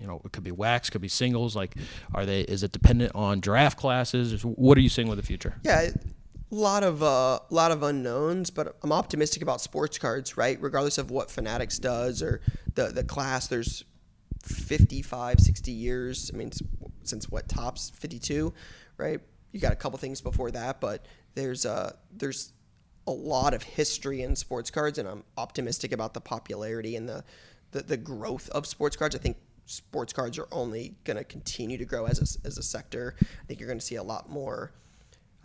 you 0.00 0.06
know, 0.08 0.20
it 0.24 0.32
could 0.32 0.42
be 0.42 0.50
wax, 0.50 0.90
could 0.90 1.00
be 1.00 1.08
singles. 1.08 1.54
Like, 1.54 1.76
are 2.14 2.26
they? 2.26 2.40
Is 2.40 2.62
it 2.64 2.72
dependent 2.72 3.12
on 3.14 3.38
draft 3.40 3.78
classes? 3.78 4.44
What 4.44 4.76
are 4.76 4.80
you 4.80 4.88
seeing 4.88 5.06
with 5.08 5.18
the 5.18 5.24
future? 5.24 5.54
Yeah, 5.62 5.80
a 5.82 5.92
lot 6.54 6.84
of 6.84 7.02
uh, 7.02 7.40
lot 7.50 7.70
of 7.70 7.82
unknowns, 7.82 8.50
but 8.50 8.76
I'm 8.82 8.92
optimistic 8.92 9.42
about 9.42 9.60
sports 9.60 9.98
cards. 9.98 10.36
Right, 10.36 10.60
regardless 10.60 10.98
of 10.98 11.10
what 11.10 11.30
Fanatics 11.30 11.78
does 11.78 12.22
or 12.22 12.40
the 12.74 12.88
the 12.88 13.04
class. 13.04 13.48
There's 13.48 13.84
55, 14.42 15.40
60 15.40 15.70
years. 15.70 16.30
I 16.32 16.36
mean, 16.36 16.50
since 17.04 17.28
what 17.28 17.48
Topps 17.48 17.90
52, 17.90 18.52
right? 18.96 19.20
You 19.52 19.60
got 19.60 19.72
a 19.72 19.76
couple 19.76 19.98
things 19.98 20.20
before 20.20 20.50
that, 20.50 20.80
but 20.80 21.06
there's 21.34 21.64
uh 21.66 21.94
there's 22.10 22.52
a 23.06 23.12
lot 23.12 23.54
of 23.54 23.62
history 23.62 24.22
in 24.22 24.36
sports 24.36 24.70
cards, 24.70 24.98
and 24.98 25.08
I'm 25.08 25.24
optimistic 25.36 25.92
about 25.92 26.14
the 26.14 26.20
popularity 26.20 26.96
and 26.96 27.08
the 27.08 27.24
the, 27.72 27.82
the 27.82 27.96
growth 27.96 28.48
of 28.50 28.66
sports 28.66 28.96
cards. 28.96 29.14
I 29.14 29.18
think 29.18 29.36
sports 29.66 30.12
cards 30.12 30.38
are 30.38 30.48
only 30.52 30.96
going 31.04 31.16
to 31.16 31.24
continue 31.24 31.78
to 31.78 31.84
grow 31.84 32.04
as 32.04 32.18
a, 32.18 32.46
as 32.46 32.58
a 32.58 32.62
sector. 32.62 33.14
I 33.20 33.44
think 33.46 33.60
you're 33.60 33.68
going 33.68 33.78
to 33.78 33.84
see 33.84 33.96
a 33.96 34.02
lot 34.02 34.28
more. 34.28 34.72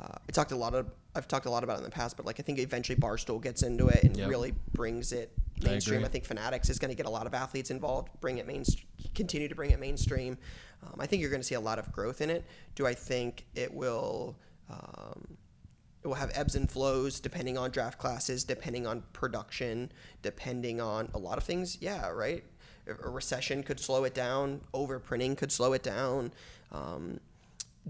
Uh, 0.01 0.07
I 0.27 0.31
talked 0.31 0.51
a 0.51 0.55
lot 0.55 0.75
of 0.75 0.87
I've 1.15 1.27
talked 1.27 1.47
a 1.47 1.49
lot 1.49 1.63
about 1.63 1.75
it 1.75 1.79
in 1.79 1.83
the 1.85 1.89
past, 1.89 2.15
but 2.15 2.25
like 2.27 2.39
I 2.39 2.43
think 2.43 2.59
eventually 2.59 2.95
Barstool 2.95 3.41
gets 3.41 3.63
into 3.63 3.87
it 3.87 4.03
and 4.03 4.15
Yep. 4.15 4.29
really 4.29 4.53
brings 4.73 5.11
it 5.11 5.31
mainstream. 5.63 5.95
I, 5.95 5.97
agree. 6.01 6.11
think 6.11 6.25
Fanatics 6.25 6.69
is 6.69 6.77
going 6.77 6.89
to 6.89 6.95
get 6.95 7.07
a 7.07 7.09
lot 7.09 7.25
of 7.25 7.33
athletes 7.33 7.71
involved, 7.71 8.09
bring 8.21 8.37
it 8.37 8.45
main, 8.45 8.63
continue 9.15 9.47
to 9.47 9.55
bring 9.55 9.71
it 9.71 9.79
mainstream. 9.79 10.37
Um, 10.83 10.93
I 10.99 11.07
think 11.07 11.21
you're 11.21 11.31
going 11.31 11.41
to 11.41 11.47
see 11.47 11.55
a 11.55 11.59
lot 11.59 11.79
of 11.79 11.91
growth 11.91 12.21
in 12.21 12.29
it. 12.29 12.45
Do 12.75 12.85
I 12.85 12.93
think 12.93 13.45
it 13.55 13.73
will? 13.73 14.37
Um, 14.69 15.37
it 16.03 16.07
will 16.07 16.15
have 16.15 16.29
ebbs 16.35 16.53
and 16.55 16.69
flows 16.69 17.19
depending 17.19 17.57
on 17.57 17.71
draft 17.71 17.97
classes, 17.97 18.43
depending 18.43 18.85
on 18.85 19.01
production, 19.13 19.91
depending 20.21 20.79
on 20.79 21.09
a 21.15 21.17
lot 21.17 21.39
of 21.39 21.43
things. 21.43 21.79
Yeah, 21.81 22.09
right. 22.09 22.43
A 22.87 23.07
a 23.07 23.09
recession 23.09 23.63
could 23.63 23.79
slow 23.79 24.03
it 24.03 24.13
down. 24.13 24.61
Overprinting 24.75 25.35
could 25.35 25.51
slow 25.51 25.73
it 25.73 25.81
down. 25.81 26.31
Um, 26.71 27.19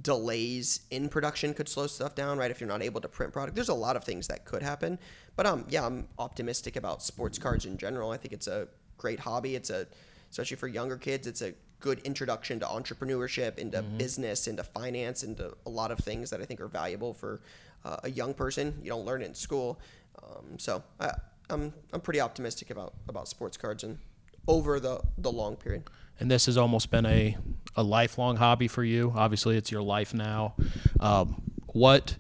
delays 0.02 0.82
in 0.92 1.10
production 1.10 1.54
could 1.54 1.68
slow 1.68 1.88
stuff 1.88 2.16
down, 2.16 2.38
right? 2.38 2.52
If 2.52 2.62
you're 2.62 2.70
not 2.70 2.84
able 2.84 3.02
to 3.02 3.08
print 3.08 3.34
product, 3.34 3.56
there's 3.56 3.70
a 3.70 3.74
lot 3.74 3.96
of 3.96 4.04
things 4.04 4.28
that 4.28 4.46
could 4.46 4.62
happen. 4.62 5.00
But 5.36 5.46
um, 5.46 5.66
yeah, 5.70 5.86
I'm 5.86 6.08
optimistic 6.20 6.76
about 6.76 7.02
sports 7.02 7.40
cards 7.40 7.66
in 7.66 7.78
general. 7.78 8.12
I 8.12 8.18
think 8.18 8.34
it's 8.34 8.48
a 8.48 8.68
great 8.98 9.20
hobby. 9.20 9.56
It's 9.56 9.70
a, 9.70 9.88
especially 10.30 10.58
for 10.58 10.68
younger 10.68 10.98
kids, 10.98 11.28
it's 11.28 11.42
a 11.42 11.54
good 11.80 12.00
introduction 12.00 12.60
to 12.60 12.66
entrepreneurship, 12.66 13.58
into 13.58 13.82
business, 13.82 14.48
into 14.48 14.64
finance, 14.64 15.24
into 15.24 15.56
a 15.66 15.70
lot 15.70 15.92
of 15.92 16.00
things 16.00 16.30
that 16.32 16.42
I 16.42 16.46
think 16.46 16.60
are 16.60 16.68
valuable 16.68 17.14
for 17.14 17.42
uh, 17.86 17.98
a 18.04 18.10
young 18.10 18.34
person. 18.34 18.78
You 18.82 18.90
don't 18.90 19.06
learn 19.06 19.22
it 19.22 19.26
in 19.26 19.36
school, 19.36 19.80
um, 20.24 20.58
so 20.58 20.84
I, 21.00 21.12
I'm 21.50 21.74
I'm 21.94 22.02
pretty 22.02 22.20
optimistic 22.20 22.72
about 22.72 22.94
about 23.08 23.28
sports 23.28 23.58
cards 23.58 23.84
and 23.84 24.00
over 24.48 24.80
the 24.80 25.02
the 25.18 25.32
long 25.32 25.56
period. 25.56 25.84
and 26.20 26.32
this 26.32 26.46
has 26.48 26.58
almost 26.58 26.90
been 26.90 27.06
a, 27.06 27.38
a 27.76 27.84
lifelong 27.84 28.38
hobby 28.38 28.68
for 28.68 28.84
you. 28.84 29.14
Obviously, 29.16 29.58
it's 29.58 29.72
your 29.72 29.82
life 29.84 30.14
now. 30.14 30.56
Um, 31.00 31.42
what, 31.68 32.16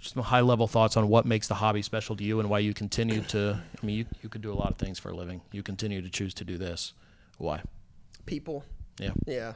just 0.00 0.14
some 0.14 0.22
high 0.22 0.40
level 0.40 0.66
thoughts 0.66 0.96
on 0.96 1.08
what 1.08 1.26
makes 1.26 1.46
the 1.48 1.54
hobby 1.54 1.82
special 1.82 2.16
to 2.16 2.24
you 2.24 2.40
and 2.40 2.48
why 2.48 2.60
you 2.60 2.72
continue 2.72 3.20
to, 3.22 3.60
I 3.82 3.86
mean, 3.86 3.96
you, 3.98 4.06
you 4.22 4.28
could 4.30 4.40
do 4.40 4.50
a 4.52 4.54
lot 4.54 4.70
of 4.70 4.78
things 4.78 4.98
for 4.98 5.10
a 5.10 5.14
living. 5.14 5.42
You 5.52 5.62
continue 5.62 6.00
to 6.00 6.08
choose 6.08 6.32
to 6.34 6.44
do 6.44 6.56
this. 6.56 6.94
Why? 7.36 7.60
People, 8.24 8.64
Yeah. 8.98 9.10
Yeah, 9.26 9.52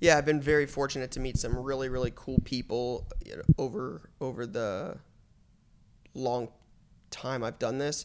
yeah. 0.00 0.18
I've 0.18 0.26
been 0.26 0.40
very 0.40 0.66
fortunate 0.66 1.10
to 1.12 1.20
meet 1.20 1.38
some 1.38 1.56
really, 1.56 1.88
really 1.88 2.12
cool 2.14 2.38
people 2.44 3.06
you 3.24 3.36
know, 3.36 3.42
over 3.56 4.10
over 4.20 4.44
the 4.46 4.98
long 6.14 6.48
time 7.10 7.42
I've 7.42 7.58
done 7.58 7.78
this. 7.78 8.04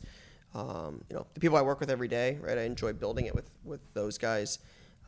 Um, 0.53 1.03
you 1.09 1.15
know, 1.15 1.27
the 1.33 1.39
people 1.39 1.57
I 1.57 1.61
work 1.61 1.79
with 1.79 1.89
every 1.91 2.07
day, 2.07 2.37
right? 2.41 2.57
I 2.57 2.63
enjoy 2.63 2.93
building 2.93 3.25
it 3.25 3.35
with 3.35 3.49
with 3.63 3.81
those 3.93 4.17
guys. 4.17 4.59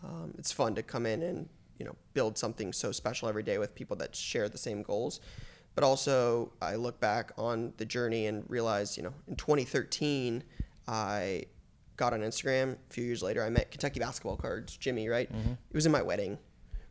Um, 0.03 0.33
it's 0.37 0.51
fun 0.51 0.75
to 0.75 0.83
come 0.83 1.05
in 1.05 1.21
and 1.23 1.49
you 1.77 1.85
know 1.85 1.95
build 2.13 2.37
something 2.37 2.71
so 2.73 2.91
special 2.91 3.27
every 3.29 3.43
day 3.43 3.57
with 3.57 3.73
people 3.75 3.95
that 3.97 4.15
share 4.15 4.49
the 4.49 4.57
same 4.57 4.81
goals. 4.83 5.19
But 5.75 5.83
also, 5.83 6.51
I 6.61 6.75
look 6.75 6.99
back 6.99 7.31
on 7.37 7.73
the 7.77 7.85
journey 7.85 8.25
and 8.27 8.43
realize, 8.49 8.97
you 8.97 9.03
know, 9.03 9.13
in 9.27 9.35
2013, 9.37 10.43
I 10.87 11.45
got 11.95 12.11
on 12.13 12.19
Instagram. 12.21 12.73
A 12.73 12.93
few 12.93 13.03
years 13.03 13.21
later, 13.23 13.43
I 13.43 13.49
met 13.49 13.71
Kentucky 13.71 13.99
basketball 13.99 14.35
cards, 14.35 14.75
Jimmy, 14.77 15.07
right? 15.07 15.29
It 15.31 15.75
was 15.75 15.85
in 15.85 15.91
my 15.91 16.01
wedding, 16.01 16.37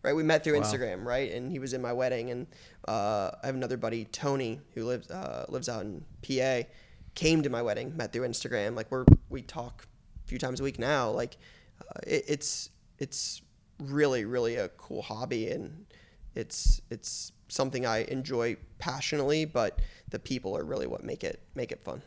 right? 0.02 0.14
We 0.14 0.22
met 0.22 0.42
through 0.44 0.54
Wow. 0.58 0.62
Instagram, 0.62 1.04
right? 1.04 1.30
And 1.32 1.50
he 1.50 1.58
was 1.58 1.74
in 1.74 1.82
my 1.82 1.92
wedding. 1.92 2.30
And 2.30 2.46
uh, 2.87 3.32
I 3.42 3.46
have 3.46 3.54
another 3.56 3.76
buddy, 3.76 4.04
Tony, 4.06 4.61
who 4.74 4.84
lives 4.87 5.11
uh, 5.11 5.44
lives 5.48 5.68
out 5.68 5.82
in 5.82 6.04
PA, 6.22 6.66
came 7.14 7.42
to 7.42 7.51
my 7.51 7.62
wedding, 7.62 7.97
met 7.97 8.12
through 8.12 8.27
Instagram. 8.29 8.77
Like 8.77 8.90
we're 8.90 9.05
we 9.29 9.42
talk 9.42 9.87
a 10.25 10.29
few 10.29 10.38
times 10.38 10.61
a 10.61 10.62
week 10.64 10.79
now. 10.79 11.11
Like 11.11 11.37
uh, 11.83 12.01
it, 12.07 12.25
it's 12.29 12.71
it's 12.99 13.42
really 13.79 14.25
really 14.25 14.57
a 14.57 14.68
cool 14.71 15.03
hobby 15.03 15.51
and 15.51 15.87
it's 16.35 16.81
it's 16.90 17.33
something 17.49 17.87
I 17.87 17.99
enjoy 18.05 18.57
passionately. 18.79 19.44
But 19.44 19.81
the 20.11 20.18
people 20.18 20.57
are 20.57 20.64
really 20.64 20.87
what 20.87 21.05
make 21.05 21.25
it 21.25 21.42
make 21.55 21.73
it 21.73 21.83
fun. 21.85 22.03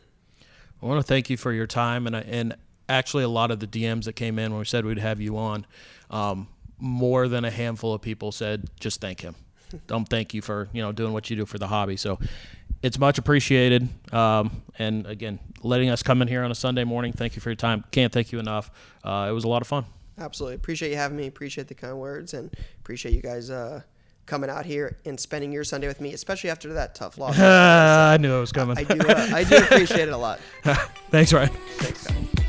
I 0.82 0.86
want 0.86 1.00
to 1.00 1.08
thank 1.08 1.30
you 1.30 1.38
for 1.38 1.52
your 1.52 1.68
time 1.68 2.08
and 2.08 2.16
I- 2.16 2.22
and 2.22 2.56
actually 2.90 3.24
a 3.24 3.30
lot 3.30 3.52
of 3.52 3.60
the 3.60 3.68
DMs 3.68 4.06
that 4.06 4.14
came 4.14 4.38
in 4.38 4.52
when 4.52 4.60
we 4.60 4.66
said 4.66 4.84
we'd 4.86 4.98
have 4.98 5.22
you 5.22 5.38
on, 5.38 5.66
um, 6.10 6.48
more 6.78 7.28
than 7.30 7.46
a 7.46 7.52
handful 7.52 7.94
of 7.94 8.02
people 8.02 8.32
said 8.32 8.70
just 8.80 9.00
thank 9.00 9.22
him. 9.22 9.36
Don't 9.88 10.08
thank 10.08 10.34
you 10.34 10.42
for 10.42 10.70
you 10.74 10.82
know 10.82 10.92
doing 10.92 11.14
what 11.14 11.30
you 11.30 11.36
do 11.36 11.46
for 11.46 11.58
the 11.58 11.68
hobby. 11.68 11.98
So 11.98 12.20
it's 12.82 12.98
much 12.98 13.18
appreciated. 13.18 13.88
Um, 14.14 14.64
and 14.80 15.06
again, 15.06 15.40
letting 15.62 15.90
us 15.90 16.04
come 16.04 16.22
in 16.22 16.28
here 16.28 16.44
on 16.44 16.52
a 16.52 16.56
Sunday 16.56 16.84
morning. 16.84 17.14
Thank 17.14 17.36
you 17.36 17.42
for 17.42 17.50
your 17.50 17.56
time. 17.56 17.84
Can't 17.92 18.12
thank 18.12 18.32
you 18.32 18.40
enough. 18.40 18.72
Uh, 19.04 19.28
it 19.30 19.34
was 19.34 19.44
a 19.44 19.48
lot 19.48 19.62
of 19.62 19.68
fun. 19.68 19.86
Absolutely. 20.18 20.56
Appreciate 20.56 20.90
you 20.92 20.98
having 20.98 21.18
me. 21.18 21.28
Appreciate 21.28 21.68
the 21.68 21.74
kind 21.74 21.98
words 21.98 22.34
and 22.34 22.52
appreciate 22.80 23.14
you 23.14 23.22
guys 23.22 23.50
uh, 23.50 23.82
coming 24.26 24.50
out 24.50 24.66
here 24.66 24.98
and 25.06 25.20
spending 25.20 25.52
your 25.52 25.64
Sunday 25.64 25.88
with 25.88 26.02
me, 26.02 26.14
especially 26.14 26.50
after 26.50 26.74
that 26.74 26.96
tough 26.96 27.18
loss. 27.18 27.40
I 27.40 28.18
knew 28.20 28.36
it 28.36 28.40
was 28.40 28.52
coming. 28.52 28.78
I 28.78 28.84
do, 28.84 29.00
uh, 29.00 29.30
I 29.34 29.44
do 29.44 29.58
appreciate 29.58 30.08
it 30.08 30.14
a 30.14 30.18
lot. 30.18 30.40
Thanks, 31.12 31.34
Ryan. 31.34 31.50
Thanks, 31.78 32.08
guys. 32.08 32.41